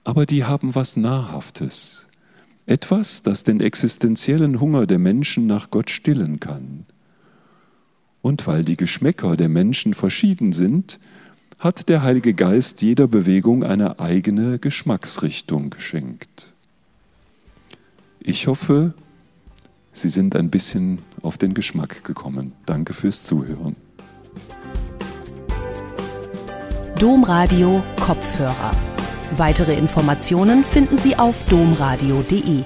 aber 0.04 0.26
die 0.26 0.46
haben 0.46 0.74
was 0.74 0.98
Nahrhaftes. 0.98 2.08
Etwas, 2.66 3.24
das 3.24 3.44
den 3.44 3.62
existenziellen 3.62 4.60
Hunger 4.60 4.88
der 4.88 5.00
Menschen 5.00 5.48
nach 5.48 5.70
Gott 5.70 5.90
stillen 5.90 6.40
kann. 6.40 6.86
Und 8.22 8.46
weil 8.48 8.64
die 8.64 8.78
Geschmäcker 8.78 9.38
der 9.38 9.50
Menschen 9.50 9.94
verschieden 9.94 10.54
sind, 10.54 11.00
hat 11.60 11.90
der 11.90 12.04
Heilige 12.04 12.34
Geist 12.34 12.82
jeder 12.82 13.08
Bewegung 13.08 13.64
eine 13.64 14.00
eigene 14.00 14.60
Geschmacksrichtung 14.60 15.70
geschenkt. 15.70 16.52
Ich 18.20 18.48
hoffe, 18.48 18.94
Sie 20.00 20.08
sind 20.08 20.34
ein 20.38 20.50
bisschen 20.50 21.00
auf 21.22 21.38
den 21.38 21.54
Geschmack 21.54 22.06
gekommen. 22.06 22.54
Danke 22.66 22.94
fürs 22.94 23.24
Zuhören. 23.24 23.76
Domradio 26.98 27.84
Kopfhörer. 28.00 28.72
Weitere 29.36 29.74
Informationen 29.74 30.64
finden 30.64 30.98
Sie 30.98 31.18
auf 31.18 31.44
domradio.de. 31.50 32.64